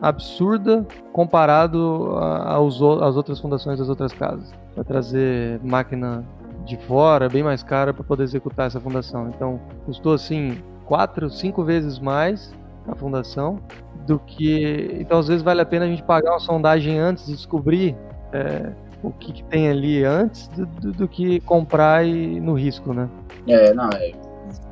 absurda 0.00 0.86
comparado 1.12 2.16
aos, 2.18 2.74
às 2.76 3.16
outras 3.16 3.40
fundações 3.40 3.78
das 3.78 3.88
outras 3.88 4.12
casas, 4.12 4.52
para 4.74 4.84
trazer 4.84 5.60
máquina 5.62 6.24
de 6.64 6.76
fora 6.76 7.28
bem 7.28 7.42
mais 7.42 7.62
cara 7.62 7.92
para 7.92 8.02
poder 8.02 8.24
executar 8.24 8.66
essa 8.66 8.80
fundação. 8.80 9.28
Então 9.28 9.60
custou 9.84 10.14
assim 10.14 10.58
quatro, 10.84 11.30
cinco 11.30 11.62
vezes 11.62 11.98
mais 11.98 12.54
a 12.86 12.94
fundação 12.94 13.58
do 14.06 14.18
que. 14.18 14.96
Então, 15.00 15.18
às 15.18 15.28
vezes, 15.28 15.42
vale 15.42 15.60
a 15.60 15.66
pena 15.66 15.84
a 15.86 15.88
gente 15.88 16.02
pagar 16.02 16.32
uma 16.32 16.40
sondagem 16.40 16.98
antes 16.98 17.26
de 17.26 17.32
descobrir 17.32 17.96
é, 18.32 18.72
o 19.02 19.10
que, 19.10 19.32
que, 19.32 19.44
tem 19.44 19.68
ali 19.68 20.04
antes 20.04 20.48
do, 20.48 20.66
do, 20.66 20.92
do, 20.92 21.08
que 21.08 21.40
comprar 21.40 22.06
e 22.06 22.40
no 22.40 22.54
risco, 22.54 22.92
né? 22.92 23.08
É, 23.48 23.72
não, 23.72 23.88
é 23.94 24.12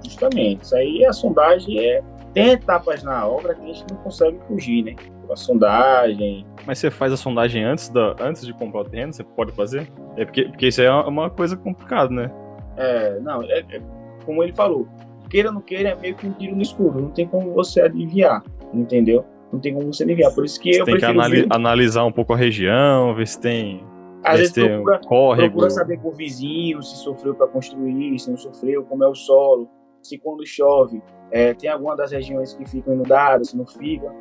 justamente. 0.05 0.65
Isso 0.65 0.77
aí, 0.77 1.05
a 1.07 1.13
sondagem 1.13 1.79
é. 1.79 2.03
Tem 2.35 2.53
etapas 2.53 3.03
na 3.03 3.27
obra 3.27 3.55
que 3.55 3.63
a 3.63 3.67
gente 3.67 3.85
não 3.91 3.99
consegue 3.99 4.39
fugir, 4.47 4.83
né? 4.85 4.95
A 5.31 5.37
sondagem. 5.37 6.47
Mas 6.67 6.79
você 6.79 6.91
faz 6.91 7.13
a 7.13 7.17
sondagem 7.17 7.65
antes, 7.65 7.89
da, 7.89 8.15
antes 8.21 8.45
de 8.45 8.53
comprar 8.53 8.81
o 8.81 8.85
terreno? 8.85 9.13
Você 9.13 9.25
pode 9.25 9.53
fazer? 9.53 9.91
É 10.17 10.25
porque, 10.25 10.45
porque 10.45 10.69
isso 10.69 10.83
é 10.83 10.91
uma 10.91 11.31
coisa 11.31 11.57
complicada, 11.57 12.11
né? 12.11 12.31
É, 12.77 13.19
não, 13.21 13.43
é, 13.43 13.61
é 13.61 13.81
como 14.25 14.43
ele 14.43 14.53
falou, 14.53 14.87
queira 15.29 15.49
ou 15.49 15.55
não 15.55 15.61
queira, 15.61 15.91
é 15.91 15.95
meio 15.95 16.15
que 16.15 16.27
um 16.27 16.33
tiro 16.33 16.55
no 16.55 16.63
escuro. 16.63 17.01
Não 17.01 17.11
tem 17.11 17.27
como 17.27 17.53
você 17.53 17.81
adivinhar, 17.81 18.43
entendeu? 18.73 19.25
Não 19.53 19.61
tem 19.61 19.75
como 19.75 19.93
você 19.93 20.05
adivinhar. 20.05 20.35
Por 20.35 20.45
isso 20.45 20.61
que 20.61 20.75
você 20.75 20.83
eu 20.83 20.85
tem 20.85 20.97
que 20.97 21.05
anali 21.05 21.47
analisar 21.51 22.05
um 22.05 22.13
pouco 22.13 22.33
a 22.33 22.37
região, 22.37 23.15
ver 23.15 23.27
se 23.27 23.41
tem. 23.41 23.85
Às 24.25 24.39
vezes 24.39 24.53
procura, 24.53 25.01
córrego. 25.01 25.51
procura 25.51 25.71
saber 25.71 25.99
com 25.99 26.09
o 26.09 26.13
vizinho 26.13 26.81
se 26.83 26.97
sofreu 26.97 27.35
para 27.35 27.49
construir, 27.49 28.19
se 28.19 28.31
não 28.31 28.37
sofreu, 28.37 28.85
como 28.85 29.03
é 29.03 29.09
o 29.09 29.15
solo, 29.15 29.69
se 30.01 30.17
quando 30.17 30.47
chove 30.47 31.03
é, 31.33 31.55
tem 31.55 31.71
alguma 31.71 31.97
das 31.97 32.13
regiões 32.13 32.53
que 32.53 32.65
ficam 32.67 32.93
inundadas, 32.93 33.49
se 33.49 33.57
não 33.57 33.67
fica. 33.67 34.13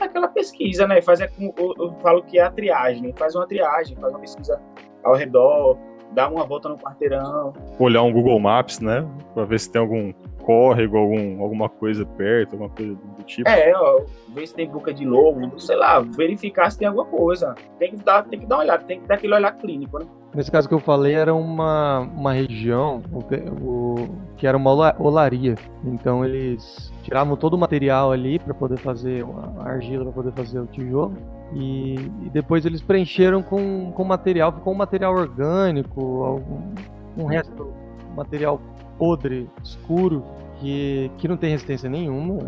É 0.00 0.04
aquela 0.04 0.26
pesquisa, 0.26 0.88
né? 0.88 1.00
Faz, 1.02 1.20
é, 1.20 1.30
eu, 1.38 1.74
eu 1.78 1.92
falo 2.00 2.22
que 2.22 2.38
é 2.38 2.42
a 2.42 2.50
triagem, 2.50 3.02
né? 3.02 3.12
faz 3.14 3.34
uma 3.36 3.46
triagem, 3.46 3.96
faz 3.96 4.12
uma 4.12 4.18
pesquisa 4.18 4.60
ao 5.04 5.14
redor, 5.14 5.78
dá 6.12 6.28
uma 6.28 6.44
volta 6.44 6.70
no 6.70 6.78
quarteirão. 6.78 7.52
Olhar 7.78 8.02
um 8.02 8.12
Google 8.12 8.40
Maps, 8.40 8.80
né? 8.80 9.06
Pra 9.34 9.44
ver 9.44 9.60
se 9.60 9.70
tem 9.70 9.80
algum 9.80 10.12
córrego, 10.44 10.96
algum, 10.96 11.42
alguma 11.42 11.68
coisa 11.68 12.04
perto, 12.04 12.52
alguma 12.52 12.70
coisa 12.70 12.94
do 12.94 13.22
tipo. 13.24 13.48
É, 13.48 13.72
ó, 13.74 14.02
ver 14.28 14.46
se 14.46 14.54
tem 14.54 14.68
boca 14.68 14.92
de 14.92 15.04
lobo, 15.04 15.58
sei 15.58 15.76
lá, 15.76 16.00
verificar 16.00 16.70
se 16.70 16.78
tem 16.78 16.88
alguma 16.88 17.06
coisa. 17.06 17.54
Tem 17.78 17.90
que 17.90 18.04
dar, 18.04 18.24
tem 18.24 18.38
que 18.38 18.46
dar 18.46 18.56
uma 18.56 18.64
olhada, 18.64 18.84
tem 18.84 19.00
que 19.00 19.06
dar 19.06 19.14
aquele 19.14 19.34
olhar 19.34 19.52
clínico, 19.56 19.98
né? 19.98 20.06
Nesse 20.34 20.50
caso 20.50 20.68
que 20.68 20.74
eu 20.74 20.80
falei, 20.80 21.14
era 21.14 21.32
uma, 21.32 22.00
uma 22.00 22.32
região 22.32 23.00
o, 23.12 23.20
o, 23.64 24.08
que 24.36 24.46
era 24.46 24.56
uma 24.56 24.70
olaria. 24.98 25.54
Então 25.84 26.24
eles 26.24 26.92
tiravam 27.02 27.36
todo 27.36 27.54
o 27.54 27.58
material 27.58 28.10
ali 28.10 28.38
para 28.38 28.52
poder 28.52 28.78
fazer 28.78 29.24
a 29.60 29.68
argila, 29.68 30.04
para 30.04 30.12
poder 30.12 30.32
fazer 30.32 30.58
o 30.58 30.66
tijolo. 30.66 31.16
E, 31.52 31.94
e, 31.94 32.30
depois 32.32 32.66
eles 32.66 32.82
preencheram 32.82 33.42
com, 33.42 33.92
com 33.92 34.02
material, 34.02 34.50
ficou 34.50 34.72
um 34.72 34.76
material 34.76 35.14
orgânico, 35.14 36.24
algum, 36.24 36.74
um 37.16 37.26
resto 37.26 37.72
material 38.16 38.60
podre, 38.98 39.48
escuro, 39.62 40.24
que, 40.60 41.10
que 41.18 41.28
não 41.28 41.36
tem 41.36 41.50
resistência 41.50 41.88
nenhuma. 41.88 42.38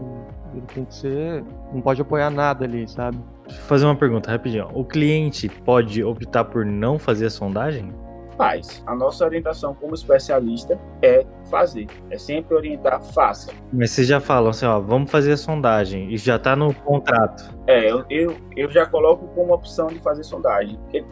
Ele 0.53 0.67
tem 0.75 0.85
que 0.85 0.95
ser. 0.95 1.45
Não 1.73 1.81
pode 1.81 2.01
apoiar 2.01 2.31
nada 2.31 2.65
ali, 2.65 2.89
sabe? 2.89 3.19
fazer 3.67 3.85
uma 3.85 3.97
pergunta 3.97 4.31
rapidinho. 4.31 4.69
O 4.75 4.85
cliente 4.85 5.49
pode 5.49 6.03
optar 6.03 6.45
por 6.45 6.65
não 6.65 6.99
fazer 6.99 7.27
a 7.27 7.31
sondagem? 7.31 7.93
Faz. 8.37 8.83
A 8.87 8.95
nossa 8.95 9.25
orientação 9.25 9.75
como 9.75 9.95
especialista 9.95 10.79
é 11.01 11.25
fazer. 11.51 11.87
É 12.11 12.19
sempre 12.19 12.55
orientar, 12.55 13.01
faça. 13.01 13.51
Mas 13.73 13.93
vocês 13.93 14.07
já 14.07 14.21
falam 14.21 14.51
assim, 14.51 14.67
ó, 14.67 14.79
vamos 14.79 15.11
fazer 15.11 15.33
a 15.33 15.37
sondagem 15.37 16.13
e 16.13 16.19
já 16.19 16.37
está 16.37 16.55
no 16.55 16.75
contrato. 16.75 17.56
É, 17.67 17.91
eu, 17.91 18.05
eu, 18.09 18.37
eu, 18.57 18.71
já 18.71 18.87
coloco 18.87 19.27
como 19.35 19.53
opção 19.53 19.89
de 19.89 19.99
fazer 19.99 20.23
sondagem. 20.23 20.79
O 20.87 20.89
que, 20.89 21.03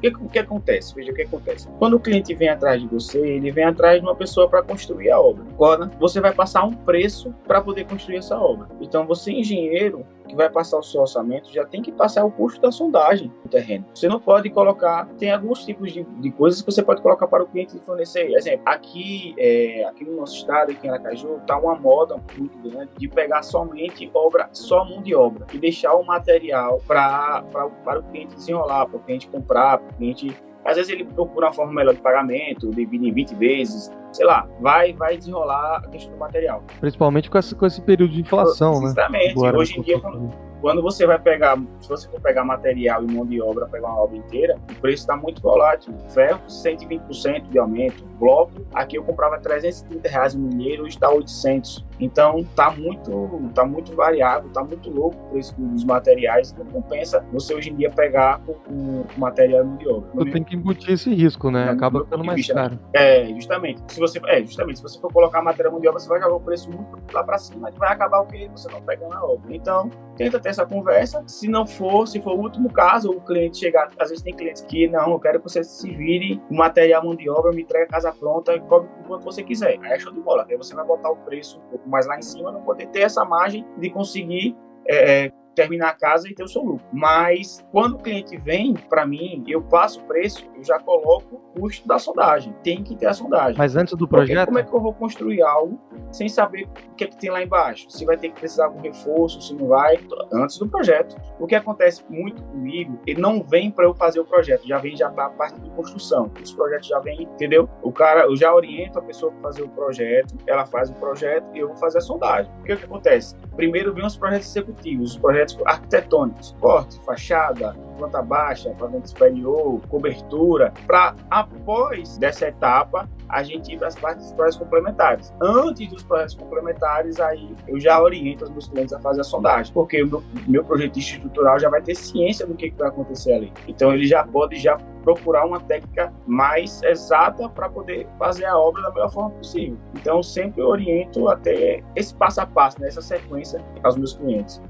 que, 0.00 0.28
que, 0.28 0.38
acontece? 0.38 0.94
Veja 0.94 1.10
o 1.10 1.14
que 1.14 1.22
acontece. 1.22 1.68
Quando 1.78 1.94
o 1.94 2.00
cliente 2.00 2.32
vem 2.34 2.48
atrás 2.48 2.80
de 2.80 2.86
você, 2.86 3.18
ele 3.18 3.50
vem 3.50 3.64
atrás 3.64 4.00
de 4.00 4.06
uma 4.06 4.14
pessoa 4.14 4.48
para 4.48 4.62
construir 4.62 5.10
a 5.10 5.20
obra. 5.20 5.44
Agora, 5.52 5.90
você 5.98 6.20
vai 6.20 6.32
passar 6.32 6.64
um 6.64 6.72
preço 6.72 7.34
para 7.46 7.60
poder 7.60 7.86
construir 7.86 8.18
essa 8.18 8.38
obra. 8.38 8.68
Então, 8.80 9.04
você, 9.04 9.32
engenheiro, 9.32 10.06
que 10.26 10.34
vai 10.34 10.50
passar 10.50 10.78
o 10.78 10.82
seu 10.82 11.00
orçamento 11.00 11.52
já 11.52 11.64
tem 11.64 11.80
que 11.80 11.92
passar 11.92 12.24
o 12.24 12.30
custo 12.30 12.60
da 12.60 12.70
sondagem 12.70 13.32
do 13.42 13.48
terreno. 13.48 13.84
Você 13.94 14.08
não 14.08 14.20
pode 14.20 14.50
colocar, 14.50 15.06
tem 15.18 15.30
alguns 15.30 15.64
tipos 15.64 15.92
de, 15.92 16.02
de 16.02 16.30
coisas 16.30 16.60
que 16.60 16.70
você 16.70 16.82
pode 16.82 17.00
colocar 17.00 17.26
para 17.26 17.42
o 17.42 17.46
cliente 17.46 17.78
fornecer. 17.80 18.30
Exemplo, 18.32 18.62
aqui, 18.66 19.34
é, 19.38 19.84
aqui 19.84 20.04
no 20.04 20.16
nosso 20.16 20.36
estado, 20.36 20.72
aqui 20.72 20.86
em 20.86 20.90
Aracaju, 20.90 21.36
está 21.36 21.56
uma 21.56 21.74
moda 21.76 22.20
muito 22.36 22.58
grande 22.58 22.90
de 22.98 23.08
pegar 23.08 23.42
somente 23.42 24.10
obra, 24.12 24.48
só 24.52 24.84
mão 24.84 25.02
de 25.02 25.14
obra 25.14 25.46
e 25.52 25.58
deixar 25.58 25.95
o 25.96 26.04
material 26.04 26.80
pra, 26.86 27.42
pra, 27.50 27.68
para 27.68 28.00
o 28.00 28.02
cliente 28.04 28.34
desenrolar, 28.34 28.86
para 28.86 28.96
o 28.96 29.00
cliente 29.00 29.28
comprar, 29.28 29.78
para 29.78 29.90
o 29.90 29.96
cliente 29.96 30.36
às 30.66 30.74
vezes 30.74 30.90
ele 30.90 31.04
procura 31.04 31.46
uma 31.46 31.52
forma 31.52 31.72
melhor 31.72 31.94
de 31.94 32.00
pagamento, 32.00 32.70
divide 32.72 33.08
em 33.08 33.12
20 33.12 33.34
vezes, 33.36 33.88
sei 34.12 34.26
lá, 34.26 34.48
vai, 34.60 34.92
vai 34.92 35.16
desenrolar 35.16 35.76
a 35.76 35.88
questão 35.88 36.12
do 36.12 36.18
material. 36.18 36.64
Principalmente 36.80 37.30
com 37.30 37.38
esse, 37.38 37.54
com 37.54 37.66
esse 37.66 37.80
período 37.80 38.12
de 38.12 38.20
inflação, 38.20 38.82
Exatamente. 38.82 39.26
né? 39.26 39.32
Exatamente. 39.32 39.56
Hoje 39.56 39.78
em 39.78 39.82
dia, 39.82 40.00
quando, 40.00 40.32
quando, 40.60 40.82
você 40.82 41.06
vai 41.06 41.18
pegar, 41.18 41.56
se 41.80 41.88
você 41.88 42.08
for 42.08 42.20
pegar 42.20 42.44
material 42.44 43.04
e 43.04 43.12
mão 43.12 43.26
de 43.26 43.40
obra, 43.40 43.66
pegar 43.66 43.88
uma 43.88 44.02
obra 44.02 44.16
inteira, 44.16 44.56
o 44.70 44.80
preço 44.80 45.02
está 45.02 45.16
muito 45.16 45.40
volátil. 45.42 45.94
Ferro, 46.08 46.40
120% 46.48 47.48
de 47.48 47.58
aumento. 47.58 48.04
Bloco, 48.18 48.52
aqui 48.74 48.96
eu 48.96 49.04
comprava 49.04 49.38
330 49.38 50.08
reais 50.08 50.34
no 50.34 50.48
mineiro, 50.48 50.84
hoje 50.84 50.94
está 50.94 51.10
800. 51.10 51.84
Então 52.00 52.44
tá 52.54 52.70
muito, 52.70 53.50
tá 53.54 53.64
muito 53.64 53.94
variável, 53.94 54.50
tá 54.50 54.62
muito 54.62 54.90
louco 54.90 55.16
o 55.16 55.30
preço 55.30 55.54
dos 55.58 55.84
materiais. 55.84 56.54
Não 56.56 56.66
compensa 56.66 57.24
você 57.32 57.54
hoje 57.54 57.70
em 57.70 57.76
dia 57.76 57.90
pegar 57.90 58.40
o, 58.46 58.52
o 58.72 59.06
material 59.16 59.64
de 59.64 59.88
obra. 59.88 60.10
Tu 60.12 60.30
tem 60.30 60.44
que 60.44 60.56
embutir 60.56 60.90
esse 60.90 61.12
risco, 61.14 61.50
né? 61.50 61.68
Acaba 61.70 62.04
ficando 62.04 62.24
mais 62.24 62.36
vista, 62.36 62.54
caro. 62.54 62.78
É, 62.92 63.26
justamente. 63.34 63.82
Se 63.88 64.00
você, 64.00 64.20
é, 64.26 64.42
justamente. 64.42 64.78
Se 64.78 64.82
você 64.82 65.00
for 65.00 65.12
colocar 65.12 65.42
material 65.42 65.78
de 65.78 65.88
obra, 65.88 66.00
você 66.00 66.08
vai 66.08 66.20
jogar 66.20 66.34
o 66.34 66.40
preço 66.40 66.70
muito 66.70 66.88
lá 67.12 67.22
para 67.22 67.38
cima, 67.38 67.70
e 67.70 67.78
vai 67.78 67.92
acabar 67.92 68.20
o 68.20 68.26
que 68.26 68.48
você 68.48 68.70
não 68.70 68.82
pega 68.82 69.06
na 69.08 69.22
obra. 69.22 69.54
Então, 69.54 69.90
tenta 70.16 70.40
ter 70.46 70.50
essa 70.50 70.64
conversa. 70.64 71.22
Se 71.26 71.48
não 71.48 71.66
for, 71.66 72.06
se 72.06 72.20
for 72.20 72.34
o 72.34 72.40
último 72.40 72.72
caso, 72.72 73.10
o 73.10 73.20
cliente 73.20 73.58
chegar, 73.58 73.90
às 73.98 74.10
vezes 74.10 74.22
tem 74.22 74.34
clientes 74.34 74.62
que 74.62 74.86
não, 74.88 75.10
eu 75.10 75.18
quero 75.18 75.40
que 75.40 75.48
você 75.48 75.64
se 75.64 75.90
vire 75.92 76.40
o 76.48 76.54
material 76.54 77.04
mão 77.04 77.14
de 77.14 77.28
obra, 77.28 77.52
me 77.52 77.62
entregue 77.62 77.86
a 77.86 77.88
casa 77.88 78.12
pronta 78.12 78.58
cobre 78.60 78.88
quanto 79.06 79.24
você 79.24 79.42
quiser. 79.42 79.78
Aí 79.82 79.92
é 79.92 79.98
show 79.98 80.12
de 80.12 80.20
bola. 80.20 80.46
Aí 80.48 80.56
você 80.56 80.74
vai 80.74 80.84
botar 80.84 81.10
o 81.10 81.16
preço 81.16 81.58
um 81.58 81.70
pouco 81.70 81.88
mais 81.88 82.06
lá 82.06 82.16
em 82.16 82.22
cima, 82.22 82.52
não 82.52 82.62
poder 82.62 82.86
ter 82.88 83.00
essa 83.00 83.24
margem 83.24 83.66
de 83.78 83.90
conseguir 83.90 84.56
é 84.88 85.32
terminar 85.56 85.88
a 85.88 85.94
casa 85.94 86.28
e 86.28 86.34
ter 86.34 86.44
o 86.44 86.48
seu 86.48 86.62
lucro. 86.62 86.86
Mas 86.92 87.66
quando 87.72 87.94
o 87.94 87.98
cliente 87.98 88.36
vem 88.36 88.74
para 88.74 89.06
mim, 89.06 89.42
eu 89.48 89.62
passo 89.62 90.00
o 90.00 90.04
preço, 90.04 90.46
eu 90.54 90.62
já 90.62 90.78
coloco 90.78 91.36
o 91.56 91.60
custo 91.60 91.88
da 91.88 91.98
sondagem. 91.98 92.54
Tem 92.62 92.84
que 92.84 92.94
ter 92.94 93.06
a 93.06 93.14
sondagem. 93.14 93.56
Mas 93.56 93.74
antes 93.74 93.94
do 93.94 94.06
Porque 94.06 94.26
projeto, 94.26 94.46
como 94.46 94.58
é 94.58 94.62
que 94.62 94.72
eu 94.72 94.80
vou 94.80 94.92
construir 94.92 95.42
algo 95.42 95.80
sem 96.12 96.28
saber 96.28 96.68
o 96.92 96.94
que 96.94 97.04
é 97.04 97.06
que 97.06 97.16
tem 97.16 97.30
lá 97.30 97.42
embaixo? 97.42 97.90
Se 97.90 98.04
vai 98.04 98.16
ter 98.16 98.28
que 98.28 98.38
precisar 98.38 98.68
de 98.68 98.74
algum 98.74 98.82
reforço, 98.82 99.40
se 99.40 99.54
não 99.54 99.68
vai, 99.68 99.98
antes 100.32 100.58
do 100.58 100.68
projeto. 100.68 101.16
O 101.40 101.46
que 101.46 101.54
acontece 101.54 102.04
muito 102.08 102.42
comigo, 102.42 103.00
ele 103.06 103.20
não 103.20 103.42
vem 103.42 103.70
para 103.70 103.86
eu 103.86 103.94
fazer 103.94 104.20
o 104.20 104.24
projeto, 104.24 104.66
já 104.66 104.78
vem 104.78 104.94
já 104.94 105.08
para 105.08 105.26
a 105.26 105.30
parte 105.30 105.58
de 105.60 105.70
construção. 105.70 106.30
Os 106.42 106.52
projetos 106.52 106.88
já 106.88 107.00
vêm, 107.00 107.22
entendeu? 107.22 107.68
O 107.82 107.90
cara, 107.90 108.24
eu 108.26 108.36
já 108.36 108.54
oriento 108.54 108.98
a 108.98 109.02
pessoa 109.02 109.32
para 109.32 109.42
fazer 109.42 109.62
o 109.62 109.68
projeto, 109.68 110.34
ela 110.46 110.66
faz 110.66 110.90
o 110.90 110.94
projeto 110.94 111.46
e 111.54 111.60
eu 111.60 111.68
vou 111.68 111.76
fazer 111.76 111.98
a 111.98 112.02
sondagem. 112.02 112.52
O 112.60 112.64
que, 112.64 112.72
é 112.72 112.76
que 112.76 112.84
acontece? 112.84 113.34
Primeiro 113.56 113.94
vem 113.94 114.04
os 114.04 114.16
projetos 114.16 114.48
executivos, 114.48 115.12
os 115.12 115.18
projetos 115.18 115.58
arquitetônicos, 115.64 116.54
corte, 116.60 117.00
fachada, 117.04 117.74
planta 117.96 118.20
baixa, 118.22 118.70
pavimento 118.78 119.08
superior, 119.08 119.80
cobertura, 119.88 120.72
para 120.86 121.14
após 121.30 122.18
dessa 122.18 122.48
etapa 122.48 123.08
a 123.28 123.42
gente 123.42 123.72
ir 123.72 123.78
para 123.78 123.88
as 123.88 123.96
partes 123.96 124.26
dos 124.26 124.34
projetos 124.34 124.58
complementares. 124.58 125.34
Antes 125.40 125.88
dos 125.88 126.02
projetos 126.02 126.34
complementares, 126.34 127.20
aí 127.20 127.54
eu 127.66 127.78
já 127.78 128.00
oriento 128.00 128.44
os 128.44 128.50
meus 128.50 128.68
clientes 128.68 128.92
a 128.92 129.00
fazer 129.00 129.20
a 129.20 129.24
sondagem, 129.24 129.72
porque 129.72 130.02
o 130.02 130.06
meu, 130.06 130.22
meu 130.46 130.64
projetista 130.64 131.16
estrutural 131.16 131.58
já 131.58 131.68
vai 131.68 131.82
ter 131.82 131.94
ciência 131.94 132.46
do 132.46 132.54
que, 132.54 132.70
que 132.70 132.76
vai 132.76 132.88
acontecer 132.88 133.32
ali. 133.32 133.52
Então 133.66 133.92
ele 133.92 134.06
já 134.06 134.24
pode 134.24 134.56
já 134.56 134.78
procurar 135.06 135.46
uma 135.46 135.60
técnica 135.60 136.12
mais 136.26 136.82
exata 136.82 137.48
para 137.48 137.68
poder 137.68 138.08
fazer 138.18 138.44
a 138.44 138.58
obra 138.58 138.82
da 138.82 138.90
melhor 138.90 139.08
forma 139.08 139.30
possível. 139.30 139.78
Então 139.94 140.20
sempre 140.20 140.60
oriento 140.60 141.28
até 141.28 141.80
esse 141.94 142.12
passo 142.12 142.40
a 142.40 142.46
passo, 142.46 142.80
nessa 142.80 143.00
sequência 143.00 143.64
aos 143.84 143.96
meus 143.96 144.14
clientes. 144.14 144.60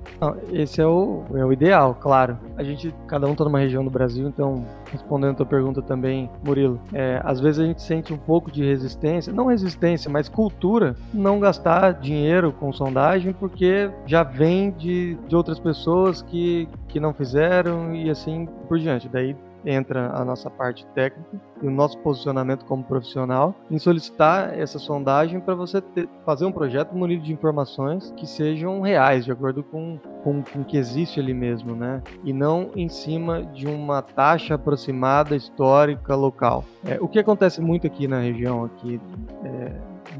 Esse 0.52 0.82
é 0.82 0.86
o, 0.86 1.24
é 1.34 1.44
o 1.44 1.52
ideal, 1.52 1.94
claro. 1.94 2.38
A 2.56 2.62
gente, 2.62 2.94
cada 3.06 3.26
um 3.26 3.34
tá 3.34 3.44
numa 3.44 3.58
região 3.58 3.82
do 3.82 3.90
Brasil, 3.90 4.28
então, 4.28 4.66
respondendo 4.92 5.30
a 5.30 5.34
tua 5.34 5.46
pergunta 5.46 5.80
também, 5.80 6.30
Murilo, 6.44 6.78
é, 6.92 7.20
às 7.24 7.40
vezes 7.40 7.60
a 7.60 7.64
gente 7.64 7.80
sente 7.80 8.12
um 8.12 8.18
pouco 8.18 8.45
de 8.50 8.64
resistência, 8.64 9.32
não 9.32 9.46
resistência, 9.46 10.10
mas 10.10 10.28
cultura, 10.28 10.96
não 11.12 11.40
gastar 11.40 11.92
dinheiro 11.94 12.52
com 12.52 12.72
sondagem, 12.72 13.32
porque 13.32 13.90
já 14.06 14.22
vem 14.22 14.70
de, 14.70 15.16
de 15.28 15.36
outras 15.36 15.58
pessoas 15.58 16.22
que, 16.22 16.68
que 16.88 17.00
não 17.00 17.12
fizeram 17.12 17.94
e 17.94 18.10
assim 18.10 18.46
por 18.68 18.78
diante. 18.78 19.08
Daí 19.08 19.36
entra 19.66 20.12
a 20.14 20.24
nossa 20.24 20.48
parte 20.48 20.86
técnica 20.94 21.28
e 21.60 21.66
o 21.66 21.70
nosso 21.70 21.98
posicionamento 21.98 22.64
como 22.64 22.84
profissional 22.84 23.54
em 23.70 23.78
solicitar 23.78 24.56
essa 24.58 24.78
sondagem 24.78 25.40
para 25.40 25.54
você 25.54 25.80
ter, 25.80 26.08
fazer 26.24 26.44
um 26.44 26.52
projeto 26.52 26.94
munido 26.94 27.24
de 27.24 27.32
informações 27.32 28.12
que 28.16 28.26
sejam 28.26 28.80
reais, 28.80 29.24
de 29.24 29.32
acordo 29.32 29.62
com, 29.64 29.98
com, 30.22 30.42
com 30.42 30.60
o 30.60 30.64
que 30.64 30.76
existe 30.76 31.18
ali 31.18 31.34
mesmo, 31.34 31.74
né? 31.74 32.02
E 32.22 32.32
não 32.32 32.70
em 32.76 32.88
cima 32.88 33.42
de 33.42 33.66
uma 33.66 34.00
taxa 34.02 34.54
aproximada 34.54 35.34
histórica 35.34 36.14
local. 36.14 36.64
É, 36.86 36.98
o 37.00 37.08
que 37.08 37.18
acontece 37.18 37.60
muito 37.60 37.86
aqui 37.86 38.06
na 38.06 38.20
região 38.20 38.64
aqui 38.64 39.00
é, 39.44 39.72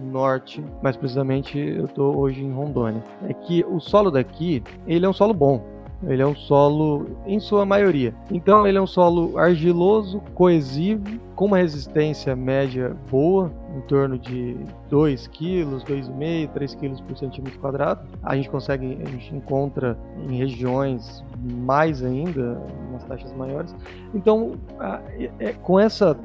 norte, 0.03 0.65
mais 0.83 0.97
precisamente 0.97 1.59
eu 1.59 1.85
estou 1.85 2.17
hoje 2.17 2.43
em 2.43 2.53
Rondônia, 2.53 3.03
é 3.29 3.33
que 3.33 3.65
o 3.69 3.79
solo 3.79 4.11
daqui 4.11 4.63
ele 4.87 5.07
é 5.07 5.09
um 5.09 5.13
solo 5.13 5.33
bom. 5.33 5.76
Ele 6.05 6.21
é 6.23 6.27
um 6.27 6.35
solo, 6.35 7.07
em 7.27 7.41
sua 7.41 7.65
maioria. 7.65 8.15
Então, 8.31 8.67
ele 8.67 8.77
é 8.77 8.81
um 8.81 8.87
solo 8.87 9.39
argiloso, 9.39 10.21
coesivo, 10.35 11.03
com 11.35 11.47
uma 11.47 11.59
resistência 11.59 12.35
média 12.37 12.95
boa, 13.11 13.51
em 13.77 13.81
torno 13.83 14.19
de 14.19 14.57
2 14.89 15.27
kg, 15.29 15.65
2,5 15.87 16.49
3 16.53 16.75
kg 16.75 17.03
por 17.03 17.17
centímetro 17.17 17.59
quadrado. 17.59 18.01
A 18.23 18.37
gente 18.37 18.49
consegue, 18.49 18.99
a 19.05 19.09
gente 19.11 19.35
encontra 19.35 19.99
em 20.29 20.37
regiões 20.37 21.23
mais 21.45 22.03
ainda, 22.03 22.59
umas 22.91 23.05
taxas 23.05 23.33
maiores. 23.35 23.75
Então, 24.15 24.53
a- 24.79 25.01
é- 25.39 25.53
com 25.63 25.79
essa 25.79 26.17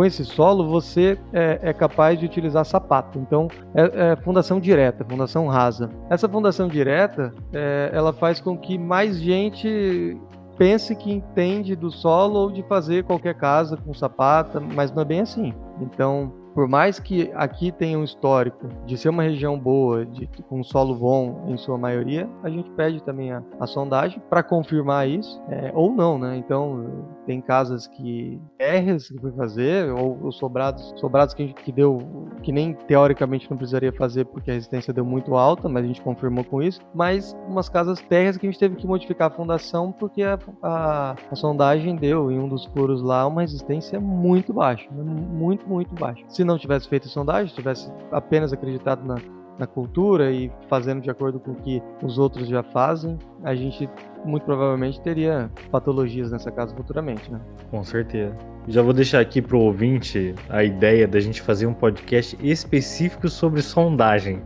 com 0.00 0.04
esse 0.06 0.24
solo 0.24 0.66
você 0.66 1.18
é, 1.30 1.60
é 1.62 1.72
capaz 1.74 2.18
de 2.18 2.24
utilizar 2.24 2.64
sapato. 2.64 3.18
Então 3.18 3.48
é, 3.74 4.12
é 4.12 4.16
fundação 4.16 4.58
direta, 4.58 5.04
fundação 5.04 5.46
rasa. 5.46 5.90
Essa 6.08 6.26
fundação 6.26 6.68
direta 6.68 7.34
é, 7.52 7.90
ela 7.92 8.10
faz 8.10 8.40
com 8.40 8.56
que 8.56 8.78
mais 8.78 9.20
gente 9.20 10.16
pense 10.56 10.96
que 10.96 11.12
entende 11.12 11.76
do 11.76 11.90
solo 11.90 12.38
ou 12.38 12.50
de 12.50 12.62
fazer 12.62 13.04
qualquer 13.04 13.34
casa 13.34 13.76
com 13.76 13.92
sapata, 13.92 14.58
mas 14.58 14.90
não 14.90 15.02
é 15.02 15.04
bem 15.04 15.20
assim. 15.20 15.52
Então 15.78 16.32
por 16.54 16.68
mais 16.68 16.98
que 16.98 17.30
aqui 17.34 17.70
tenha 17.72 17.98
um 17.98 18.04
histórico 18.04 18.68
de 18.86 18.96
ser 18.96 19.08
uma 19.08 19.22
região 19.22 19.58
boa, 19.58 20.04
de 20.04 20.28
com 20.48 20.60
um 20.60 20.64
solo 20.64 20.94
bom 20.94 21.46
em 21.48 21.56
sua 21.56 21.78
maioria, 21.78 22.28
a 22.42 22.50
gente 22.50 22.70
pede 22.70 23.02
também 23.02 23.32
a, 23.32 23.42
a 23.58 23.66
sondagem 23.66 24.20
para 24.28 24.42
confirmar 24.42 25.08
isso, 25.08 25.40
é, 25.48 25.70
ou 25.74 25.92
não, 25.92 26.18
né? 26.18 26.36
Então 26.36 27.06
tem 27.26 27.40
casas 27.40 27.86
que 27.86 28.40
terras 28.58 29.08
que 29.08 29.18
foi 29.18 29.32
fazer, 29.32 29.92
ou, 29.92 30.18
ou 30.22 30.32
sobrados, 30.32 30.92
sobrados 30.96 31.34
que, 31.34 31.52
que 31.52 31.72
deu, 31.72 32.28
que 32.42 32.52
nem 32.52 32.74
teoricamente 32.74 33.50
não 33.50 33.56
precisaria 33.56 33.92
fazer 33.92 34.24
porque 34.26 34.50
a 34.50 34.54
resistência 34.54 34.92
deu 34.92 35.04
muito 35.04 35.36
alta, 35.36 35.68
mas 35.68 35.84
a 35.84 35.86
gente 35.86 36.02
confirmou 36.02 36.44
com 36.44 36.62
isso. 36.62 36.80
Mas 36.94 37.36
umas 37.48 37.68
casas 37.68 38.00
terras 38.00 38.36
que 38.36 38.46
a 38.46 38.50
gente 38.50 38.58
teve 38.58 38.76
que 38.76 38.86
modificar 38.86 39.28
a 39.28 39.34
fundação 39.34 39.92
porque 39.92 40.22
a, 40.22 40.38
a, 40.62 41.16
a 41.30 41.36
sondagem 41.36 41.96
deu 41.96 42.30
em 42.30 42.38
um 42.38 42.48
dos 42.48 42.64
furos 42.66 43.02
lá 43.02 43.26
uma 43.26 43.42
resistência 43.42 44.00
muito 44.00 44.52
baixa, 44.52 44.88
muito, 44.90 45.68
muito 45.68 45.94
baixa. 45.94 46.24
Se 46.40 46.44
não 46.44 46.56
tivesse 46.56 46.88
feito 46.88 47.06
sondagem, 47.06 47.54
tivesse 47.54 47.92
apenas 48.10 48.50
acreditado 48.50 49.06
na, 49.06 49.16
na 49.58 49.66
cultura 49.66 50.32
e 50.32 50.50
fazendo 50.70 51.02
de 51.02 51.10
acordo 51.10 51.38
com 51.38 51.50
o 51.50 51.54
que 51.54 51.82
os 52.02 52.16
outros 52.16 52.48
já 52.48 52.62
fazem, 52.62 53.18
a 53.44 53.54
gente 53.54 53.86
muito 54.24 54.44
provavelmente 54.44 54.98
teria 55.02 55.50
patologias 55.70 56.32
nessa 56.32 56.50
casa 56.50 56.74
futuramente, 56.74 57.30
né? 57.30 57.38
Com 57.70 57.84
certeza. 57.84 58.34
Já 58.66 58.80
vou 58.80 58.94
deixar 58.94 59.20
aqui 59.20 59.42
pro 59.42 59.60
ouvinte 59.60 60.34
a 60.48 60.64
ideia 60.64 61.06
da 61.06 61.20
gente 61.20 61.42
fazer 61.42 61.66
um 61.66 61.74
podcast 61.74 62.38
específico 62.40 63.28
sobre 63.28 63.60
sondagem. 63.60 64.42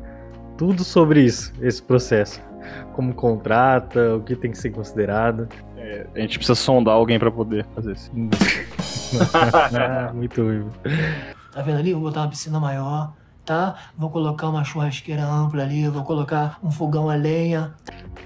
Tudo 0.59 0.82
sobre 0.82 1.22
isso, 1.22 1.53
esse 1.62 1.80
processo. 1.80 2.42
Como 2.95 3.14
contrata, 3.14 4.16
o 4.16 4.20
que 4.20 4.34
tem 4.34 4.51
que 4.51 4.59
ser 4.59 4.70
considerado. 4.70 5.47
A 6.12 6.18
gente 6.18 6.38
precisa 6.38 6.57
sondar 6.57 6.95
alguém 6.97 7.20
pra 7.20 7.30
poder 7.30 7.64
fazer 7.72 7.92
isso. 7.92 8.11
Ah, 9.32 10.11
Muito 10.12 10.42
ruim. 10.42 10.68
Tá 11.55 11.62
vendo 11.62 11.78
ali? 11.78 11.92
Vou 11.92 12.02
botar 12.02 12.22
uma 12.22 12.28
piscina 12.28 12.59
maior, 12.59 13.12
tá? 13.44 13.76
Vou 13.96 14.11
colocar 14.11 14.48
uma 14.48 14.64
churrasqueira 14.64 15.24
ampla 15.24 15.62
ali, 15.62 15.88
vou 15.88 16.02
colocar 16.02 16.59
um 16.62 16.70
fogão 16.70 17.09
a 17.09 17.14
lenha. 17.14 17.72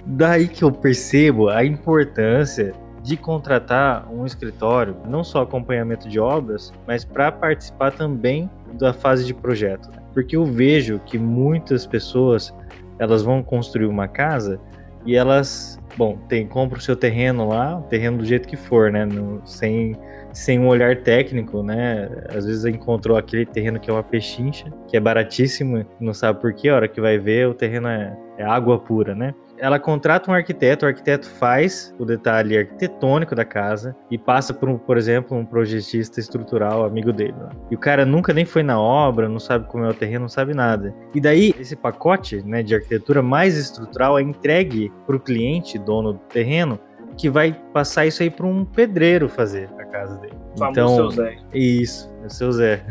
Daí 0.07 0.49
que 0.49 0.65
eu 0.65 0.73
percebo 0.73 1.51
a 1.51 1.63
importância 1.63 2.73
de 3.03 3.17
contratar 3.19 4.11
um 4.11 4.25
escritório, 4.25 4.97
não 5.07 5.23
só 5.23 5.43
acompanhamento 5.43 6.09
de 6.09 6.19
obras, 6.19 6.73
mas 6.87 7.05
para 7.05 7.31
participar 7.31 7.93
também 7.93 8.51
da 8.79 8.93
fase 8.95 9.25
de 9.27 9.35
projeto. 9.35 9.91
Porque 10.15 10.35
eu 10.35 10.45
vejo 10.47 10.99
que 11.05 11.19
muitas 11.19 11.87
pessoas 11.87 12.55
elas 12.99 13.23
vão 13.23 13.43
construir 13.43 13.87
uma 13.87 14.09
casa 14.09 14.59
e 15.05 15.15
elas, 15.15 15.79
bom, 15.97 16.17
tem 16.29 16.47
compra 16.47 16.79
o 16.79 16.83
seu 16.83 16.97
terreno 16.97 17.47
lá, 17.47 17.81
terreno 17.91 18.19
do 18.19 18.25
jeito 18.25 18.49
que 18.49 18.57
for, 18.57 18.91
né, 18.91 19.05
no- 19.05 19.41
sem 19.47 19.97
sem 20.39 20.57
um 20.57 20.69
olhar 20.69 20.95
técnico, 21.03 21.65
né? 21.65 22.09
Às 22.29 22.47
vezes 22.47 22.65
encontrou 22.65 23.17
aquele 23.17 23.45
terreno 23.45 23.81
que 23.81 23.91
é 23.91 23.93
uma 23.93 24.05
pechincha, 24.05 24.73
que 24.87 24.97
é 24.97 25.01
baratíssimo, 25.01 25.85
não 25.99 26.15
sabe 26.15 26.41
por 26.41 26.53
quê, 26.53 26.69
a 26.69 26.77
hora 26.77 26.89
que 26.89 27.01
vai 27.01 27.19
ver 27.19 27.49
o 27.49 27.55
terreno 27.55 27.89
é, 27.89 28.17
é 28.39 28.45
água 28.45 28.79
pura, 28.79 29.17
né? 29.17 29.35
Ela 29.59 29.81
contrata 29.81 30.31
um 30.31 30.35
arquiteto, 30.35 30.87
o 30.87 30.89
arquiteto 30.89 31.29
faz 31.29 31.93
o 31.99 32.05
detalhe 32.05 32.57
arquitetônico 32.57 33.35
da 33.35 33.45
casa 33.45 33.97
e 34.09 34.17
passa 34.17 34.55
por, 34.55 34.69
um, 34.69 34.79
por 34.79 34.97
exemplo, 34.97 35.37
um 35.37 35.45
projetista 35.45 36.21
estrutural 36.21 36.85
amigo 36.85 37.13
dele. 37.13 37.33
né? 37.33 37.49
E 37.69 37.75
o 37.75 37.79
cara 37.79 38.07
nunca 38.07 38.33
nem 38.33 38.45
foi 38.45 38.63
na 38.63 38.81
obra, 38.81 39.29
não 39.29 39.41
sabe 39.41 39.67
como 39.67 39.85
é 39.85 39.89
o 39.89 39.95
terreno, 39.95 40.21
não 40.21 40.29
sabe 40.29 40.55
nada. 40.55 40.95
E 41.13 41.21
daí, 41.21 41.53
esse 41.59 41.75
pacote 41.75 42.41
né, 42.45 42.63
de 42.63 42.77
arquitetura 42.77 43.21
mais 43.21 43.57
estrutural 43.59 44.17
é 44.17 44.23
entregue 44.23 44.93
para 45.05 45.17
o 45.17 45.21
cliente, 45.21 45.77
dono 45.77 46.13
do 46.13 46.21
terreno, 46.21 46.79
que 47.19 47.29
vai 47.29 47.53
passar 47.73 48.07
isso 48.07 48.23
aí 48.23 48.31
para 48.31 48.47
um 48.47 48.65
pedreiro 48.65 49.29
fazer 49.29 49.69
a 49.77 49.85
casa 49.85 50.17
dele. 50.19 50.35
O 50.55 50.59
famoso 50.59 50.71
Então, 50.71 50.97
seu 50.97 51.11
Zé. 51.11 51.37
isso, 51.53 52.15
é 52.23 52.27
o 52.27 52.31
seu 52.31 52.53
Zé. 52.53 52.83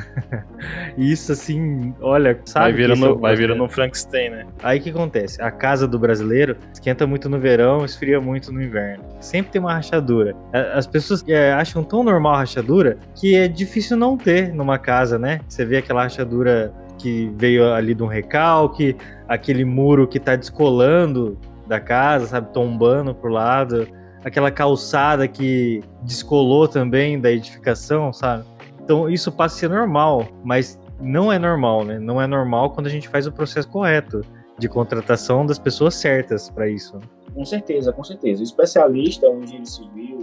isso 0.98 1.32
assim, 1.32 1.94
olha, 2.02 2.38
sabe? 2.46 2.66
Vai 2.66 2.72
é 2.72 2.76
virando, 2.76 3.14
o 3.14 3.18
vai 3.18 3.36
virando 3.38 3.64
um 3.64 3.70
Frankenstein, 3.70 4.30
né? 4.30 4.46
Aí 4.62 4.80
o 4.80 4.82
que 4.82 4.90
acontece? 4.90 5.42
A 5.42 5.50
casa 5.50 5.88
do 5.88 5.98
brasileiro 5.98 6.58
esquenta 6.74 7.08
muito 7.08 7.30
no 7.30 7.40
verão, 7.40 7.86
esfria 7.86 8.20
muito 8.20 8.52
no 8.52 8.62
inverno. 8.62 9.04
Sempre 9.22 9.54
tem 9.54 9.62
uma 9.62 9.74
rachadura. 9.74 10.36
As 10.74 10.86
pessoas 10.86 11.24
é, 11.26 11.54
acham 11.54 11.82
tão 11.82 12.04
normal 12.04 12.34
a 12.34 12.38
rachadura 12.40 12.98
que 13.16 13.34
é 13.34 13.48
difícil 13.48 13.96
não 13.96 14.18
ter 14.18 14.54
numa 14.54 14.78
casa, 14.78 15.18
né? 15.18 15.40
Você 15.48 15.64
vê 15.64 15.78
aquela 15.78 16.04
rachadura 16.04 16.74
que 16.98 17.32
veio 17.38 17.72
ali 17.74 17.94
de 17.94 18.04
um 18.04 18.08
recalque, 18.08 18.98
aquele 19.28 19.64
muro 19.64 20.06
que 20.06 20.20
tá 20.20 20.36
descolando 20.36 21.38
da 21.66 21.80
casa, 21.80 22.28
sabe? 22.28 22.52
Tombando 22.54 23.14
pro 23.16 23.32
lado. 23.32 23.88
Aquela 24.28 24.52
calçada 24.52 25.26
que 25.26 25.82
descolou 26.04 26.68
também 26.68 27.18
da 27.18 27.32
edificação, 27.32 28.12
sabe? 28.12 28.44
Então 28.84 29.10
isso 29.10 29.32
passa 29.32 29.56
a 29.56 29.60
ser 29.60 29.70
normal, 29.70 30.28
mas 30.44 30.78
não 31.00 31.32
é 31.32 31.40
normal, 31.40 31.86
né? 31.86 31.98
Não 31.98 32.22
é 32.22 32.28
normal 32.28 32.72
quando 32.72 32.88
a 32.88 32.90
gente 32.90 33.08
faz 33.08 33.26
o 33.26 33.32
processo 33.32 33.70
correto 33.70 34.20
de 34.60 34.68
contratação 34.68 35.46
das 35.46 35.58
pessoas 35.58 35.96
certas 35.96 36.50
para 36.50 36.68
isso. 36.68 37.00
Com 37.34 37.46
certeza, 37.46 37.94
com 37.94 38.04
certeza. 38.04 38.42
O 38.42 38.44
especialista, 38.44 39.30
um 39.30 39.44
engenheiro 39.44 39.66
civil, 39.66 40.20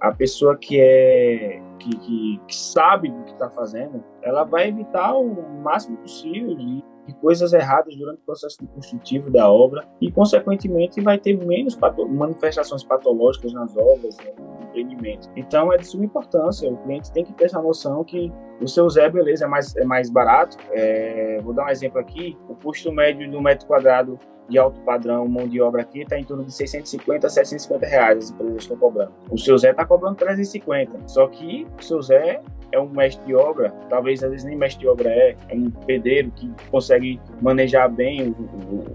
a 0.00 0.10
pessoa 0.12 0.56
que 0.56 0.80
é 0.80 1.62
que, 1.78 1.96
que, 1.96 2.40
que 2.44 2.56
sabe 2.56 3.08
do 3.08 3.22
que 3.22 3.32
está 3.34 3.48
fazendo, 3.50 4.02
ela 4.20 4.42
vai 4.42 4.68
evitar 4.68 5.14
o 5.14 5.60
máximo 5.62 5.96
possível 5.98 6.56
de, 6.56 6.82
de, 7.08 7.14
coisas 7.14 7.52
erradas 7.52 7.96
durante 7.96 8.20
o 8.20 8.24
processo 8.24 8.58
construtivo 8.74 9.30
da 9.30 9.50
obra 9.50 9.86
e, 10.00 10.10
consequentemente, 10.10 11.00
vai 11.00 11.18
ter 11.18 11.36
menos 11.36 11.74
pato 11.74 12.08
manifestações 12.08 12.84
patológicas 12.84 13.52
nas 13.52 13.76
obras, 13.76 14.16
né, 14.18 14.32
no 14.38 14.64
empreendimento. 14.64 15.28
Então, 15.36 15.72
é 15.72 15.76
de 15.76 15.86
suma 15.86 16.04
importância. 16.04 16.70
O 16.70 16.76
cliente 16.78 17.12
tem 17.12 17.24
que 17.24 17.32
ter 17.32 17.44
essa 17.46 17.60
noção 17.60 18.04
que 18.04 18.32
o 18.60 18.68
seu 18.68 18.88
Zé, 18.88 19.08
beleza, 19.08 19.44
é 19.44 19.48
mais, 19.48 19.76
é 19.76 19.84
mais 19.84 20.10
barato. 20.10 20.56
É, 20.70 21.40
vou 21.42 21.52
dar 21.52 21.66
um 21.66 21.68
exemplo 21.68 21.98
aqui. 21.98 22.36
O 22.48 22.54
custo 22.54 22.92
médio 22.92 23.30
do 23.30 23.40
metro 23.40 23.66
quadrado 23.66 24.18
de 24.48 24.58
alto 24.58 24.80
padrão, 24.80 25.28
mão 25.28 25.46
de 25.46 25.60
obra 25.60 25.82
aqui, 25.82 26.00
está 26.00 26.18
em 26.18 26.24
torno 26.24 26.44
de 26.44 26.52
650 26.52 27.26
a 27.26 27.30
750 27.30 27.86
reais 27.86 28.18
as 28.18 28.30
empresas 28.30 28.62
estão 28.62 28.76
cobrando. 28.76 29.12
O 29.30 29.36
seu 29.36 29.56
Zé 29.58 29.70
está 29.70 29.84
cobrando 29.84 30.16
350. 30.16 31.06
Só 31.06 31.26
que 31.28 31.66
o 31.78 31.84
seu 31.84 32.00
Zé 32.00 32.40
é 32.72 32.78
um 32.78 32.88
mestre 32.88 33.24
de 33.26 33.34
obra, 33.34 33.70
talvez 33.88 34.22
às 34.22 34.30
vezes 34.30 34.44
nem 34.44 34.56
mestre 34.56 34.80
de 34.80 34.88
obra 34.88 35.08
é, 35.08 35.36
é 35.48 35.54
um 35.54 35.70
pedreiro 35.70 36.30
que 36.34 36.50
consegue 36.70 37.20
manejar 37.40 37.88
bem 37.88 38.34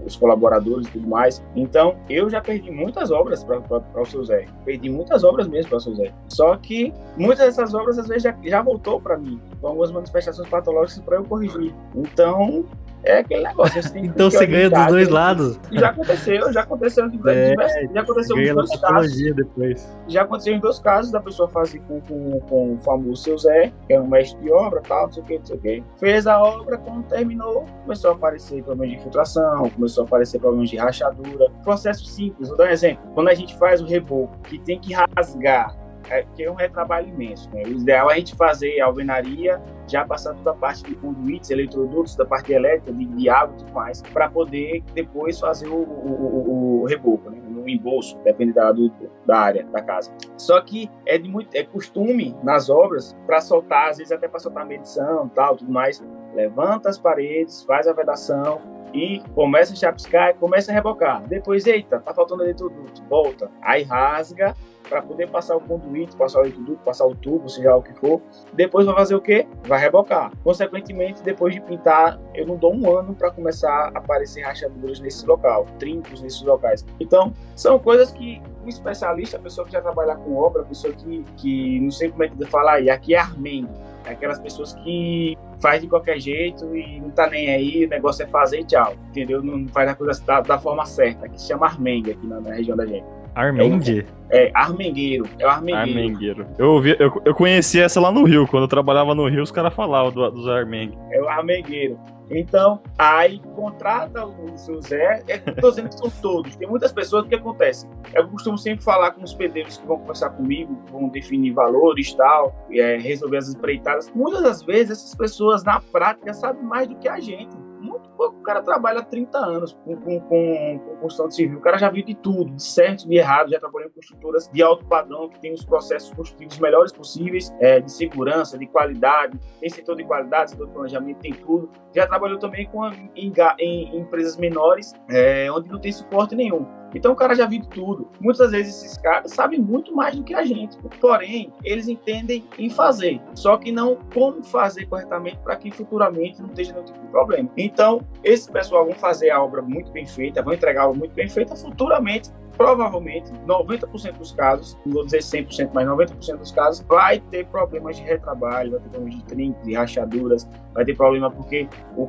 os 0.04 0.16
colaboradores 0.16 0.86
e 0.88 0.92
tudo 0.92 1.08
mais. 1.08 1.42
Então, 1.56 1.96
eu 2.08 2.28
já 2.28 2.40
perdi 2.40 2.70
muitas 2.70 3.10
obras 3.10 3.42
para 3.44 3.60
o 3.96 4.06
seu 4.06 4.24
Zé. 4.24 4.46
Perdi 4.64 4.88
muitas 4.88 5.24
obras 5.24 5.48
mesmo 5.48 5.70
para 5.70 5.78
o 5.78 5.80
seu 5.80 5.94
Zé. 5.94 6.12
Só 6.28 6.56
que 6.56 6.92
muitas 7.16 7.46
dessas 7.46 7.74
obras 7.74 7.98
às 7.98 8.06
vezes 8.06 8.22
já, 8.22 8.36
já 8.44 8.62
voltou 8.62 9.00
para 9.00 9.16
mim, 9.16 9.40
com 9.60 9.68
algumas 9.68 9.90
manifestações 9.90 10.48
patológicas 10.48 11.02
para 11.04 11.16
eu 11.16 11.24
corrigir. 11.24 11.74
Então, 11.94 12.64
é 13.04 13.18
aquele 13.18 13.42
negócio. 13.42 13.82
Então 13.94 14.30
você 14.30 14.46
ganha 14.46 14.70
dos 14.70 14.86
dois 14.86 15.08
lados. 15.08 15.58
Já 15.72 15.88
aconteceu, 15.90 16.52
já 16.52 16.60
aconteceu 16.60 17.06
em 17.06 17.20
é, 17.26 17.54
já 17.92 18.00
aconteceu 18.00 18.38
em 18.38 18.54
dois 18.54 18.80
casos. 18.80 19.34
Depois. 19.34 19.96
Já 20.08 20.22
aconteceu 20.22 20.54
em 20.54 20.60
dois 20.60 20.78
casos 20.78 21.10
da 21.10 21.20
pessoa 21.20 21.48
fazer 21.48 21.80
com, 21.80 22.00
com, 22.00 22.40
com 22.40 22.74
o 22.74 22.78
famoso 22.78 23.22
seu 23.22 23.38
Zé, 23.38 23.72
que 23.86 23.92
é 23.92 24.00
um 24.00 24.06
mestre 24.06 24.40
de 24.40 24.50
obra, 24.50 24.80
tal, 24.82 25.06
não 25.06 25.12
sei 25.12 25.22
o 25.22 25.26
que, 25.26 25.38
não 25.38 25.44
sei 25.46 25.56
o 25.56 25.60
que. 25.60 25.84
Fez 25.96 26.26
a 26.26 26.40
obra, 26.42 26.76
quando 26.78 27.04
terminou, 27.04 27.64
começou 27.82 28.10
a 28.10 28.14
aparecer 28.14 28.62
problemas 28.62 28.94
de 28.94 29.00
infiltração, 29.00 29.70
começou 29.70 30.04
a 30.04 30.06
aparecer 30.06 30.38
problemas 30.38 30.70
de 30.70 30.76
rachadura. 30.76 31.50
Processo 31.62 32.04
simples, 32.04 32.48
vou 32.48 32.58
dar 32.58 32.66
um 32.66 32.70
exemplo. 32.70 33.04
Quando 33.14 33.28
a 33.28 33.34
gente 33.34 33.56
faz 33.58 33.80
o 33.80 33.86
reboco, 33.86 34.36
que 34.44 34.58
tem 34.58 34.78
que 34.78 34.94
rasgar 34.94 35.83
é, 36.10 36.24
que 36.34 36.44
é 36.44 36.50
um 36.50 36.54
retrabalho 36.54 37.08
imenso. 37.08 37.50
Né? 37.52 37.62
O 37.64 37.72
ideal 37.72 38.10
é 38.10 38.14
a 38.14 38.16
gente 38.16 38.34
fazer 38.36 38.80
a 38.80 38.86
alvenaria, 38.86 39.60
já 39.86 40.04
passar 40.04 40.34
toda 40.34 40.50
a 40.50 40.54
parte 40.54 40.82
de 40.84 40.94
conduítes, 40.94 41.50
eletrodutos, 41.50 42.16
da 42.16 42.24
parte 42.24 42.52
elétrica, 42.52 42.92
de, 42.92 43.04
de 43.04 43.28
água 43.28 43.54
e 43.54 43.58
tudo 43.58 43.72
mais, 43.72 44.02
para 44.02 44.28
poder 44.28 44.82
depois 44.94 45.38
fazer 45.38 45.68
o, 45.68 45.76
o, 45.76 46.10
o, 46.10 46.82
o 46.82 46.84
reboco, 46.86 47.30
né? 47.30 47.38
no 47.64 47.68
embolso, 47.68 48.18
depende 48.18 48.52
da, 48.52 48.70
do, 48.70 48.92
da 49.26 49.38
área 49.38 49.64
da 49.64 49.82
casa. 49.82 50.12
Só 50.36 50.60
que 50.60 50.90
é 51.06 51.16
de 51.16 51.28
muito 51.28 51.54
é 51.54 51.62
costume 51.62 52.36
nas 52.42 52.68
obras 52.68 53.16
para 53.26 53.40
soltar, 53.40 53.90
às 53.90 53.98
vezes 53.98 54.12
até 54.12 54.28
para 54.28 54.38
soltar 54.38 54.66
medição, 54.66 55.28
tal, 55.28 55.56
tudo 55.56 55.72
mais. 55.72 56.04
Levanta 56.34 56.88
as 56.88 56.98
paredes, 56.98 57.62
faz 57.62 57.86
a 57.86 57.92
vedação, 57.92 58.60
e 58.94 59.20
começa 59.34 59.72
a 59.72 59.76
chapiscar 59.76 60.34
começa 60.36 60.70
a 60.70 60.74
rebocar. 60.74 61.26
Depois, 61.26 61.66
eita, 61.66 61.98
tá 61.98 62.14
faltando 62.14 62.44
eletroduto, 62.44 63.02
volta. 63.08 63.50
Aí 63.60 63.82
rasga, 63.82 64.54
para 64.88 65.02
poder 65.02 65.28
passar 65.28 65.56
o 65.56 65.60
conduíte, 65.60 66.16
passar 66.16 66.40
o 66.40 66.42
eletroduto, 66.42 66.78
passar 66.84 67.06
o 67.06 67.14
tubo, 67.14 67.48
seja 67.48 67.74
o 67.74 67.82
que 67.82 67.92
for. 67.94 68.20
Depois 68.52 68.86
vai 68.86 68.94
fazer 68.94 69.14
o 69.14 69.20
quê? 69.20 69.46
Vai 69.66 69.80
rebocar. 69.80 70.30
Consequentemente, 70.44 71.22
depois 71.22 71.54
de 71.54 71.60
pintar, 71.60 72.20
eu 72.34 72.46
não 72.46 72.56
dou 72.56 72.74
um 72.74 72.96
ano 72.96 73.14
para 73.14 73.30
começar 73.30 73.90
a 73.94 73.98
aparecer 73.98 74.42
rachaduras 74.42 75.00
nesse 75.00 75.26
local, 75.26 75.66
trincos 75.78 76.22
nesses 76.22 76.42
locais. 76.42 76.86
Então, 77.00 77.32
são 77.56 77.78
coisas 77.78 78.12
que 78.12 78.40
um 78.64 78.68
especialista, 78.68 79.36
a 79.36 79.40
pessoa 79.40 79.66
que 79.66 79.72
já 79.72 79.80
trabalha 79.80 80.14
com 80.16 80.36
obra, 80.36 80.62
a 80.62 80.64
pessoa 80.64 80.92
que, 80.92 81.24
que 81.36 81.80
não 81.80 81.90
sei 81.90 82.10
como 82.10 82.22
é 82.22 82.28
que 82.28 82.44
falar, 82.46 82.80
e 82.80 82.88
aqui 82.88 83.14
é 83.14 83.18
armengo, 83.18 83.72
é 84.04 84.12
aquelas 84.12 84.38
pessoas 84.38 84.74
que 84.74 85.36
faz 85.60 85.80
de 85.80 85.88
qualquer 85.88 86.18
jeito 86.18 86.76
e 86.76 87.00
não 87.00 87.10
tá 87.10 87.28
nem 87.28 87.50
aí, 87.50 87.86
o 87.86 87.88
negócio 87.88 88.22
é 88.22 88.26
fazer 88.26 88.60
e 88.60 88.64
tchau, 88.64 88.94
entendeu? 89.08 89.42
Não 89.42 89.66
faz 89.68 89.88
a 89.88 89.94
coisa 89.94 90.22
da, 90.24 90.40
da 90.40 90.58
forma 90.58 90.84
certa, 90.84 91.28
que 91.28 91.40
se 91.40 91.48
chama 91.48 91.66
armengue 91.66 92.12
aqui 92.12 92.26
na, 92.26 92.40
na 92.40 92.54
região 92.54 92.76
da 92.76 92.86
gente. 92.86 93.06
Armende? 93.34 94.06
É, 94.30 94.46
é, 94.46 94.50
Armengueiro. 94.54 95.26
É 95.38 95.46
o 95.46 95.50
Armengueiro. 95.50 95.98
Armengueiro. 95.98 96.46
Eu, 96.56 96.70
ouvi, 96.70 96.96
eu, 96.98 97.20
eu 97.24 97.34
conheci 97.34 97.80
essa 97.80 98.00
lá 98.00 98.12
no 98.12 98.24
Rio. 98.24 98.46
Quando 98.46 98.62
eu 98.62 98.68
trabalhava 98.68 99.14
no 99.14 99.28
Rio, 99.28 99.42
os 99.42 99.50
caras 99.50 99.74
falavam 99.74 100.12
do, 100.12 100.30
dos 100.30 100.48
Armengue. 100.48 100.96
É 101.10 101.20
o 101.20 101.28
Armengueiro. 101.28 101.98
Então, 102.30 102.80
aí 102.98 103.40
contrata 103.54 104.24
o 104.24 104.56
seu 104.56 104.80
Zé. 104.80 105.22
É, 105.28 105.38
tô 105.38 105.70
dizendo 105.70 105.88
que 105.88 105.98
são 105.98 106.10
todos. 106.22 106.56
Tem 106.56 106.68
muitas 106.68 106.92
pessoas, 106.92 107.26
que 107.26 107.34
acontece? 107.34 107.88
Eu 108.14 108.28
costumo 108.28 108.56
sempre 108.56 108.84
falar 108.84 109.12
com 109.12 109.22
os 109.22 109.34
pedreiros 109.34 109.76
que 109.76 109.86
vão 109.86 109.98
conversar 109.98 110.30
comigo, 110.30 110.78
vão 110.90 111.08
definir 111.08 111.52
valores 111.52 112.08
e 112.08 112.16
tal, 112.16 112.54
é, 112.70 112.96
resolver 112.96 113.38
as 113.38 113.48
empreitadas. 113.48 114.10
Muitas 114.14 114.42
das 114.42 114.62
vezes, 114.62 114.98
essas 114.98 115.14
pessoas, 115.14 115.64
na 115.64 115.80
prática, 115.80 116.32
sabem 116.32 116.62
mais 116.62 116.88
do 116.88 116.96
que 116.96 117.08
a 117.08 117.20
gente 117.20 117.54
muito 117.84 118.08
pouco. 118.10 118.38
O 118.38 118.42
cara 118.42 118.62
trabalha 118.62 119.02
30 119.02 119.38
anos 119.38 119.72
com, 119.84 119.96
com, 119.96 120.20
com 120.20 120.93
construção 121.04 121.30
civil. 121.30 121.58
O 121.58 121.60
cara 121.60 121.76
já 121.76 121.90
viu 121.90 122.02
de 122.02 122.14
tudo, 122.14 122.50
de 122.54 122.62
certo, 122.62 123.06
de 123.06 123.16
errado. 123.16 123.50
Já 123.50 123.60
trabalhou 123.60 123.88
em 123.88 123.92
construtoras 123.92 124.48
de 124.50 124.62
alto 124.62 124.84
padrão, 124.86 125.28
que 125.28 125.38
tem 125.38 125.52
os 125.52 125.64
processos 125.64 126.12
construtivos 126.14 126.58
melhores 126.58 126.92
possíveis, 126.92 127.54
é, 127.60 127.80
de 127.80 127.92
segurança, 127.92 128.58
de 128.58 128.66
qualidade. 128.66 129.38
Tem 129.60 129.68
setor 129.68 129.96
de 129.96 130.04
qualidade, 130.04 130.52
setor 130.52 130.66
de 130.66 130.72
planejamento, 130.72 131.18
tem 131.18 131.34
tudo. 131.34 131.70
Já 131.94 132.06
trabalhou 132.06 132.38
também 132.38 132.66
com, 132.66 132.86
em, 132.86 133.10
em, 133.14 133.32
em 133.58 133.98
empresas 133.98 134.36
menores, 134.36 134.94
é, 135.10 135.50
onde 135.52 135.68
não 135.68 135.78
tem 135.78 135.92
suporte 135.92 136.34
nenhum. 136.34 136.66
Então 136.94 137.12
o 137.12 137.16
cara 137.16 137.34
já 137.34 137.46
viu 137.46 137.62
tudo. 137.62 138.08
Muitas 138.20 138.52
vezes 138.52 138.82
esses 138.82 138.96
caras 138.98 139.32
sabem 139.32 139.60
muito 139.60 139.94
mais 139.94 140.14
do 140.14 140.22
que 140.22 140.34
a 140.34 140.44
gente. 140.44 140.78
Porém, 141.00 141.52
eles 141.64 141.88
entendem 141.88 142.44
em 142.58 142.70
fazer, 142.70 143.20
só 143.34 143.56
que 143.56 143.72
não 143.72 143.98
como 144.14 144.42
fazer 144.44 144.86
corretamente 144.86 145.38
para 145.38 145.56
que 145.56 145.70
futuramente 145.70 146.40
não 146.40 146.48
esteja 146.48 146.72
nenhum 146.72 146.84
tipo 146.84 147.00
de 147.00 147.08
problema. 147.08 147.50
Então, 147.56 148.00
esse 148.22 148.50
pessoal 148.50 148.84
vão 148.84 148.94
fazer 148.94 149.30
a 149.30 149.42
obra 149.42 149.60
muito 149.60 149.90
bem 149.90 150.06
feita, 150.06 150.42
vão 150.42 150.54
entregar 150.54 150.82
muito 150.94 151.14
bem 151.14 151.28
feita, 151.28 151.54
futuramente 151.56 152.30
provavelmente 152.56 153.30
90% 153.46 154.18
dos 154.18 154.32
casos, 154.32 154.78
não 154.84 154.94
vou 154.94 155.04
dizer 155.04 155.18
100%, 155.18 155.70
mas 155.72 155.86
90% 155.86 156.36
dos 156.38 156.52
casos, 156.52 156.84
vai 156.88 157.18
ter 157.18 157.46
problemas 157.46 157.96
de 157.96 158.02
retrabalho, 158.02 158.72
vai 158.72 158.80
ter 158.80 158.88
problemas 158.88 159.16
de 159.16 159.24
trincos, 159.24 159.64
de 159.64 159.74
rachaduras, 159.74 160.48
vai 160.72 160.84
ter 160.84 160.96
problema 160.96 161.30
porque 161.30 161.68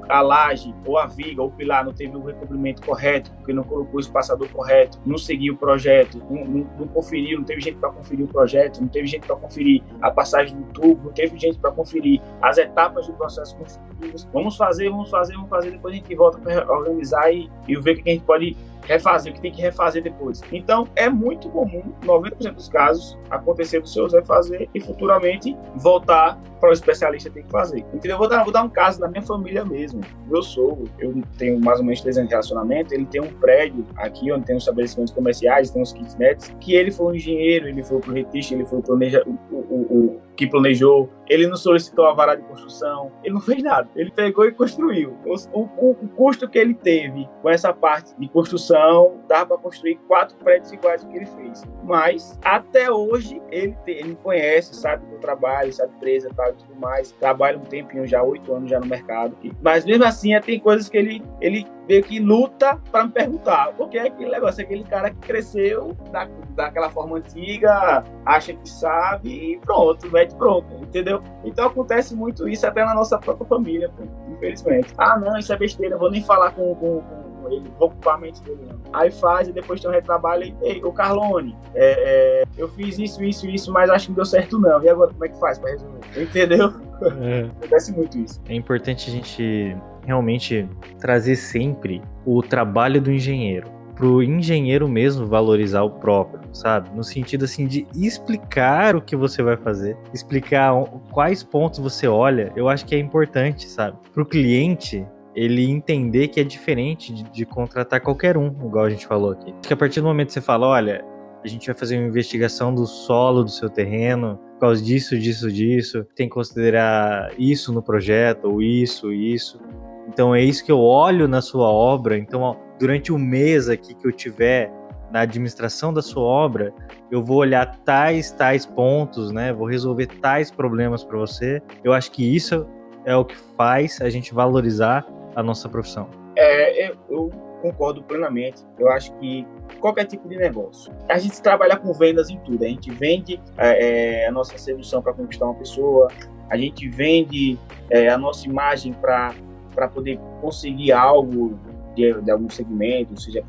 a 0.10 0.22
laje, 0.22 0.74
ou 0.86 0.98
a 0.98 1.08
viga, 1.08 1.42
ou 1.42 1.50
o 1.50 1.52
pilar 1.52 1.86
não 1.86 1.94
teve 1.94 2.16
o 2.16 2.22
recobrimento 2.22 2.82
correto, 2.86 3.32
porque 3.34 3.54
não 3.54 3.64
colocou 3.64 3.96
o 3.96 4.00
espaçador 4.00 4.48
correto, 4.50 5.00
não 5.06 5.18
seguiu 5.18 5.54
o 5.54 5.58
projeto, 5.58 6.22
não, 6.30 6.46
não, 6.46 6.68
não 6.80 6.88
conferiu, 6.88 7.40
não 7.40 7.46
teve 7.46 7.62
gente 7.62 7.78
para 7.78 7.92
conferir 7.92 8.26
o 8.26 8.28
projeto, 8.28 8.82
não 8.82 8.88
teve 8.88 9.08
gente 9.08 9.26
para 9.26 9.36
conferir 9.36 9.82
a 10.02 10.12
passagem 10.12 10.56
do 10.56 10.66
tubo, 10.74 11.06
não 11.06 11.12
teve 11.12 11.38
gente 11.38 11.58
para 11.58 11.72
conferir 11.72 12.22
as 12.42 12.58
etapas 12.58 13.08
do 13.08 13.14
processo 13.14 13.56
construtivo. 13.58 14.30
Vamos 14.32 14.58
fazer, 14.58 14.90
vamos 14.90 15.10
fazer, 15.10 15.34
vamos 15.34 15.50
fazer, 15.50 15.72
depois 15.72 15.94
a 15.94 15.98
gente 15.98 16.16
volta 16.16 16.38
para 16.38 16.72
organizar 16.72 17.32
e, 17.34 17.50
e 17.68 17.76
ver 17.78 17.94
o 17.94 18.04
que 18.04 18.10
a 18.10 18.14
gente 18.14 18.26
pode 18.26 18.56
refazer, 18.88 19.32
o 19.32 19.36
que 19.36 19.42
tem 19.42 19.52
que 19.52 19.62
refazer 19.62 20.02
depois. 20.02 20.42
Então, 20.52 20.88
é 20.96 21.10
muito 21.10 21.50
comum, 21.50 21.94
90% 22.04 22.54
dos 22.54 22.70
casos, 22.70 23.18
acontecer 23.30 23.80
do 23.80 23.88
seu 23.88 24.08
Zé 24.08 24.22
fazer 24.24 24.70
e 24.74 24.80
futuramente 24.80 25.56
voltar 25.76 26.40
para 26.60 26.70
o 26.70 26.74
especialista 26.74 27.30
ter 27.30 27.44
que 27.44 27.50
fazer. 27.50 27.80
Entendeu? 27.94 28.12
Eu 28.12 28.18
vou 28.18 28.30
dar, 28.30 28.44
vou 28.44 28.54
dar 28.54 28.64
um 28.64 28.70
caso 28.70 29.00
da 29.00 29.08
minha 29.08 29.22
família 29.22 29.64
mesmo. 29.66 30.02
Eu 30.32 30.42
sou, 30.42 30.84
eu 31.00 31.22
tenho 31.38 31.60
mais 31.60 31.80
ou 31.80 31.86
menos 31.86 32.02
três 32.02 32.18
anos 32.18 32.30
de 32.30 32.34
relacionamento, 32.34 32.94
ele 32.94 33.06
tem 33.06 33.22
um 33.22 33.32
prédio 33.34 33.86
aqui 33.98 34.32
onde 34.32 34.46
tem 34.46 34.56
os 34.56 34.64
estabelecimentos 34.64 35.14
comerciais, 35.14 35.70
tem 35.70 35.82
os 35.82 35.94
kitnets, 35.94 36.56
que 36.60 36.74
ele 36.74 36.92
foi 36.92 37.08
um 37.08 37.16
engenheiro, 37.16 37.68
ele 37.68 37.84
foi 37.84 37.98
o 37.98 38.00
projetista, 38.00 38.54
ele 38.54 38.66
foi 38.66 38.80
o, 38.80 38.82
planeja, 38.82 39.24
o, 39.26 39.56
o, 39.56 39.82
o 39.90 40.22
que 40.36 40.48
planejou, 40.48 41.10
ele 41.28 41.48
não 41.48 41.56
solicitou 41.56 42.06
a 42.06 42.14
vara 42.14 42.36
de 42.36 42.44
construção, 42.44 43.12
ele 43.24 43.34
não 43.34 43.42
fez 43.42 43.64
nada. 43.64 43.90
Ele 43.96 44.12
pegou 44.12 44.46
e 44.46 44.52
construiu. 44.52 45.18
O, 45.26 45.62
o, 45.62 45.92
o 45.92 46.08
custo 46.10 46.48
que 46.48 46.58
ele 46.58 46.74
teve 46.74 47.28
com 47.42 47.50
essa 47.50 47.74
parte 47.74 48.14
de 48.20 48.28
construção 48.28 49.22
dava 49.28 49.46
para 49.46 49.58
construir 49.58 49.96
quatro 50.08 50.38
prédios 50.38 50.72
iguais 50.72 51.04
ao 51.04 51.10
que 51.10 51.18
ele 51.18 51.26
fez. 51.26 51.64
Mas 51.84 52.38
até 52.44 52.92
hoje 52.92 53.42
ele, 53.52 53.76
tem, 53.86 53.98
ele 53.98 54.18
conhece, 54.22 54.76
sabe 54.76 55.06
do 55.08 55.18
trabalho, 55.18 55.72
sabe 55.74 55.94
empresa 55.96 56.30
tal, 56.36 56.50
e 56.50 56.54
tudo 56.54 56.76
mais. 56.76 57.12
Trabalha 57.14 57.58
um 57.58 57.64
tempinho 57.64 58.06
já, 58.06 58.22
oito 58.22 58.54
anos 58.54 58.70
já 58.70 58.80
no 58.80 58.86
mercado. 58.86 59.36
Mas 59.62 59.86
mesmo 59.86 60.04
assim, 60.04 60.40
tem 60.42 60.60
coisas 60.60 60.90
que 60.90 60.98
ele, 60.98 61.24
ele 61.42 61.66
meio 61.88 62.04
que 62.04 62.20
luta 62.20 62.80
para 62.92 63.06
me 63.06 63.12
perguntar. 63.12 63.74
Porque 63.78 63.98
é 63.98 64.08
aquele 64.08 64.32
negócio, 64.32 64.62
é 64.62 64.64
aquele 64.64 64.84
cara 64.84 65.10
que 65.10 65.18
cresceu 65.18 65.96
da, 66.12 66.28
daquela 66.56 66.90
forma 66.90 67.18
antiga, 67.18 68.04
acha 68.26 68.54
que 68.54 68.70
sabe 68.70 69.30
e 69.30 69.60
pronto, 69.60 70.10
mete 70.12 70.36
pronto, 70.36 70.74
entendeu? 70.82 71.22
Então 71.44 71.68
acontece 71.68 72.16
muito 72.16 72.48
isso 72.48 72.66
até 72.66 72.84
na 72.84 72.94
nossa 72.94 73.18
própria 73.18 73.48
família, 73.48 73.92
infelizmente. 74.30 74.94
Ah, 74.98 75.18
não, 75.18 75.38
isso 75.38 75.54
é 75.54 75.58
besteira, 75.58 75.98
vou 75.98 76.10
nem 76.10 76.24
falar 76.24 76.52
com, 76.52 76.74
com, 76.76 77.02
com 77.02 77.52
ele, 77.52 77.70
vou 77.78 77.88
ocupar 77.88 78.16
a 78.16 78.18
mente 78.18 78.42
dele. 78.44 78.60
Não. 78.68 78.80
Aí 78.94 79.12
faz 79.12 79.48
e 79.48 79.52
depois 79.52 79.80
tem 79.80 79.90
um 79.90 79.94
retrabalho 79.94 80.44
e, 80.44 80.56
ei, 80.62 80.84
o 80.84 80.92
Carlone, 80.92 81.56
é, 81.74 82.42
é, 82.42 82.44
eu 82.58 82.68
fiz 82.70 82.98
isso, 82.98 83.24
isso, 83.24 83.48
isso, 83.48 83.72
mas 83.72 83.90
acho 83.90 84.06
que 84.06 84.12
não 84.12 84.16
deu 84.16 84.26
certo 84.26 84.60
não. 84.60 84.82
E 84.84 84.90
agora 84.90 85.12
como 85.12 85.26
é 85.26 85.30
que 85.30 85.40
faz 85.40 85.60
para 85.60 85.72
resolver? 85.72 86.00
Entendeu? 86.18 86.74
É. 87.22 87.42
Acontece 87.58 87.92
muito 87.92 88.18
isso. 88.18 88.42
É 88.48 88.56
importante 88.56 89.10
a 89.10 89.14
gente 89.14 89.76
realmente 90.06 90.68
trazer 91.00 91.36
sempre 91.36 92.02
o 92.26 92.42
trabalho 92.42 93.02
do 93.02 93.12
engenheiro. 93.12 93.74
Pro 93.96 94.22
engenheiro 94.22 94.90
mesmo 94.90 95.26
valorizar 95.26 95.84
o 95.84 95.90
próprio, 95.90 96.42
sabe? 96.54 96.90
No 96.94 97.04
sentido 97.04 97.46
assim 97.46 97.66
de 97.66 97.88
explicar 97.96 98.96
o 98.96 99.02
que 99.02 99.16
você 99.16 99.42
vai 99.42 99.56
fazer, 99.56 99.98
explicar 100.14 100.74
quais 101.12 101.44
pontos 101.44 101.80
você 101.80 102.06
olha, 102.08 102.52
eu 102.56 102.68
acho 102.68 102.86
que 102.86 102.94
é 102.94 103.00
importante, 103.00 103.70
sabe? 103.70 103.98
Pro 104.14 104.26
cliente, 104.26 105.08
ele 105.34 105.70
entender 105.70 106.28
que 106.28 106.40
é 106.42 106.44
diferente 106.44 107.14
de, 107.14 107.24
de, 107.24 107.46
contratar 107.46 108.02
qualquer 108.02 108.38
um, 108.38 108.48
igual 108.48 108.86
a 108.86 108.90
gente 108.90 109.08
falou 109.08 109.32
aqui. 109.32 109.52
Acho 109.52 109.68
que 109.68 109.74
a 109.74 109.78
partir 109.78 110.02
do 110.02 110.08
momento 110.08 110.28
que 110.28 110.34
você 110.34 110.42
fala, 110.42 110.68
olha, 110.68 111.04
a 111.44 111.48
gente 111.48 111.68
vai 111.68 111.76
fazer 111.76 111.98
uma 111.98 112.08
investigação 112.08 112.74
do 112.74 112.86
solo 112.86 113.44
do 113.44 113.52
seu 113.52 113.70
terreno, 113.70 114.40
por 114.54 114.62
causa 114.62 114.82
disso, 114.82 115.18
disso, 115.18 115.52
disso, 115.52 116.06
tem 116.16 116.28
que 116.28 116.34
considerar 116.34 117.32
isso 117.38 117.74
no 117.74 117.84
projeto, 117.84 118.46
ou 118.46 118.62
isso, 118.62 119.12
isso. 119.14 119.60
Então 120.08 120.34
é 120.34 120.42
isso 120.42 120.64
que 120.64 120.72
eu 120.72 120.80
olho 120.80 121.28
na 121.28 121.42
sua 121.42 121.70
obra. 121.70 122.18
Então, 122.18 122.58
durante 122.80 123.12
o 123.12 123.18
mês 123.18 123.70
aqui 123.70 123.94
que 123.94 124.08
eu 124.08 124.12
tiver 124.12 124.72
na 125.12 125.22
administração 125.22 125.94
da 125.94 126.02
sua 126.02 126.24
obra, 126.24 126.74
eu 127.12 127.24
vou 127.24 127.38
olhar 127.38 127.66
tais, 127.84 128.32
tais 128.32 128.66
pontos, 128.66 129.32
né? 129.32 129.54
Vou 129.54 129.68
resolver 129.68 130.08
tais 130.08 130.52
problemas 130.52 131.04
para 131.04 131.18
você. 131.18 131.62
Eu 131.84 131.94
acho 131.94 132.12
que 132.12 132.36
isso 132.36 132.68
é 133.06 133.16
o 133.16 133.24
que 133.24 133.36
faz 133.56 134.02
a 134.02 134.10
gente 134.10 134.34
valorizar 134.34 135.06
a 135.36 135.44
nossa 135.44 135.70
profissão. 135.70 136.10
É, 136.38 136.92
eu 137.10 137.32
concordo 137.62 138.04
plenamente. 138.04 138.64
Eu 138.78 138.92
acho 138.92 139.14
que 139.20 139.46
qualquer 139.80 140.06
tipo 140.06 140.28
de 140.28 140.36
negócio. 140.36 140.94
A 141.10 141.18
gente 141.18 141.42
trabalha 141.42 141.78
com 141.78 141.94
vendas 141.94 142.30
em 142.30 142.38
tudo. 142.40 142.64
A 142.64 142.68
gente 142.68 142.92
vende 142.92 143.40
é, 143.58 144.24
é 144.24 144.28
a 144.28 144.32
nossa 144.32 144.58
sedução 144.58 145.02
para 145.02 145.14
conquistar 145.14 145.46
uma 145.46 145.56
pessoa. 145.56 146.10
A 146.50 146.58
gente 146.58 146.88
vende 146.88 147.58
é, 147.90 148.10
a 148.10 148.18
nossa 148.18 148.46
imagem 148.48 148.94
para 148.94 149.34
para 149.76 149.88
poder 149.88 150.20
conseguir 150.42 150.92
algo 150.94 151.60
de, 151.96 152.22
de, 152.22 152.32
algum 152.32 152.50
segmento, 152.50 153.20
seja 153.20 153.44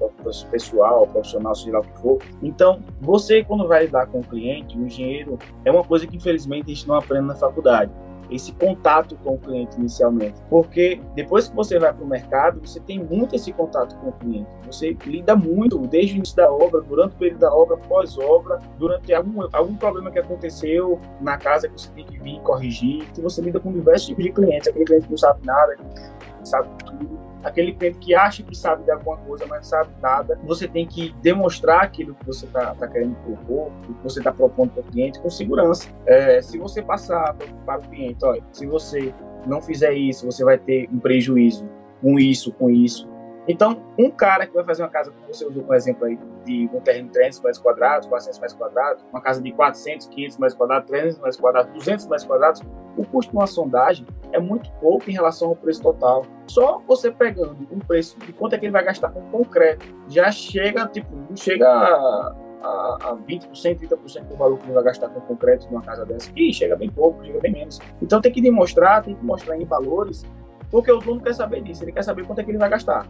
pessoal, 0.50 1.06
profissional, 1.06 1.54
seja 1.54 1.72
lá 1.72 1.80
o 1.80 1.82
que 1.82 1.98
for. 1.98 2.18
Então, 2.42 2.82
você, 3.00 3.42
quando 3.42 3.66
vai 3.66 3.84
lidar 3.84 4.06
com 4.06 4.20
o 4.20 4.24
cliente, 4.24 4.78
o 4.78 4.86
engenheiro, 4.86 5.38
é 5.64 5.70
uma 5.70 5.82
coisa 5.82 6.06
que 6.06 6.16
infelizmente 6.16 6.70
a 6.70 6.74
gente 6.74 6.86
não 6.86 6.96
aprende 6.96 7.26
na 7.26 7.34
faculdade 7.34 7.90
esse 8.30 8.52
contato 8.52 9.16
com 9.22 9.34
o 9.34 9.38
cliente 9.38 9.76
inicialmente. 9.76 10.40
Porque 10.48 11.00
depois 11.14 11.48
que 11.48 11.54
você 11.54 11.78
vai 11.78 11.92
para 11.92 12.04
o 12.04 12.08
mercado, 12.08 12.60
você 12.60 12.80
tem 12.80 12.98
muito 12.98 13.36
esse 13.36 13.52
contato 13.52 13.96
com 13.98 14.08
o 14.08 14.12
cliente. 14.12 14.50
Você 14.66 14.96
lida 15.04 15.36
muito 15.36 15.78
desde 15.86 16.14
o 16.14 16.16
início 16.16 16.36
da 16.36 16.50
obra, 16.50 16.80
durante 16.80 17.14
o 17.14 17.18
período 17.18 17.40
da 17.40 17.54
obra, 17.54 17.76
pós-obra, 17.76 18.60
durante 18.78 19.12
algum, 19.14 19.46
algum 19.52 19.76
problema 19.76 20.10
que 20.10 20.18
aconteceu 20.18 21.00
na 21.20 21.36
casa 21.36 21.68
que 21.68 21.80
você 21.80 21.90
tem 21.90 22.04
que 22.04 22.18
vir 22.18 22.40
corrigir. 22.40 23.06
Então 23.10 23.22
você 23.24 23.40
lida 23.40 23.60
com 23.60 23.72
diversos 23.72 24.06
tipos 24.06 24.24
de 24.24 24.32
clientes. 24.32 24.68
Aquele 24.68 24.84
cliente 24.84 25.04
que 25.04 25.10
não 25.10 25.18
sabe 25.18 25.46
nada, 25.46 25.76
que 25.76 26.48
sabe 26.48 26.68
tudo 26.84 27.26
aquele 27.46 27.72
cliente 27.72 27.98
que 27.98 28.14
acha 28.14 28.42
que 28.42 28.56
sabe 28.56 28.82
de 28.82 28.90
alguma 28.90 29.16
coisa, 29.18 29.46
mas 29.46 29.58
não 29.58 29.64
sabe 29.64 29.90
nada, 30.02 30.38
você 30.42 30.66
tem 30.66 30.84
que 30.84 31.14
demonstrar 31.22 31.84
aquilo 31.84 32.14
que 32.14 32.26
você 32.26 32.44
está 32.44 32.74
tá 32.74 32.88
querendo 32.88 33.14
propor, 33.16 33.70
o 33.88 33.94
que 33.94 34.02
você 34.02 34.18
está 34.18 34.32
propondo 34.32 34.70
para 34.70 34.80
o 34.80 34.84
cliente 34.84 35.20
com 35.20 35.30
segurança. 35.30 35.88
É, 36.04 36.42
se 36.42 36.58
você 36.58 36.82
passar 36.82 37.36
para 37.64 37.78
o 37.78 37.82
cliente, 37.88 38.24
olha, 38.24 38.42
se 38.52 38.66
você 38.66 39.14
não 39.46 39.62
fizer 39.62 39.92
isso, 39.92 40.26
você 40.26 40.44
vai 40.44 40.58
ter 40.58 40.88
um 40.92 40.98
prejuízo 40.98 41.68
com 42.02 42.18
isso, 42.18 42.52
com 42.52 42.68
isso. 42.68 43.08
Então, 43.48 43.82
um 43.98 44.10
cara 44.10 44.46
que 44.46 44.54
vai 44.54 44.64
fazer 44.64 44.82
uma 44.82 44.88
casa, 44.88 45.10
como 45.10 45.32
você 45.32 45.44
usou 45.44 45.62
como 45.62 45.74
exemplo 45.74 46.04
aí, 46.04 46.18
de 46.44 46.68
um 46.72 46.80
terreno 46.80 47.06
de 47.06 47.12
300 47.12 47.40
metros 47.40 47.58
quadrados, 47.58 48.08
400 48.08 48.40
metros 48.40 48.58
quadrados, 48.58 49.04
uma 49.12 49.20
casa 49.20 49.40
de 49.40 49.52
400, 49.52 50.06
500 50.08 50.38
metros 50.38 50.58
quadrados, 50.58 50.88
300 50.88 51.16
metros 51.18 51.36
quadrados, 51.36 51.72
200 51.72 52.06
metros 52.06 52.26
quadrados, 52.26 52.62
o 52.96 53.04
custo 53.04 53.30
de 53.30 53.36
uma 53.36 53.46
sondagem 53.46 54.06
é 54.32 54.40
muito 54.40 54.70
pouco 54.80 55.08
em 55.08 55.12
relação 55.12 55.48
ao 55.48 55.56
preço 55.56 55.82
total. 55.82 56.24
Só 56.46 56.82
você 56.86 57.10
pegando 57.10 57.66
um 57.70 57.78
preço 57.78 58.18
de 58.18 58.32
quanto 58.32 58.54
é 58.54 58.58
que 58.58 58.66
ele 58.66 58.72
vai 58.72 58.84
gastar 58.84 59.10
com 59.10 59.20
concreto, 59.30 59.86
já 60.08 60.30
chega, 60.32 60.86
tipo, 60.86 61.14
não 61.14 61.36
chega 61.36 61.68
a, 61.68 62.34
a, 62.62 62.98
a 63.10 63.16
20%, 63.16 63.50
30% 63.52 64.24
do 64.24 64.36
valor 64.36 64.58
que 64.58 64.64
ele 64.64 64.72
vai 64.72 64.84
gastar 64.84 65.08
com 65.08 65.20
concreto 65.20 65.66
numa 65.66 65.82
casa 65.82 66.04
dessa. 66.04 66.30
E 66.34 66.52
chega 66.52 66.74
bem 66.74 66.90
pouco, 66.90 67.24
chega 67.24 67.38
bem 67.38 67.52
menos. 67.52 67.78
Então 68.02 68.20
tem 68.20 68.32
que 68.32 68.40
demonstrar, 68.40 69.02
tem 69.02 69.14
que 69.14 69.24
mostrar 69.24 69.56
em 69.56 69.64
valores 69.64 70.24
porque 70.70 70.90
o 70.90 70.98
dono 70.98 71.20
quer 71.20 71.34
saber 71.34 71.62
disso, 71.62 71.84
ele 71.84 71.92
quer 71.92 72.02
saber 72.02 72.24
quanto 72.24 72.40
é 72.40 72.44
que 72.44 72.50
ele 72.50 72.58
vai 72.58 72.68
gastar. 72.68 73.06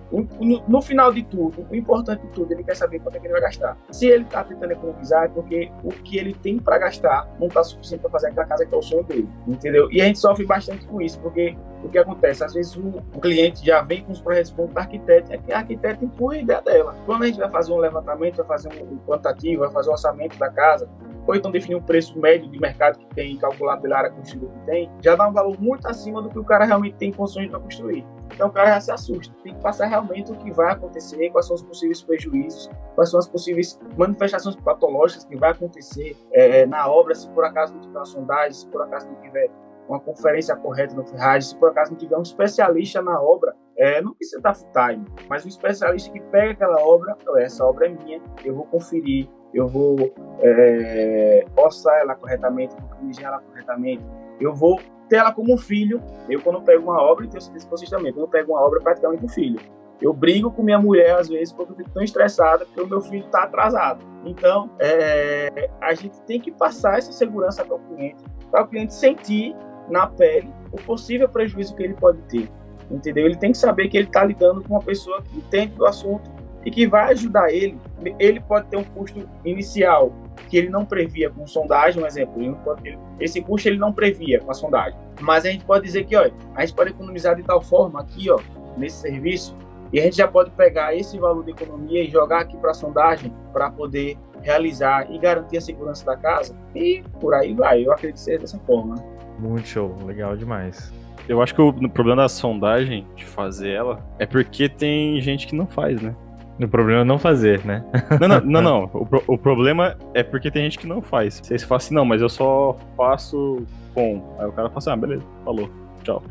No, 0.69 0.83
final 0.83 1.13
de 1.13 1.23
tudo, 1.23 1.67
o 1.71 1.75
importante 1.75 2.23
de 2.23 2.33
tudo, 2.33 2.53
ele 2.53 2.63
quer 2.63 2.77
saber 2.77 3.01
quanto 3.01 3.17
é 3.17 3.21
que 3.21 3.27
ele 3.27 3.33
vai 3.33 3.43
gastar. 3.43 3.77
Se 3.91 4.07
ele 4.07 4.25
está 4.25 4.45
tentando 4.45 4.73
economizar, 4.73 5.25
é 5.25 5.29
porque 5.29 5.71
o 5.83 5.89
que 5.89 6.19
ele 6.19 6.35
tem 6.35 6.59
para 6.59 6.79
gastar 6.79 7.29
não 7.39 7.49
está 7.49 7.63
suficiente 7.65 8.01
para 8.01 8.11
fazer 8.11 8.29
aquela 8.29 8.47
casa 8.47 8.67
que 8.67 8.75
é 8.75 8.79
o 8.79 8.83
sonho 8.83 9.05
dele, 9.05 9.29
entendeu? 9.47 9.89
E 9.91 10.01
a 10.01 10.05
gente 10.05 10.19
sofre 10.19 10.45
bastante 10.45 10.87
com 10.87 11.01
isso, 11.01 11.19
porque 11.21 11.57
o 11.87 11.91
que 11.91 11.99
acontece? 11.99 12.45
Às 12.45 12.55
vezes 12.55 12.77
o, 12.77 12.93
cliente 13.21 13.65
já 13.65 13.81
vem 13.83 14.05
com 14.05 14.13
os 14.13 14.21
projetos 14.21 14.51
prontos 14.51 14.75
da 14.75 14.83
arquiteto, 14.83 15.33
é 15.33 15.39
que 15.39 15.53
a 15.53 15.59
arquiteta 15.59 16.05
empurra 16.05 16.35
a 16.35 16.39
ideia 16.39 16.61
dela. 16.61 16.97
Quando 17.07 17.23
a 17.23 17.27
gente 17.27 17.39
vai 17.39 17.51
fazer 17.51 17.73
um 17.73 17.79
levantamento, 17.79 18.37
vai 18.37 18.47
fazer 18.47 18.69
um 18.83 18.99
quantitativo, 18.99 19.61
vai 19.61 19.71
fazer 19.71 19.89
um 19.89 19.93
orçamento 19.93 20.39
da 20.39 20.51
casa, 20.51 20.89
ou 21.27 21.35
então 21.35 21.51
definir 21.51 21.77
um 21.77 21.83
preço 21.83 22.19
médio 22.19 22.49
de 22.49 22.59
mercado 22.59 22.99
que 22.99 23.07
tem, 23.15 23.37
calculado 23.37 23.83
pela 23.83 23.99
área 23.99 24.11
construída 24.11 24.53
que 24.53 24.67
tem, 24.67 24.91
já 25.01 25.17
dá 25.17 25.29
um 25.29 25.33
valor 25.33 25.61
muito 25.61 25.87
acima 25.89 26.23
do 26.23 26.29
que 26.29 26.39
o 26.39 26.45
cara 26.45 26.65
realmente 26.65 26.97
tem 26.97 27.13
condições 27.13 27.51
para 27.51 27.59
construir. 27.59 28.07
Então 28.33 28.49
o 28.49 28.53
cara 28.53 28.75
já 28.75 28.81
se 28.81 28.93
assusta. 28.93 29.35
Tem 29.43 29.55
que 29.55 29.61
passar 29.61 29.87
realmente 29.87 30.31
o 30.31 30.37
que 30.37 30.51
vai 30.53 30.73
acontecer, 30.73 31.31
quais 31.31 31.47
são 31.47 31.55
os 31.55 31.63
possíveis 31.63 32.03
prejuízos, 32.03 32.71
quais 32.95 33.11
são 33.11 33.19
as 33.19 33.29
possíveis 33.29 33.79
manifestações 33.97 34.57
patológicas 34.57 35.25
que 35.25 35.37
vai 35.37 35.51
acontecer 35.51 36.17
é, 36.33 36.67
na 36.67 36.89
obra, 36.89 37.15
se 37.15 37.29
por 37.31 37.45
acaso 37.45 37.75
não 37.75 37.81
tiver 37.81 38.05
sondagem, 38.05 38.53
se 38.53 38.67
por 38.67 38.83
acaso 38.83 39.07
não 39.07 39.17
tiver 39.17 39.51
uma 39.89 40.01
conferência 40.01 40.55
correta 40.57 40.95
no 40.95 41.05
ferragem, 41.05 41.49
se 41.49 41.57
por 41.57 41.71
acaso 41.71 41.93
não 41.93 41.99
tiver 41.99 42.17
um 42.17 42.23
especialista 42.23 43.01
na 43.01 43.21
obra, 43.21 43.55
é, 43.77 44.01
não 44.03 44.15
precisa 44.15 44.39
estar 44.39 44.55
full 44.55 44.69
time, 44.73 45.05
mas 45.29 45.45
um 45.45 45.49
especialista 45.49 46.11
que 46.11 46.21
pega 46.21 46.53
aquela 46.53 46.83
obra, 46.83 47.17
essa 47.39 47.65
obra 47.65 47.87
é 47.87 47.91
minha, 47.91 48.21
eu 48.45 48.55
vou 48.55 48.65
conferir, 48.67 49.29
eu 49.55 49.69
vou 49.69 49.97
é, 50.41 51.45
orçar 51.57 52.01
ela 52.01 52.15
corretamente, 52.15 52.75
corrigir 52.99 53.25
ela 53.25 53.41
corretamente, 53.41 54.05
eu 54.41 54.53
vou 54.53 54.81
ter 55.09 55.17
ela 55.17 55.33
como 55.33 55.55
um 55.55 55.59
filho. 55.59 56.03
Eu, 56.29 56.41
quando 56.41 56.61
pego 56.63 56.83
uma 56.83 57.01
obra, 57.01 57.27
tenho 57.27 57.41
certeza 57.41 57.65
que 57.65 57.71
vocês 57.71 57.91
também, 57.91 58.13
quando 58.13 58.25
eu 58.25 58.29
pego 58.29 58.53
uma 58.53 58.61
obra, 58.61 58.81
é 58.81 58.83
praticamente 58.83 59.25
um 59.25 59.29
filho. 59.29 59.61
Eu 60.01 60.13
brigo 60.13 60.51
com 60.51 60.63
minha 60.63 60.79
mulher, 60.79 61.17
às 61.17 61.29
vezes, 61.29 61.53
porque 61.53 61.73
eu 61.73 61.77
fico 61.77 61.91
tão 61.91 62.03
estressada 62.03 62.67
porque 62.67 62.81
o 62.81 62.87
meu 62.87 63.01
filho 63.01 63.25
está 63.25 63.45
atrasado. 63.45 64.05
Então, 64.25 64.71
é, 64.79 65.71
a 65.81 65.95
gente 65.95 66.21
tem 66.23 66.39
que 66.39 66.51
passar 66.51 66.99
essa 66.99 67.13
segurança 67.13 67.65
para 67.65 67.77
o 67.77 67.79
cliente, 67.79 68.23
para 68.51 68.63
o 68.63 68.69
cliente 68.69 68.93
sentir 68.93 69.57
na 69.89 70.07
pele 70.07 70.53
o 70.73 70.77
possível 70.77 71.29
prejuízo 71.29 71.75
que 71.75 71.83
ele 71.83 71.95
pode 71.95 72.19
ter. 72.23 72.49
Entendeu? 72.91 73.27
Ele 73.27 73.37
tem 73.37 73.53
que 73.53 73.59
saber 73.59 73.89
que 73.89 73.97
ele 73.97 74.07
está 74.07 74.25
lidando 74.25 74.63
com 74.63 74.75
uma 74.75 74.83
pessoa 74.83 75.23
que 75.23 75.37
entende 75.37 75.75
do 75.75 75.87
assunto 75.87 76.31
e 76.65 76.71
que 76.71 76.87
vai 76.87 77.13
ajudar 77.13 77.53
ele. 77.53 77.79
Ele 78.19 78.41
pode 78.41 78.69
ter 78.69 78.77
um 78.77 78.85
custo 78.85 79.29
inicial 79.45 80.13
que 80.49 80.57
ele 80.57 80.69
não 80.69 80.85
previa 80.85 81.31
com 81.31 81.47
sondagem, 81.47 82.03
um 82.03 82.07
exemplo. 82.07 82.43
Ele 82.43 82.57
pode, 82.65 82.87
ele, 82.87 82.99
esse 83.19 83.41
custo 83.41 83.69
ele 83.69 83.79
não 83.79 83.93
previa 83.93 84.41
com 84.41 84.51
a 84.51 84.55
sondagem. 84.55 84.99
Mas 85.21 85.45
a 85.45 85.51
gente 85.51 85.65
pode 85.65 85.85
dizer 85.85 86.05
que 86.05 86.17
ó, 86.17 86.29
a 86.55 86.61
gente 86.65 86.75
pode 86.75 86.91
economizar 86.91 87.35
de 87.35 87.43
tal 87.43 87.61
forma 87.61 88.01
aqui, 88.01 88.31
ó, 88.31 88.39
nesse 88.77 89.01
serviço, 89.01 89.57
e 89.93 90.01
a 90.01 90.03
gente 90.03 90.17
já 90.17 90.29
pode 90.29 90.51
pegar 90.51 90.95
esse 90.95 91.19
valor 91.19 91.45
de 91.45 91.53
economia 91.53 92.03
e 92.03 92.11
jogar 92.11 92.41
aqui 92.41 92.57
para 92.57 92.73
a 92.73 92.75
sondagem 92.75 93.33
para 93.53 93.71
poder 93.71 94.19
realizar 94.43 95.11
e 95.11 95.19
garantir 95.19 95.57
a 95.57 95.61
segurança 95.61 96.05
da 96.05 96.17
casa. 96.17 96.57
E 96.75 97.03
por 97.21 97.35
aí 97.35 97.55
vai. 97.55 97.87
Eu 97.87 97.93
acredito 97.93 98.19
ser 98.19 98.41
dessa 98.41 98.59
forma. 98.61 98.97
Muito 99.39 99.69
show, 99.69 99.97
legal 100.05 100.37
demais. 100.37 100.93
Eu 101.29 101.43
acho 101.43 101.55
que 101.55 101.61
o 101.61 101.73
problema 101.89 102.23
da 102.23 102.29
sondagem, 102.29 103.07
de 103.17 103.25
fazer 103.25 103.71
ela, 103.71 104.05
é 104.19 104.27
porque 104.27 104.69
tem 104.69 105.21
gente 105.21 105.47
que 105.47 105.57
não 105.57 105.67
faz, 105.67 106.01
né? 106.01 106.15
O 106.61 106.69
problema 106.69 107.03
é 107.03 107.05
não 107.05 107.19
fazer, 107.19 107.65
né? 107.65 107.85
Não, 108.19 108.29
não, 108.29 108.41
não. 108.41 108.63
não. 108.63 108.91
O, 108.95 109.07
pro, 109.07 109.23
o, 109.27 109.37
problema 109.37 109.97
é 110.15 110.23
porque 110.23 110.51
tem 110.51 110.63
gente 110.63 110.79
que 110.79 110.87
não 110.87 111.03
faz. 111.03 111.41
Você 111.43 111.59
fala 111.59 111.77
assim, 111.77 111.95
não, 111.95 112.05
mas 112.05 112.23
eu 112.23 112.29
só 112.29 112.79
faço 112.97 113.63
com. 113.93 114.23
Aí 114.39 114.47
o 114.47 114.53
cara 114.53 114.69
fala 114.69 114.79
assim, 114.79 114.91
ah, 114.91 114.97
beleza, 114.97 115.23
falou, 115.45 115.69
tchau. 116.03 116.23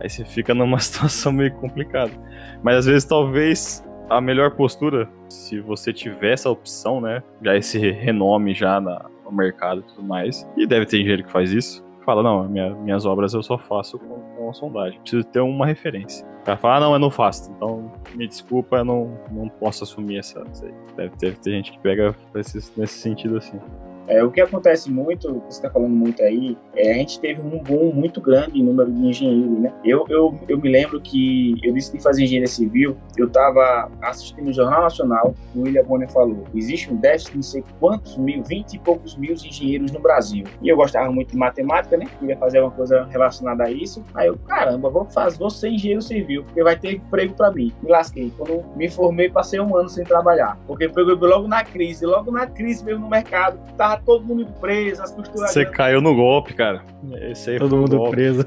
Aí 0.00 0.08
você 0.08 0.24
fica 0.24 0.54
numa 0.54 0.78
situação 0.80 1.32
meio 1.32 1.52
complicada. 1.54 2.12
Mas 2.62 2.76
às 2.76 2.86
vezes, 2.86 3.04
talvez, 3.04 3.84
a 4.08 4.20
melhor 4.20 4.52
postura, 4.52 5.08
se 5.28 5.60
você 5.60 5.92
tiver 5.92 6.32
essa 6.32 6.48
opção, 6.48 7.00
né? 7.00 7.22
Já 7.42 7.56
esse 7.56 7.78
renome 7.90 8.54
já 8.54 8.80
na, 8.80 9.04
no 9.22 9.32
mercado 9.32 9.80
e 9.80 9.94
tudo 9.94 10.02
mais. 10.02 10.48
E 10.56 10.66
deve 10.66 10.86
ter 10.86 10.98
engenheiro 10.98 11.24
que 11.24 11.30
faz 11.30 11.52
isso. 11.52 11.84
Fala, 12.04 12.22
não, 12.22 12.46
minha, 12.48 12.70
minhas 12.74 13.06
obras 13.06 13.32
eu 13.32 13.42
só 13.42 13.56
faço 13.56 13.98
com, 13.98 14.20
com 14.36 14.52
sondagem. 14.52 15.00
Preciso 15.00 15.24
ter 15.24 15.40
uma 15.40 15.66
referência. 15.66 16.26
O 16.42 16.44
cara 16.44 16.58
fala, 16.58 16.76
ah, 16.76 16.80
não, 16.80 16.92
eu 16.92 16.98
não 16.98 17.10
faço. 17.10 17.50
Então, 17.50 17.90
me 18.14 18.28
desculpa, 18.28 18.76
eu 18.76 18.84
não, 18.84 19.18
não 19.30 19.48
posso 19.48 19.84
assumir 19.84 20.18
essa. 20.18 20.44
deve, 20.96 21.16
ter, 21.16 21.36
ter 21.38 21.50
gente 21.50 21.72
que 21.72 21.78
pega 21.78 22.14
nesse 22.34 22.88
sentido 22.88 23.38
assim. 23.38 23.58
É, 24.06 24.22
o 24.22 24.30
que 24.30 24.40
acontece 24.40 24.90
muito, 24.90 25.42
você 25.48 25.58
está 25.58 25.70
falando 25.70 25.94
muito 25.94 26.22
aí, 26.22 26.56
é, 26.76 26.92
a 26.92 26.94
gente 26.94 27.20
teve 27.20 27.40
um 27.40 27.58
boom 27.62 27.92
muito 27.92 28.20
grande 28.20 28.60
em 28.60 28.62
número 28.62 28.90
de 28.92 29.06
engenheiros, 29.06 29.58
né? 29.58 29.72
Eu, 29.84 30.04
eu, 30.08 30.38
eu 30.48 30.58
me 30.58 30.68
lembro 30.68 31.00
que 31.00 31.54
eu 31.62 31.72
decidi 31.72 32.02
fazer 32.02 32.24
engenharia 32.24 32.46
civil, 32.46 32.96
eu 33.16 33.26
estava 33.26 33.90
assistindo 34.02 34.48
o 34.48 34.52
Jornal 34.52 34.82
Nacional, 34.82 35.34
o 35.54 35.62
William 35.62 35.84
Bonner 35.84 36.10
falou, 36.10 36.44
existe 36.54 36.92
um 36.92 36.96
déficit 36.96 37.30
de 37.30 37.36
não 37.36 37.42
sei 37.42 37.64
quantos 37.80 38.16
mil, 38.16 38.42
vinte 38.42 38.74
e 38.74 38.78
poucos 38.78 39.16
mil 39.16 39.32
engenheiros 39.32 39.90
no 39.90 40.00
Brasil. 40.00 40.44
E 40.60 40.68
eu 40.68 40.76
gostava 40.76 41.10
muito 41.10 41.30
de 41.30 41.36
matemática, 41.36 41.96
né? 41.96 42.06
Queria 42.18 42.36
fazer 42.36 42.60
uma 42.60 42.70
coisa 42.70 43.04
relacionada 43.04 43.64
a 43.64 43.70
isso. 43.70 44.04
Aí 44.14 44.28
eu, 44.28 44.36
caramba, 44.46 44.90
vou, 44.90 45.04
fazer, 45.04 45.38
vou 45.38 45.50
ser 45.50 45.70
engenheiro 45.70 46.02
civil, 46.02 46.44
porque 46.44 46.62
vai 46.62 46.76
ter 46.76 46.94
emprego 46.94 47.34
para 47.34 47.50
mim. 47.50 47.72
Me 47.82 47.90
lasquei. 47.90 48.32
Quando 48.36 48.64
me 48.76 48.88
formei, 48.88 49.30
passei 49.30 49.60
um 49.60 49.76
ano 49.76 49.88
sem 49.88 50.04
trabalhar. 50.04 50.58
Porque 50.66 50.88
pegou 50.88 51.14
logo 51.16 51.48
na 51.48 51.64
crise, 51.64 52.04
logo 52.04 52.30
na 52.30 52.46
crise 52.46 52.84
mesmo 52.84 53.04
no 53.04 53.10
mercado, 53.10 53.58
tava 53.76 53.93
todo 53.96 54.24
mundo 54.24 54.46
preso, 54.60 55.02
as 55.02 55.12
costuras. 55.12 55.52
Você 55.52 55.64
caiu 55.64 56.00
no 56.00 56.14
golpe, 56.14 56.54
cara. 56.54 56.84
Esse 57.30 57.50
aí 57.50 57.58
Todo 57.58 57.76
mundo 57.76 57.96
golpe. 57.96 58.12
preso. 58.12 58.46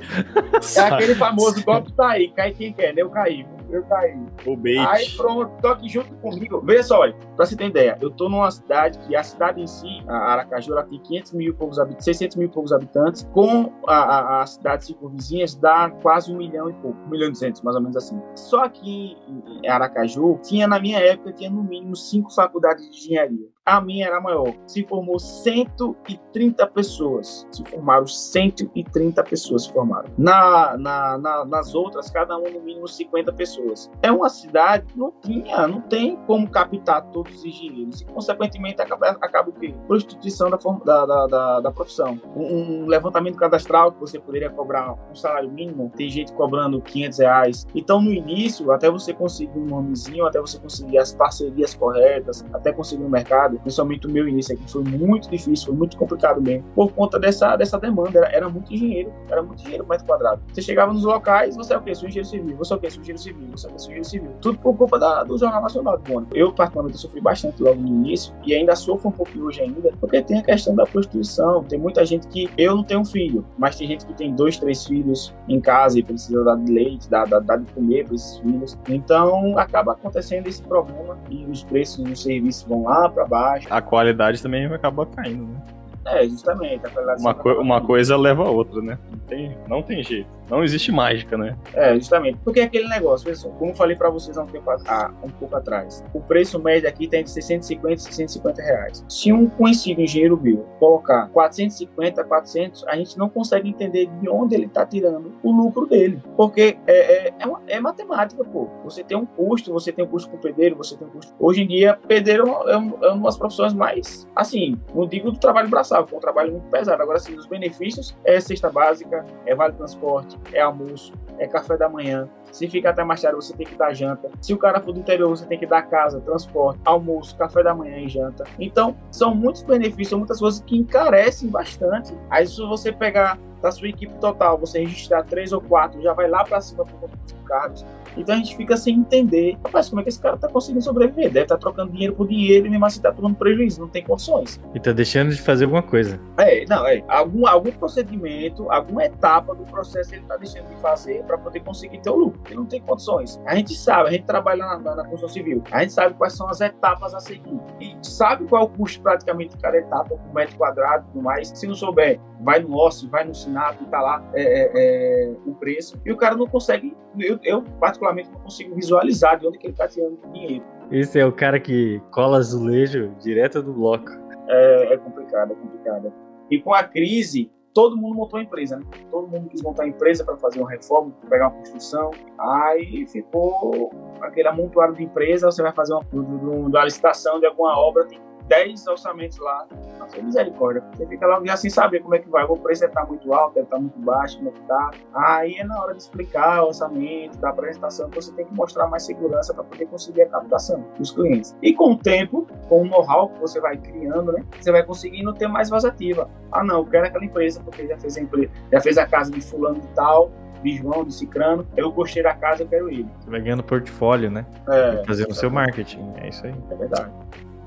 É 0.77 0.79
aquele 0.81 1.15
famoso 1.15 1.63
golpe 1.63 1.91
tá 1.93 2.09
aí, 2.09 2.29
cai 2.29 2.51
quem 2.51 2.73
quer, 2.73 2.93
né? 2.93 3.01
Eu 3.01 3.09
caí. 3.09 3.45
Eu 3.69 3.83
caí. 3.83 4.17
O 4.45 4.55
bait. 4.55 4.77
Aí 4.79 5.09
pronto, 5.17 5.51
tô 5.61 5.67
aqui 5.67 5.89
junto 5.89 6.13
comigo. 6.15 6.61
Veja 6.61 6.83
só, 6.83 6.99
olha, 7.01 7.13
pra 7.35 7.45
você 7.45 7.55
ter 7.55 7.65
ideia, 7.67 7.97
eu 8.01 8.09
tô 8.09 8.29
numa 8.29 8.49
cidade 8.49 8.97
que 8.99 9.15
a 9.15 9.21
cidade 9.23 9.61
em 9.61 9.67
si, 9.67 10.01
a 10.07 10.31
Aracaju, 10.31 10.71
ela 10.71 10.83
tem 10.83 10.99
500 10.99 11.33
mil 11.33 11.53
poucos 11.53 11.77
habitantes, 11.77 12.05
600 12.05 12.37
mil 12.37 12.49
poucos 12.49 12.71
habitantes, 12.71 13.27
com 13.33 13.73
a, 13.85 13.95
a, 13.95 14.41
a 14.41 14.45
cidades 14.45 14.87
circunvizinhas 14.87 15.53
dá 15.55 15.89
quase 16.01 16.31
um 16.31 16.37
milhão 16.37 16.69
e 16.69 16.73
pouco, 16.73 16.97
um 17.05 17.09
milhão 17.09 17.27
e 17.27 17.31
duzentos, 17.31 17.61
mais 17.61 17.75
ou 17.75 17.81
menos 17.81 17.97
assim. 17.97 18.21
Só 18.35 18.63
aqui 18.63 19.17
em 19.61 19.67
Aracaju, 19.67 20.39
tinha 20.41 20.67
na 20.67 20.79
minha 20.79 20.99
época, 20.99 21.33
tinha 21.33 21.49
no 21.49 21.63
mínimo 21.63 21.95
cinco 21.95 22.33
faculdades 22.33 22.89
de 22.89 22.97
engenharia. 22.97 23.47
A 23.67 23.81
minha 23.81 24.07
era 24.07 24.21
maior. 24.21 24.53
Se 24.65 24.87
formou 24.87 25.19
130 25.19 26.65
pessoas. 26.67 27.45
Se 27.51 27.65
formaram 27.65 28.07
130 28.07 29.21
pessoas 29.25 29.63
se 29.63 29.73
formaram. 29.73 30.09
Na, 30.17 30.77
na, 30.77 31.17
na, 31.17 31.45
nas 31.45 31.75
outras, 31.75 32.09
cada 32.09 32.37
um 32.37 32.49
no 32.49 32.61
mínimo 32.61 32.87
50 32.87 33.33
pessoas. 33.33 33.91
É 34.01 34.09
uma 34.09 34.29
cidade 34.29 34.85
que 34.85 34.97
não 34.97 35.11
tinha, 35.21 35.67
não 35.67 35.81
tem 35.81 36.15
como 36.25 36.49
captar 36.49 37.01
todos 37.11 37.35
os 37.35 37.43
engenheiros. 37.43 37.99
E, 37.99 38.05
consequentemente, 38.05 38.81
acaba, 38.81 39.09
acaba 39.09 39.49
o 39.49 39.53
quê? 39.53 39.73
Prostituição 39.85 40.49
da, 40.49 40.57
da, 40.57 41.05
da, 41.05 41.27
da, 41.27 41.59
da 41.59 41.71
profissão. 41.71 42.17
Um, 42.37 42.83
um, 42.83 42.85
levantamento 42.85 43.35
cadastral 43.35 43.91
que 43.91 43.99
você 43.99 44.17
poderia 44.17 44.49
cobrar 44.49 44.93
um 45.11 45.15
salário 45.15 45.51
mínimo, 45.51 45.91
tem 45.93 46.09
gente 46.09 46.31
cobrando 46.31 46.81
500 46.81 47.19
reais. 47.19 47.67
Então, 47.75 48.01
no 48.01 48.13
início, 48.13 48.71
até 48.71 48.89
você 48.89 49.13
conseguir 49.13 49.59
um 49.59 49.65
nomezinho, 49.65 50.25
até 50.25 50.39
você 50.39 50.57
conseguir 50.57 50.99
as 50.99 51.13
parcerias 51.13 51.75
corretas, 51.75 52.45
até 52.53 52.71
conseguir 52.71 53.03
no 53.03 53.09
mercado, 53.09 53.56
principalmente 53.59 54.07
o 54.07 54.11
meu 54.11 54.27
início 54.27 54.55
aqui, 54.55 54.71
foi 54.71 54.83
muito 54.83 55.29
difícil, 55.29 55.67
foi 55.67 55.75
muito 55.75 55.97
complicado 55.97 56.41
mesmo, 56.41 56.63
por 56.75 56.91
conta 56.91 57.19
dessa, 57.19 57.55
dessa 57.55 57.79
demanda. 57.79 58.19
Era, 58.19 58.27
era 58.29 58.49
muito 58.49 58.73
engenheiro, 58.73 59.11
era 59.29 59.41
muito 59.41 59.63
dinheiro 59.63 59.83
por 59.83 59.91
metro 59.91 60.05
quadrado. 60.05 60.41
Você 60.51 60.61
chegava 60.61 60.93
nos 60.93 61.03
locais, 61.03 61.55
você 61.55 61.73
é 61.73 61.77
o 61.77 61.81
quê? 61.81 61.91
Engenheiro 61.91 62.25
civil, 62.25 62.57
você 62.57 62.73
é 62.73 62.75
o 62.75 62.79
quê? 62.79 62.87
Engenheiro 62.87 63.17
civil, 63.17 63.47
você 63.51 63.67
é 63.67 63.69
o 63.69 63.73
quê? 63.73 63.81
Engenheiro 63.81 64.05
civil. 64.05 64.31
Tudo 64.41 64.57
por 64.59 64.75
culpa 64.75 64.99
da, 64.99 65.23
do 65.23 65.37
Jornal 65.37 65.61
Nacional 65.61 65.97
do 65.97 66.11
Mônaco. 66.11 66.35
Eu, 66.35 66.51
particularmente, 66.51 66.97
sofri 66.97 67.21
bastante 67.21 67.61
logo 67.61 67.81
no 67.81 67.87
início, 67.87 68.33
e 68.45 68.53
ainda 68.53 68.75
sofro 68.75 69.09
um 69.09 69.11
pouquinho 69.11 69.45
hoje 69.45 69.61
ainda, 69.61 69.91
porque 69.99 70.21
tem 70.21 70.39
a 70.39 70.43
questão 70.43 70.75
da 70.75 70.85
prostituição. 70.85 71.63
Tem 71.63 71.79
muita 71.79 72.05
gente 72.05 72.27
que, 72.27 72.49
eu 72.57 72.75
não 72.75 72.83
tenho 72.83 73.03
filho, 73.05 73.45
mas 73.57 73.75
tem 73.75 73.87
gente 73.87 74.05
que 74.05 74.13
tem 74.13 74.33
dois, 74.33 74.57
três 74.57 74.85
filhos 74.85 75.33
em 75.47 75.59
casa 75.59 75.99
e 75.99 76.03
precisa 76.03 76.43
dar 76.43 76.55
de 76.55 76.71
leite, 76.71 77.09
dar, 77.09 77.27
dar, 77.27 77.39
dar 77.39 77.57
de 77.57 77.71
comer 77.73 78.05
para 78.05 78.15
esses 78.15 78.37
filhos. 78.39 78.77
Então, 78.89 79.57
acaba 79.57 79.93
acontecendo 79.93 80.47
esse 80.47 80.61
problema 80.61 81.17
e 81.29 81.45
os 81.45 81.63
preços 81.63 82.03
dos 82.03 82.21
serviços 82.21 82.63
vão 82.63 82.83
lá 82.83 83.09
para 83.09 83.25
baixo. 83.25 83.46
A 83.69 83.81
qualidade 83.81 84.41
também 84.41 84.65
acaba 84.65 85.05
caindo, 85.05 85.45
né? 85.47 85.61
É, 86.05 86.23
justamente. 86.27 86.81
uma, 87.19 87.33
co 87.33 87.49
uma 87.61 87.81
coisa 87.81 88.15
leva 88.15 88.43
a 88.43 88.49
outra, 88.49 88.81
né? 88.81 88.97
Não 89.11 89.19
tem, 89.19 89.57
não 89.67 89.81
tem 89.81 90.03
jeito. 90.03 90.36
Não 90.49 90.63
existe 90.63 90.91
mágica, 90.91 91.37
né? 91.37 91.57
É, 91.73 91.95
justamente. 91.95 92.37
Porque 92.43 92.59
é 92.59 92.63
aquele 92.63 92.87
negócio, 92.87 93.27
pessoal, 93.27 93.53
como 93.57 93.75
falei 93.75 93.95
para 93.95 94.09
vocês 94.09 94.37
há 94.37 94.43
um, 94.43 94.47
tempo, 94.47 94.69
há 94.69 95.13
um 95.23 95.29
pouco 95.29 95.55
atrás, 95.55 96.03
o 96.13 96.21
preço 96.21 96.61
médio 96.61 96.87
aqui 96.87 97.05
está 97.05 97.17
entre 97.17 97.31
650 97.31 97.93
e 97.93 97.99
650 97.99 98.61
reais. 98.61 99.05
Se 99.09 99.31
um 99.31 99.47
conhecido 99.47 100.01
engenheiro 100.01 100.37
bio 100.37 100.65
colocar 100.79 101.29
450, 101.29 102.23
400, 102.23 102.87
a 102.87 102.95
gente 102.95 103.17
não 103.17 103.29
consegue 103.29 103.69
entender 103.69 104.07
de 104.07 104.29
onde 104.29 104.55
ele 104.55 104.65
está 104.65 104.85
tirando 104.85 105.33
o 105.43 105.51
lucro 105.51 105.85
dele. 105.85 106.21
Porque 106.35 106.77
é, 106.87 107.27
é, 107.27 107.33
é, 107.39 107.45
uma, 107.45 107.61
é, 107.67 107.79
matemática, 107.79 108.43
pô. 108.43 108.69
Você 108.83 109.03
tem 109.03 109.17
um 109.17 109.25
custo, 109.25 109.71
você 109.73 109.91
tem 109.91 110.05
um 110.05 110.07
custo 110.07 110.29
com 110.29 110.37
pedreiro, 110.37 110.75
você 110.75 110.95
tem 110.95 111.07
um 111.07 111.11
custo. 111.11 111.33
Hoje 111.39 111.63
em 111.63 111.67
dia, 111.67 111.99
pedreiro 112.07 112.47
é, 112.47 112.77
um, 112.77 113.03
é 113.03 113.11
uma 113.11 113.25
das 113.25 113.37
profissões 113.37 113.73
mais, 113.73 114.27
assim, 114.35 114.79
não 114.93 115.07
digo 115.07 115.31
do 115.31 115.39
trabalho 115.39 115.69
braçal, 115.69 116.05
que 116.05 116.13
é 116.13 116.17
um 116.17 116.21
trabalho 116.21 116.51
muito 116.53 116.69
pesado. 116.69 117.01
Agora, 117.01 117.19
sim, 117.19 117.35
os 117.35 117.45
benefícios 117.45 118.15
é 118.23 118.39
cesta 118.39 118.69
básica, 118.69 119.25
é 119.45 119.55
vale 119.55 119.73
transporte, 119.73 120.36
é 120.51 120.61
almoço, 120.61 121.13
é 121.37 121.47
café 121.47 121.77
da 121.77 121.89
manhã. 121.89 122.29
Se 122.51 122.67
ficar 122.67 122.91
até 122.91 123.03
mais 123.03 123.21
tarde, 123.21 123.35
você 123.35 123.53
tem 123.53 123.67
que 123.67 123.75
dar 123.75 123.93
janta. 123.93 124.29
Se 124.41 124.53
o 124.53 124.57
cara 124.57 124.79
for 124.81 124.91
do 124.91 124.99
interior, 124.99 125.29
você 125.29 125.45
tem 125.45 125.59
que 125.59 125.65
dar 125.65 125.83
casa, 125.83 126.19
transporte, 126.21 126.79
almoço, 126.85 127.37
café 127.37 127.61
da 127.61 127.75
manhã 127.75 127.97
e 127.97 128.07
janta. 128.07 128.45
Então, 128.57 128.95
são 129.11 129.35
muitos 129.35 129.63
benefícios, 129.63 130.09
são 130.09 130.19
muitas 130.19 130.39
coisas 130.39 130.61
que 130.61 130.77
encarecem 130.77 131.49
bastante. 131.49 132.17
Aí, 132.29 132.47
se 132.47 132.57
você 132.61 132.91
pegar 132.91 133.37
da 133.61 133.71
sua 133.71 133.87
equipe 133.87 134.13
total, 134.19 134.57
você 134.57 134.79
registrar 134.79 135.23
três 135.23 135.51
ou 135.51 135.61
quatro, 135.61 136.01
já 136.01 136.13
vai 136.13 136.29
lá 136.29 136.43
para 136.43 136.61
cima 136.61 136.85
por 136.85 137.09
cargos. 137.47 137.85
Então 138.15 138.35
a 138.35 138.37
gente 138.37 138.55
fica 138.55 138.75
sem 138.75 138.95
entender, 138.95 139.57
rapaz, 139.63 139.89
como 139.89 140.01
é 140.01 140.03
que 140.03 140.09
esse 140.09 140.19
cara 140.19 140.37
tá 140.37 140.47
conseguindo 140.47 140.83
sobreviver? 140.83 141.31
Deve 141.31 141.45
estar 141.45 141.55
tá 141.55 141.61
trocando 141.61 141.91
dinheiro 141.91 142.13
por 142.13 142.27
dinheiro 142.27 142.65
e 142.65 142.69
mesmo 142.69 142.85
assim 142.85 143.01
tá 143.01 143.11
tomando 143.11 143.35
prejuízo, 143.35 143.79
não 143.79 143.87
tem 143.87 144.03
condições. 144.03 144.59
E 144.73 144.79
tá 144.79 144.91
deixando 144.91 145.31
de 145.31 145.41
fazer 145.41 145.65
alguma 145.65 145.83
coisa. 145.83 146.19
É, 146.37 146.65
não, 146.67 146.85
é. 146.85 147.03
Algum, 147.07 147.47
algum 147.47 147.71
procedimento, 147.71 148.69
alguma 148.71 149.05
etapa 149.05 149.53
do 149.53 149.63
processo 149.65 150.15
ele 150.15 150.25
tá 150.25 150.35
deixando 150.35 150.67
de 150.67 150.75
fazer 150.77 151.23
para 151.23 151.37
poder 151.37 151.59
conseguir 151.61 151.99
ter 151.99 152.09
o 152.09 152.15
lucro. 152.15 152.41
Ele 152.47 152.55
não 152.55 152.65
tem 152.65 152.81
condições. 152.81 153.39
A 153.45 153.55
gente 153.55 153.75
sabe, 153.75 154.09
a 154.09 154.11
gente 154.11 154.25
trabalha 154.25 154.65
na, 154.65 154.79
na, 154.79 154.95
na 154.95 155.03
construção 155.03 155.29
civil, 155.29 155.63
a 155.71 155.81
gente 155.81 155.93
sabe 155.93 156.15
quais 156.15 156.33
são 156.33 156.49
as 156.49 156.59
etapas 156.59 157.13
a 157.13 157.19
seguir. 157.19 157.59
E 157.79 157.95
sabe 158.01 158.45
qual 158.45 158.63
é 158.63 158.65
o 158.65 158.69
custo 158.69 159.01
praticamente 159.01 159.55
de 159.55 159.61
cada 159.61 159.77
etapa, 159.77 160.15
por 160.15 160.33
metro 160.33 160.57
quadrado 160.57 161.05
e 161.07 161.11
tudo 161.11 161.23
mais. 161.23 161.49
Se 161.49 161.67
não 161.67 161.75
souber, 161.75 162.19
vai 162.41 162.59
no 162.59 162.75
OSSE, 162.75 163.07
vai 163.07 163.23
no 163.23 163.35
SINAP, 163.47 163.85
tá 163.89 164.01
lá 164.01 164.23
é, 164.33 164.41
é, 164.43 164.71
é, 164.75 165.35
o 165.45 165.53
preço. 165.55 165.99
E 166.05 166.11
o 166.11 166.17
cara 166.17 166.35
não 166.35 166.47
consegue, 166.47 166.95
eu, 167.17 167.39
eu 167.43 167.63
particularmente 167.79 168.29
não 168.31 168.39
consigo 168.41 168.75
visualizar 168.75 169.39
de 169.39 169.47
onde 169.47 169.57
que 169.57 169.67
ele 169.67 169.73
tá 169.73 169.87
tirando 169.87 170.19
o 170.23 170.31
dinheiro. 170.31 170.65
Esse 170.91 171.19
é 171.19 171.25
o 171.25 171.31
cara 171.31 171.59
que 171.59 172.01
cola 172.11 172.37
azulejo 172.37 173.13
direto 173.19 173.61
do 173.61 173.73
bloco. 173.73 174.11
É, 174.47 174.93
é 174.93 174.97
complicado, 174.97 175.53
é 175.53 175.55
complicado. 175.55 176.13
E 176.49 176.61
com 176.61 176.73
a 176.73 176.83
crise, 176.83 177.51
todo 177.73 177.97
mundo 177.97 178.15
montou 178.15 178.39
a 178.39 178.43
empresa, 178.43 178.77
né? 178.77 178.85
Todo 179.11 179.27
mundo 179.27 179.49
quis 179.49 179.61
montar 179.61 179.83
a 179.83 179.87
empresa 179.87 180.23
para 180.23 180.37
fazer 180.37 180.59
uma 180.59 180.69
reforma, 180.69 181.11
pegar 181.29 181.49
uma 181.49 181.57
construção. 181.57 182.11
Aí 182.39 183.05
ficou 183.07 183.91
aquele 184.21 184.47
amontoado 184.47 184.95
de 184.95 185.03
empresa, 185.03 185.51
você 185.51 185.61
vai 185.61 185.73
fazer 185.73 185.93
uma, 185.93 186.03
uma 186.11 186.83
licitação 186.85 187.39
de 187.39 187.45
alguma 187.45 187.77
obra, 187.77 188.05
tem 188.05 188.19
10 188.47 188.87
orçamentos 188.87 189.37
lá. 189.39 189.65
Nossa, 189.99 190.21
misericórdia. 190.21 190.83
Você 190.93 191.05
fica 191.05 191.25
lá 191.25 191.41
já 191.43 191.57
sem 191.57 191.69
saber 191.69 191.99
como 192.01 192.15
é 192.15 192.19
que 192.19 192.29
vai. 192.29 192.43
O 192.45 192.57
preço 192.57 192.81
deve 192.81 192.91
estar 192.91 193.05
muito 193.05 193.33
alto, 193.33 193.55
deve 193.55 193.65
estar 193.65 193.79
muito 193.79 193.99
baixo, 193.99 194.37
como 194.37 194.49
é 194.49 194.51
que 194.51 194.61
tá. 194.61 194.91
Aí 195.13 195.55
é 195.55 195.63
na 195.63 195.81
hora 195.81 195.93
de 195.93 196.01
explicar 196.01 196.63
o 196.63 196.67
orçamento, 196.67 197.37
da 197.39 197.49
apresentação, 197.49 198.09
que 198.09 198.15
você 198.15 198.31
tem 198.33 198.45
que 198.45 198.53
mostrar 198.53 198.87
mais 198.87 199.03
segurança 199.03 199.53
para 199.53 199.63
poder 199.63 199.85
conseguir 199.87 200.23
a 200.23 200.29
captação 200.29 200.85
dos 200.97 201.11
clientes. 201.11 201.55
E 201.61 201.73
com 201.73 201.93
o 201.93 201.97
tempo, 201.97 202.47
com 202.69 202.83
o 202.83 202.85
know-how 202.85 203.29
que 203.29 203.39
você 203.39 203.59
vai 203.59 203.77
criando, 203.77 204.31
né? 204.31 204.43
Você 204.59 204.71
vai 204.71 204.83
conseguindo 204.83 205.33
ter 205.33 205.47
mais 205.47 205.69
vazativa. 205.69 206.29
Ah, 206.51 206.63
não, 206.63 206.79
eu 206.79 206.85
quero 206.85 207.07
aquela 207.07 207.25
empresa, 207.25 207.61
porque 207.63 207.87
já 207.87 207.97
fez 207.97 208.17
a 208.17 208.21
empresa, 208.21 208.51
já 208.71 208.81
fez 208.81 208.97
a 208.97 209.05
casa 209.05 209.31
de 209.31 209.41
fulano 209.41 209.79
de 209.79 209.87
tal, 209.89 210.31
de 210.63 210.75
João, 210.77 211.03
de 211.03 211.13
Cicrano, 211.13 211.65
eu 211.75 211.91
gostei 211.91 212.23
da 212.23 212.33
casa, 212.33 212.63
eu 212.63 212.67
quero 212.67 212.89
ele. 212.89 213.07
Você 213.19 213.29
vai 213.29 213.41
ganhando 213.41 213.63
portfólio, 213.63 214.31
né? 214.31 214.45
É. 214.69 215.03
Fazendo 215.05 215.31
o 215.31 215.35
seu 215.35 215.49
marketing, 215.49 216.13
é 216.17 216.29
isso 216.29 216.45
aí. 216.45 216.55
É 216.71 216.75
verdade. 216.75 217.11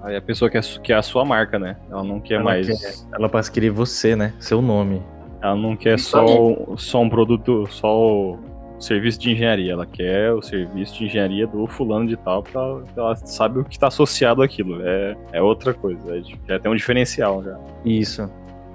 Aí 0.02 0.16
a 0.16 0.22
pessoa 0.22 0.50
quer, 0.50 0.62
quer 0.82 0.94
a 0.94 1.02
sua 1.02 1.24
marca, 1.24 1.58
né? 1.58 1.76
Ela 1.90 2.02
não 2.02 2.20
quer 2.20 2.34
ela 2.34 2.44
mais. 2.44 2.66
Quer, 2.66 2.94
ela 3.12 3.28
passa 3.28 3.50
a 3.50 3.52
querer 3.52 3.70
você, 3.70 4.16
né? 4.16 4.32
Seu 4.38 4.62
nome. 4.62 5.02
Ela 5.42 5.56
não 5.56 5.76
quer 5.76 5.98
só, 5.98 6.24
só 6.76 7.00
um 7.00 7.08
produto, 7.08 7.66
só 7.70 7.96
o 7.96 8.38
serviço 8.78 9.18
de 9.18 9.32
engenharia. 9.32 9.72
Ela 9.72 9.86
quer 9.86 10.32
o 10.32 10.42
serviço 10.42 10.98
de 10.98 11.04
engenharia 11.04 11.46
do 11.46 11.66
fulano 11.66 12.06
de 12.08 12.16
tal, 12.16 12.42
porque 12.42 12.56
ela, 12.56 12.84
ela 12.96 13.16
sabe 13.16 13.58
o 13.58 13.64
que 13.64 13.74
está 13.74 13.88
associado 13.88 14.42
àquilo. 14.42 14.80
É, 14.82 15.16
é 15.32 15.42
outra 15.42 15.74
coisa. 15.74 16.16
É, 16.16 16.22
já 16.48 16.58
tem 16.58 16.70
um 16.70 16.76
diferencial 16.76 17.42
já. 17.42 17.58
Isso. 17.84 18.30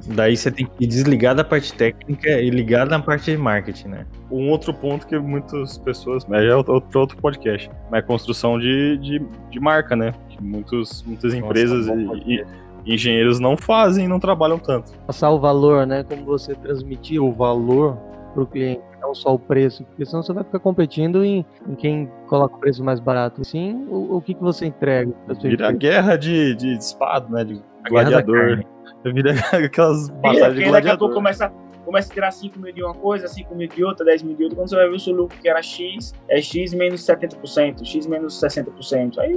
Daí 0.07 0.38
você 0.38 0.51
tem 0.51 0.67
que 0.67 0.86
desligar 0.86 1.34
da 1.34 1.43
parte 1.43 1.73
técnica 1.73 2.30
e 2.30 2.49
ligar 2.51 2.86
na 2.86 2.99
parte 2.99 3.32
de 3.32 3.38
marketing, 3.38 3.88
né? 3.88 4.05
Um 4.30 4.49
outro 4.49 4.71
ponto 4.71 5.07
que 5.07 5.17
muitas 5.17 5.80
pessoas. 5.80 6.26
Mas 6.26 6.43
é 6.43 6.55
outro, 6.55 6.99
outro 6.99 7.17
podcast. 7.17 7.69
Mas 7.89 8.03
é 8.03 8.05
construção 8.05 8.59
de, 8.59 8.97
de, 8.97 9.26
de 9.49 9.59
marca, 9.59 9.95
né? 9.95 10.13
Que 10.36 10.43
muitos, 10.43 11.03
muitas 11.03 11.33
Nossa, 11.33 11.45
empresas 11.45 11.88
e, 11.88 12.45
e 12.86 12.93
engenheiros 12.93 13.39
não 13.39 13.57
fazem 13.57 14.05
e 14.05 14.07
não 14.07 14.19
trabalham 14.19 14.59
tanto. 14.59 14.91
Passar 15.07 15.31
o 15.31 15.39
valor, 15.39 15.86
né? 15.88 16.03
Como 16.03 16.23
você 16.25 16.53
transmitir 16.55 17.21
o 17.21 17.31
valor 17.31 17.97
para 18.33 18.43
o 18.43 18.45
cliente, 18.45 18.81
não 19.01 19.15
só 19.15 19.33
o 19.33 19.39
preço, 19.39 19.83
porque 19.86 20.05
senão 20.05 20.21
você 20.21 20.33
vai 20.33 20.43
ficar 20.43 20.59
competindo 20.59 21.23
em, 21.23 21.45
em 21.67 21.75
quem 21.75 22.11
coloca 22.27 22.55
o 22.55 22.59
preço 22.59 22.83
mais 22.83 22.99
barato. 22.99 23.43
Sim, 23.45 23.88
o, 23.89 24.17
o 24.17 24.21
que, 24.21 24.33
que 24.33 24.41
você 24.41 24.65
entrega? 24.65 25.11
Vira 25.41 25.53
empresa? 25.53 25.71
guerra 25.71 26.15
de, 26.17 26.55
de 26.55 26.77
espada, 26.77 27.27
né? 27.29 27.43
De 27.43 27.61
A 27.83 27.89
gladiador. 27.89 28.63
Vira 29.05 29.33
aquelas 29.65 30.09
batalhas 30.09 30.55
de 30.55 30.71
daqui 30.71 30.89
a 30.89 30.97
pouco 30.97 31.13
gladiador. 31.13 31.13
começa, 31.13 31.53
começa 31.86 32.11
a 32.11 32.13
tirar 32.13 32.31
5 32.31 32.59
mil 32.59 32.73
de 32.73 32.83
uma 32.83 32.93
coisa, 32.93 33.27
5 33.27 33.55
mil 33.55 33.69
de 33.69 33.83
outra, 33.83 34.05
10 34.05 34.23
mil 34.23 34.36
de 34.36 34.43
outra. 34.43 34.57
Quando 34.57 34.69
você 34.69 34.75
vai 34.75 34.89
ver 34.89 34.95
o 34.95 34.99
seu 34.99 35.15
lucro 35.15 35.38
que 35.39 35.47
era 35.47 35.61
X, 35.61 36.13
é 36.27 36.41
X 36.41 36.73
menos 36.73 37.01
70%, 37.01 37.86
X 37.86 38.05
menos 38.05 38.39
60%. 38.41 39.19
Aí 39.19 39.33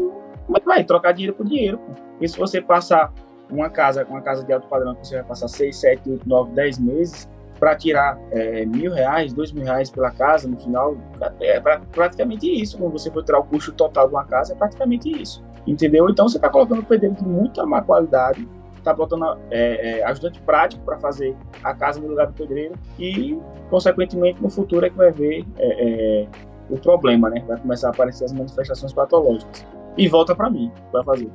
como 0.48 0.56
é 0.56 0.60
que 0.60 0.66
vai? 0.66 0.82
Trocar 0.82 1.12
dinheiro 1.12 1.36
por 1.36 1.46
dinheiro. 1.46 1.76
Pô. 1.76 1.92
E 2.20 2.26
se 2.26 2.38
você 2.38 2.58
passar 2.60 3.12
uma 3.50 3.68
casa, 3.68 4.04
uma 4.08 4.22
casa 4.22 4.42
de 4.42 4.50
alto 4.52 4.66
padrão, 4.66 4.94
que 4.94 5.06
você 5.06 5.16
vai 5.16 5.24
passar 5.24 5.46
6, 5.46 5.76
7, 5.76 6.10
8, 6.10 6.26
9, 6.28 6.52
10 6.52 6.78
meses 6.78 7.28
para 7.58 7.74
tirar 7.76 8.18
é, 8.30 8.64
mil 8.64 8.92
reais, 8.92 9.32
dois 9.34 9.52
mil 9.52 9.64
reais 9.64 9.90
pela 9.90 10.10
casa, 10.10 10.48
no 10.48 10.56
final, 10.56 10.96
é 11.40 11.60
pra- 11.60 11.80
praticamente 11.92 12.50
isso. 12.50 12.78
Quando 12.78 12.92
você 12.92 13.10
for 13.10 13.22
tirar 13.22 13.40
o 13.40 13.44
custo 13.44 13.72
total 13.72 14.08
de 14.08 14.14
uma 14.14 14.24
casa, 14.24 14.54
é 14.54 14.56
praticamente 14.56 15.10
isso. 15.10 15.44
Entendeu? 15.66 16.08
Então 16.08 16.26
você 16.28 16.38
está 16.38 16.48
colocando 16.48 16.82
pedreiro 16.82 17.16
de 17.16 17.24
muita 17.24 17.66
má 17.66 17.82
qualidade, 17.82 18.48
está 18.76 18.94
botando 18.94 19.36
é, 19.50 19.98
é, 19.98 20.04
ajudante 20.04 20.40
prático 20.40 20.82
para 20.82 20.98
fazer 20.98 21.36
a 21.62 21.74
casa 21.74 22.00
no 22.00 22.08
lugar 22.08 22.28
do 22.28 22.32
pedreiro 22.32 22.74
e, 22.98 23.38
consequentemente, 23.68 24.40
no 24.42 24.48
futuro 24.48 24.86
é 24.86 24.88
que 24.90 24.96
vai 24.96 25.10
ver 25.12 25.44
é, 25.58 26.22
é, 26.22 26.28
o 26.70 26.78
problema, 26.78 27.28
né? 27.28 27.44
Vai 27.46 27.58
começar 27.58 27.88
a 27.88 27.90
aparecer 27.90 28.24
as 28.24 28.32
manifestações 28.32 28.92
patológicas. 28.94 29.66
E 29.98 30.06
volta 30.06 30.34
para 30.34 30.48
mim, 30.48 30.70
vai 30.92 31.02
fazer. 31.02 31.28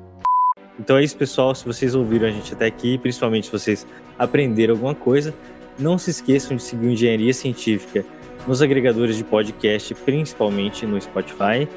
Então 0.80 0.98
é 0.98 1.04
isso, 1.04 1.18
pessoal. 1.18 1.54
Se 1.54 1.66
vocês 1.66 1.94
ouviram 1.94 2.28
a 2.28 2.32
gente 2.32 2.54
até 2.54 2.66
aqui, 2.66 2.98
principalmente 2.98 3.48
se 3.48 3.52
vocês 3.52 3.86
aprenderam 4.18 4.76
alguma 4.76 4.96
coisa, 4.96 5.34
não 5.78 5.98
se 5.98 6.10
esqueçam 6.10 6.56
de 6.56 6.64
seguir 6.64 6.88
Engenharia 6.88 7.34
Científica 7.34 8.06
nos 8.48 8.62
agregadores 8.62 9.18
de 9.18 9.24
podcast, 9.24 9.94
principalmente 9.96 10.86
no 10.86 11.00
Spotify. 11.00 11.68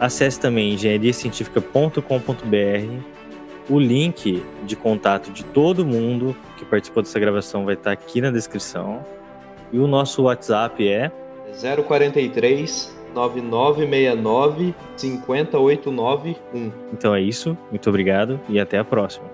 Acesse 0.00 0.40
também 0.40 0.72
engenhariacientifica.com.br. 0.72 3.14
O 3.68 3.78
link 3.78 4.42
de 4.64 4.76
contato 4.76 5.30
de 5.30 5.44
todo 5.44 5.84
mundo 5.84 6.34
que 6.56 6.64
participou 6.64 7.02
dessa 7.02 7.20
gravação 7.20 7.64
vai 7.64 7.74
estar 7.74 7.92
aqui 7.92 8.20
na 8.20 8.30
descrição. 8.30 9.04
E 9.72 9.78
o 9.78 9.86
nosso 9.86 10.22
WhatsApp 10.22 10.86
é 10.88 11.10
043 11.86 13.03
9969 13.14 14.74
50891. 14.96 16.72
Então 16.92 17.14
é 17.14 17.20
isso. 17.20 17.56
Muito 17.70 17.88
obrigado 17.88 18.40
e 18.48 18.58
até 18.60 18.78
a 18.78 18.84
próxima. 18.84 19.24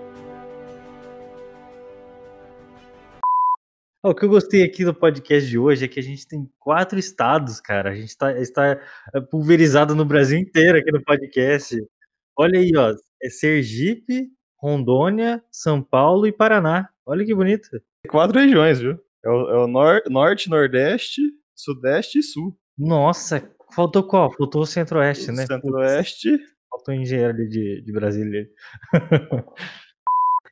O 4.03 4.15
que 4.15 4.25
eu 4.25 4.29
gostei 4.29 4.63
aqui 4.63 4.83
do 4.83 4.95
podcast 4.95 5.47
de 5.47 5.59
hoje 5.59 5.85
é 5.85 5.87
que 5.87 5.99
a 5.99 6.03
gente 6.03 6.27
tem 6.27 6.49
quatro 6.57 6.97
estados, 6.97 7.59
cara. 7.59 7.91
A 7.91 7.95
gente 7.95 8.17
tá, 8.17 8.35
está 8.39 8.79
é, 9.13 9.21
pulverizado 9.29 9.93
no 9.93 10.03
Brasil 10.03 10.39
inteiro 10.39 10.79
aqui 10.79 10.91
no 10.91 11.03
podcast. 11.03 11.75
Olha 12.35 12.59
aí, 12.59 12.71
ó. 12.75 12.95
É 13.21 13.29
Sergipe, 13.29 14.27
Rondônia, 14.57 15.43
São 15.51 15.83
Paulo 15.83 16.25
e 16.25 16.31
Paraná. 16.31 16.89
Olha 17.05 17.23
que 17.23 17.35
bonito. 17.35 17.69
Quatro 18.09 18.39
regiões, 18.39 18.79
viu? 18.79 18.97
É 19.23 19.29
o, 19.29 19.49
é 19.51 19.63
o 19.65 19.67
nor- 19.67 20.01
norte, 20.09 20.49
nordeste, 20.49 21.21
sudeste 21.55 22.17
e 22.17 22.23
sul. 22.23 22.57
Nossa, 22.75 23.47
faltou 23.73 24.03
qual? 24.03 24.31
Faltou 24.31 24.61
o 24.61 24.65
centro-oeste, 24.65 25.31
né? 25.31 25.45
Centro-oeste. 25.45 26.37
Faltou 26.69 26.93
engenheiro 26.93 27.33
ali 27.33 27.47
de, 27.47 27.81
de 27.81 27.91
Brasília. 27.91 28.47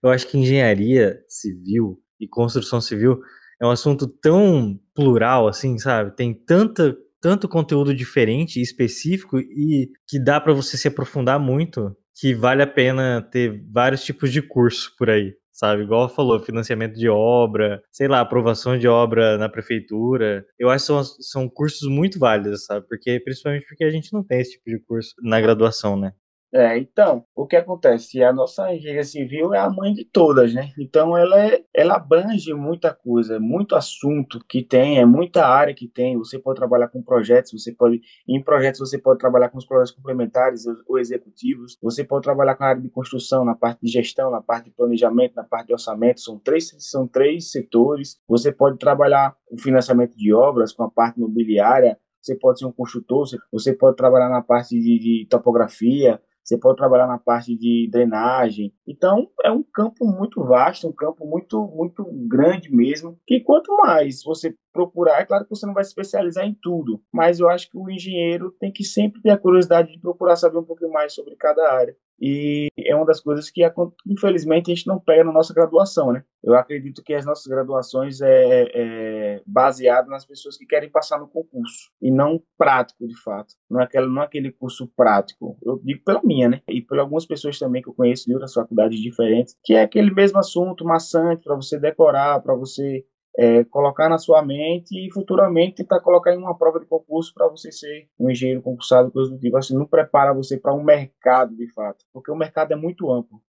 Eu 0.03 0.09
acho 0.09 0.27
que 0.27 0.37
engenharia 0.37 1.21
civil 1.27 1.99
e 2.19 2.27
construção 2.27 2.79
civil 2.79 3.19
é 3.61 3.65
um 3.65 3.71
assunto 3.71 4.07
tão 4.07 4.79
plural, 4.95 5.47
assim, 5.47 5.77
sabe? 5.77 6.15
Tem 6.15 6.33
tanta, 6.33 6.95
tanto 7.21 7.47
conteúdo 7.47 7.93
diferente 7.93 8.59
e 8.59 8.63
específico 8.63 9.37
e 9.37 9.89
que 10.07 10.17
dá 10.17 10.39
para 10.39 10.53
você 10.53 10.77
se 10.77 10.87
aprofundar 10.87 11.39
muito, 11.39 11.95
que 12.15 12.33
vale 12.33 12.63
a 12.63 12.67
pena 12.67 13.21
ter 13.21 13.61
vários 13.71 14.03
tipos 14.03 14.31
de 14.31 14.41
curso 14.41 14.95
por 14.97 15.09
aí, 15.09 15.35
sabe? 15.59 15.83
Igual 15.83 16.07
falou, 16.07 16.39
financiamento 16.39 16.95
de 16.95 17.09
obra, 17.09 17.83
sei 17.91 18.07
lá, 18.07 18.21
aprovação 18.21 18.77
de 18.77 18.87
obra 18.87 19.37
na 19.37 19.49
prefeitura. 19.49 20.45
Eu 20.57 20.69
acho 20.69 20.83
que 20.83 20.87
são, 20.87 21.03
são 21.03 21.49
cursos 21.49 21.89
muito 21.89 22.17
válidos, 22.17 22.65
sabe? 22.65 22.87
Porque 22.87 23.19
principalmente 23.19 23.65
porque 23.67 23.83
a 23.83 23.91
gente 23.91 24.13
não 24.13 24.23
tem 24.23 24.39
esse 24.39 24.51
tipo 24.53 24.69
de 24.69 24.79
curso 24.79 25.13
na 25.21 25.41
graduação, 25.41 25.97
né? 25.99 26.13
É, 26.51 26.79
então, 26.79 27.23
o 27.35 27.45
que 27.45 27.55
acontece? 27.55 28.23
A 28.23 28.33
nossa 28.33 28.73
engenharia 28.73 29.03
civil 29.03 29.53
é 29.53 29.59
a 29.59 29.69
mãe 29.69 29.93
de 29.93 30.03
todas, 30.03 30.51
né? 30.51 30.71
Então, 30.79 31.15
ela, 31.15 31.39
é, 31.45 31.63
ela 31.75 31.95
abrange 31.95 32.51
muita 32.55 32.91
coisa, 32.91 33.35
é 33.35 33.39
muito 33.39 33.75
assunto 33.75 34.39
que 34.49 34.63
tem, 34.63 34.97
é 34.97 35.05
muita 35.05 35.45
área 35.45 35.75
que 35.75 35.87
tem. 35.87 36.17
Você 36.17 36.39
pode 36.39 36.57
trabalhar 36.57 36.87
com 36.87 37.03
projetos, 37.03 37.51
você 37.51 37.71
pode, 37.71 38.01
em 38.27 38.41
projetos, 38.43 38.79
você 38.79 38.97
pode 38.97 39.19
trabalhar 39.19 39.49
com 39.49 39.59
os 39.59 39.65
projetos 39.65 39.91
complementares 39.91 40.65
ou, 40.87 40.97
executivos, 40.97 41.77
você 41.83 42.03
pode 42.03 42.23
trabalhar 42.23 42.55
com 42.55 42.63
a 42.63 42.67
área 42.69 42.81
de 42.81 42.89
construção, 42.89 43.45
na 43.45 43.53
parte 43.55 43.81
de 43.83 43.91
gestão, 43.91 44.31
na 44.31 44.41
parte 44.41 44.65
de 44.65 44.71
planejamento, 44.71 45.35
na 45.35 45.43
parte 45.43 45.67
de 45.67 45.73
orçamento, 45.73 46.19
são 46.19 46.39
três, 46.39 46.73
são 46.79 47.07
três 47.07 47.51
setores. 47.51 48.17
Você 48.27 48.51
pode 48.51 48.79
trabalhar 48.79 49.35
com 49.47 49.55
financiamento 49.55 50.15
de 50.17 50.33
obras, 50.33 50.73
com 50.73 50.81
a 50.81 50.89
parte 50.89 51.17
imobiliária, 51.19 51.95
você 52.21 52.35
pode 52.35 52.59
ser 52.59 52.65
um 52.65 52.71
construtor, 52.71 53.27
você- 53.27 53.37
você 53.51 53.71
pode 53.73 53.95
trabalhar 53.95 54.29
na 54.29 54.41
parte 54.41 54.77
de, 54.79 54.99
de 54.99 55.27
topografia, 55.29 56.19
você 56.49 56.57
pode 56.57 56.77
trabalhar 56.77 57.07
na 57.07 57.19
parte 57.19 57.55
de 57.55 57.87
drenagem. 57.91 58.73
Então, 58.87 59.29
é 59.43 59.51
um 59.51 59.63
campo 59.63 60.05
muito 60.05 60.43
vasto, 60.43 60.87
um 60.87 60.91
campo 60.91 61.25
muito, 61.25 61.67
muito 61.67 62.03
grande 62.27 62.73
mesmo. 62.73 63.19
Que 63.25 63.39
quanto 63.39 63.75
mais 63.77 64.23
você 64.23 64.55
procurar, 64.73 65.21
é 65.21 65.25
claro 65.25 65.43
que 65.43 65.49
você 65.51 65.65
não 65.65 65.73
vai 65.73 65.83
se 65.83 65.91
especializar 65.91 66.45
em 66.45 66.57
tudo, 66.59 67.01
mas 67.13 67.39
eu 67.39 67.47
acho 67.47 67.69
que 67.69 67.77
o 67.77 67.89
engenheiro 67.89 68.51
tem 68.59 68.71
que 68.71 68.83
sempre 68.83 69.21
ter 69.21 69.29
a 69.29 69.37
curiosidade 69.37 69.91
de 69.91 69.99
procurar 69.99 70.35
saber 70.35 70.57
um 70.57 70.63
pouquinho 70.63 70.91
mais 70.91 71.13
sobre 71.13 71.35
cada 71.35 71.71
área. 71.71 71.95
E 72.21 72.67
é 72.77 72.95
uma 72.95 73.05
das 73.05 73.19
coisas 73.19 73.49
que, 73.49 73.61
infelizmente, 74.05 74.71
a 74.71 74.75
gente 74.75 74.87
não 74.87 74.99
pega 74.99 75.23
na 75.23 75.31
nossa 75.31 75.53
graduação, 75.53 76.11
né? 76.11 76.23
Eu 76.43 76.53
acredito 76.55 77.03
que 77.03 77.13
as 77.13 77.25
nossas 77.25 77.45
graduações 77.47 78.21
é, 78.21 78.71
é 78.73 79.41
baseado 79.45 80.07
nas 80.07 80.25
pessoas 80.25 80.57
que 80.57 80.65
querem 80.65 80.89
passar 80.89 81.19
no 81.19 81.27
concurso 81.27 81.91
e 82.01 82.11
não 82.11 82.41
prático, 82.57 83.07
de 83.07 83.15
fato. 83.21 83.53
Não 83.69 83.81
é, 83.81 83.83
aquela, 83.83 84.07
não 84.07 84.21
é 84.21 84.25
aquele 84.25 84.51
curso 84.51 84.87
prático. 84.95 85.57
Eu 85.63 85.79
digo 85.83 86.03
pela 86.03 86.21
minha, 86.23 86.49
né? 86.49 86.61
E 86.69 86.81
por 86.81 86.99
algumas 86.99 87.25
pessoas 87.25 87.59
também 87.59 87.81
que 87.81 87.89
eu 87.89 87.93
conheço 87.93 88.25
de 88.25 88.33
outras 88.33 88.53
faculdades 88.53 88.99
diferentes, 88.99 89.55
que 89.63 89.73
é 89.73 89.81
aquele 89.81 90.11
mesmo 90.13 90.39
assunto 90.39 90.85
maçante 90.85 91.43
para 91.43 91.55
você 91.55 91.79
decorar, 91.79 92.41
para 92.41 92.55
você 92.55 93.05
é, 93.39 93.63
colocar 93.63 94.09
na 94.09 94.17
sua 94.17 94.43
mente 94.43 94.91
e 94.93 95.09
futuramente 95.13 95.77
tentar 95.77 96.01
colocar 96.01 96.33
em 96.33 96.37
uma 96.37 96.57
prova 96.57 96.77
de 96.77 96.85
concurso 96.85 97.33
para 97.33 97.47
você 97.47 97.71
ser 97.71 98.09
um 98.19 98.29
engenheiro 98.29 98.61
concursado, 98.61 99.11
coisa 99.11 99.31
do 99.31 99.39
tipo. 99.39 99.55
Assim, 99.55 99.77
não 99.77 99.85
prepara 99.85 100.33
você 100.33 100.57
para 100.57 100.73
um 100.73 100.83
mercado, 100.83 101.55
de 101.55 101.71
fato, 101.71 102.03
porque 102.11 102.29
o 102.29 102.35
mercado 102.35 102.73
é 102.73 102.75
muito 102.75 103.09
amplo. 103.09 103.41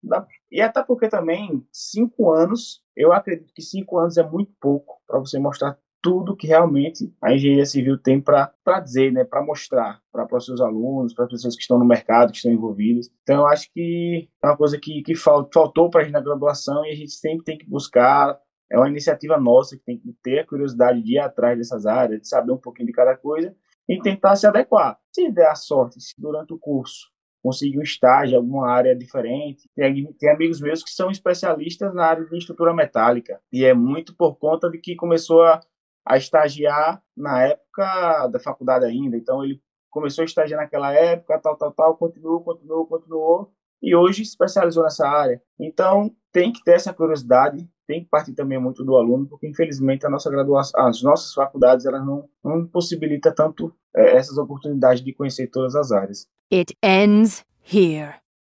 E 0.51 0.61
até 0.61 0.81
porque 0.85 1.09
também, 1.09 1.67
cinco 1.73 2.31
anos, 2.31 2.83
eu 2.97 3.13
acredito 3.13 3.53
que 3.53 3.63
cinco 3.63 3.99
anos 3.99 4.17
é 4.17 4.23
muito 4.23 4.53
pouco 4.61 5.01
para 5.09 5.19
você 5.19 5.41
mostrar 5.41 5.77
tudo 6.03 6.37
que 6.37 6.47
realmente 6.47 7.13
a 7.21 7.35
engenharia 7.35 7.67
civil 7.67 7.99
tem 7.99 8.21
para 8.21 8.55
dizer, 8.83 9.13
né, 9.13 9.25
para 9.25 9.45
mostrar 9.45 10.01
para 10.11 10.37
os 10.37 10.47
seus 10.47 10.61
alunos, 10.61 11.13
para 11.13 11.25
as 11.25 11.31
pessoas 11.31 11.55
que 11.55 11.61
estão 11.61 11.79
no 11.79 11.85
mercado, 11.85 12.31
que 12.31 12.37
estão 12.37 12.53
envolvidas. 12.53 13.11
Então, 13.23 13.41
eu 13.41 13.47
acho 13.47 13.71
que 13.73 14.29
é 14.43 14.47
uma 14.47 14.57
coisa 14.57 14.79
que, 14.81 15.03
que 15.03 15.15
fal- 15.15 15.49
faltou 15.53 15.91
para 15.91 16.01
a 16.01 16.05
gente 16.05 16.13
na 16.15 16.21
graduação 16.21 16.87
e 16.87 16.91
a 16.91 16.95
gente 16.95 17.11
sempre 17.13 17.45
tem 17.45 17.59
que 17.59 17.69
buscar 17.69 18.39
é 18.71 18.79
uma 18.79 18.89
iniciativa 18.89 19.39
nossa 19.39 19.77
que 19.77 19.85
tem 19.85 19.99
que 19.99 20.13
ter 20.23 20.41
a 20.41 20.47
curiosidade 20.47 21.03
de 21.03 21.15
ir 21.15 21.19
atrás 21.19 21.59
dessas 21.59 21.87
áreas, 21.87 22.21
de 22.21 22.29
saber 22.29 22.53
um 22.53 22.59
pouquinho 22.59 22.87
de 22.87 22.93
cada 22.93 23.17
coisa 23.17 23.55
e 23.89 24.01
tentar 24.01 24.37
se 24.37 24.47
adequar. 24.47 24.99
Se 25.13 25.31
der 25.31 25.49
a 25.49 25.55
sorte, 25.57 26.01
se 26.01 26.15
durante 26.17 26.55
o 26.55 26.59
curso 26.59 27.11
conseguir 27.43 27.79
um 27.79 27.83
estágio 27.83 28.37
alguma 28.37 28.71
área 28.71 28.95
diferente, 28.95 29.69
tem, 29.75 30.13
tem 30.13 30.31
amigos 30.31 30.61
meus 30.61 30.85
que 30.85 30.91
são 30.91 31.11
especialistas 31.11 31.93
na 31.95 32.05
área 32.05 32.25
de 32.25 32.37
estrutura 32.37 32.73
metálica 32.73 33.41
e 33.53 33.65
é 33.65 33.75
muito 33.75 34.15
por 34.15 34.37
conta 34.37 34.71
de 34.71 34.79
que 34.79 34.95
começou 34.95 35.43
a, 35.43 35.61
a 36.07 36.19
estagiar 36.19 37.03
na 37.17 37.43
época 37.45 38.29
da 38.29 38.39
faculdade 38.39 38.85
ainda, 38.85 39.17
então 39.17 39.43
ele 39.43 39.61
começou 39.91 40.23
a 40.23 40.27
estagiar 40.27 40.61
naquela 40.61 40.93
época, 40.93 41.39
tal, 41.41 41.57
tal, 41.57 41.73
tal, 41.73 41.97
continuou, 41.97 42.41
continuou, 42.43 42.87
continuou 42.87 43.51
e 43.83 43.95
hoje 43.95 44.23
especializou 44.23 44.83
nessa 44.83 45.07
área. 45.09 45.41
Então, 45.59 46.11
tem 46.33 46.53
que 46.53 46.63
ter 46.63 46.73
essa 46.73 46.93
curiosidade, 46.93 47.69
tem 47.87 48.05
que 48.05 48.09
partir 48.09 48.33
também 48.35 48.61
muito 48.61 48.85
do 48.85 48.97
aluno, 48.97 49.27
porque 49.27 49.49
infelizmente 49.49 50.07
a 50.07 50.11
nossa 50.11 50.31
graduação, 50.31 50.87
as 50.87 51.03
nossas 51.03 51.35
faculdades, 51.35 51.87
elas 51.87 52.05
não, 52.05 52.29
não 52.45 52.67
possibilitam 52.67 53.35
tanto 53.35 53.75
eh, 53.95 54.17
essas 54.17 54.39
oportunidades 54.39 55.03
de 55.03 55.13
conhecer 55.13 55.49
todas 55.49 55.75
as 55.75 55.91
áreas. 55.91 56.29
It 56.53 56.77
ends 56.83 57.45
here. 57.73 58.15